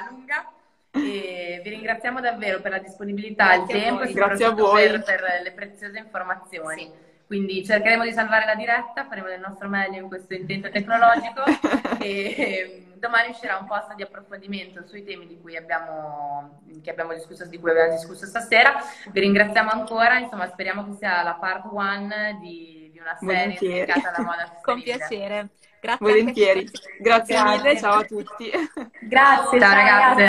lunga. 0.10 0.52
E 0.94 1.62
vi 1.64 1.70
ringraziamo 1.70 2.20
davvero 2.20 2.60
per 2.60 2.72
la 2.72 2.80
disponibilità, 2.80 3.54
il 3.54 3.66
tempo 3.68 4.02
e 4.02 4.12
Grazie 4.12 4.46
a 4.46 4.52
voi. 4.52 4.90
Per, 4.90 5.04
per, 5.04 5.22
le 5.44 5.52
preziose 5.52 6.00
informazioni. 6.00 6.82
Sì. 6.84 7.10
Quindi 7.28 7.64
cercheremo 7.64 8.04
di 8.04 8.12
salvare 8.12 8.46
la 8.46 8.56
diretta, 8.56 9.06
faremo 9.06 9.28
del 9.28 9.40
nostro 9.40 9.70
meglio 9.70 10.02
in 10.02 10.08
questo 10.10 10.34
intento 10.34 10.70
tecnologico 10.70 11.44
e 12.02 12.88
domani 12.98 13.30
uscirà 13.30 13.58
un 13.58 13.68
post 13.68 13.94
di 13.96 14.02
approfondimento 14.02 14.86
sui 14.86 15.04
temi 15.06 15.28
di 15.28 15.40
cui 15.40 15.56
abbiamo, 15.56 16.62
abbiamo 16.86 17.14
discusso, 17.14 17.46
di 17.46 17.58
cui 17.58 17.70
abbiamo 17.70 17.94
discusso 17.94 18.26
stasera. 18.26 18.74
Vi 19.12 19.20
ringraziamo 19.20 19.70
ancora, 19.70 20.18
insomma 20.18 20.48
speriamo 20.48 20.84
che 20.86 20.98
sia 20.98 21.24
la 21.24 21.36
part 21.36 21.66
one 21.72 22.38
di 22.42 22.81
una 23.02 23.18
serie 23.20 23.58
dedicata 23.60 24.14
alla 24.14 24.26
moda 24.26 24.58
Con 24.62 24.82
piacere. 24.82 25.50
Grazie. 25.82 26.06
Volentieri. 26.06 26.70
Grazie, 27.00 27.36
Grazie 27.36 27.44
mille, 27.44 27.80
ciao 27.80 28.00
a 28.00 28.04
tutti. 28.04 28.52
Grazie, 29.00 29.60
ciao, 29.60 29.60
ciao 29.60 29.74
ragazze. 29.74 30.16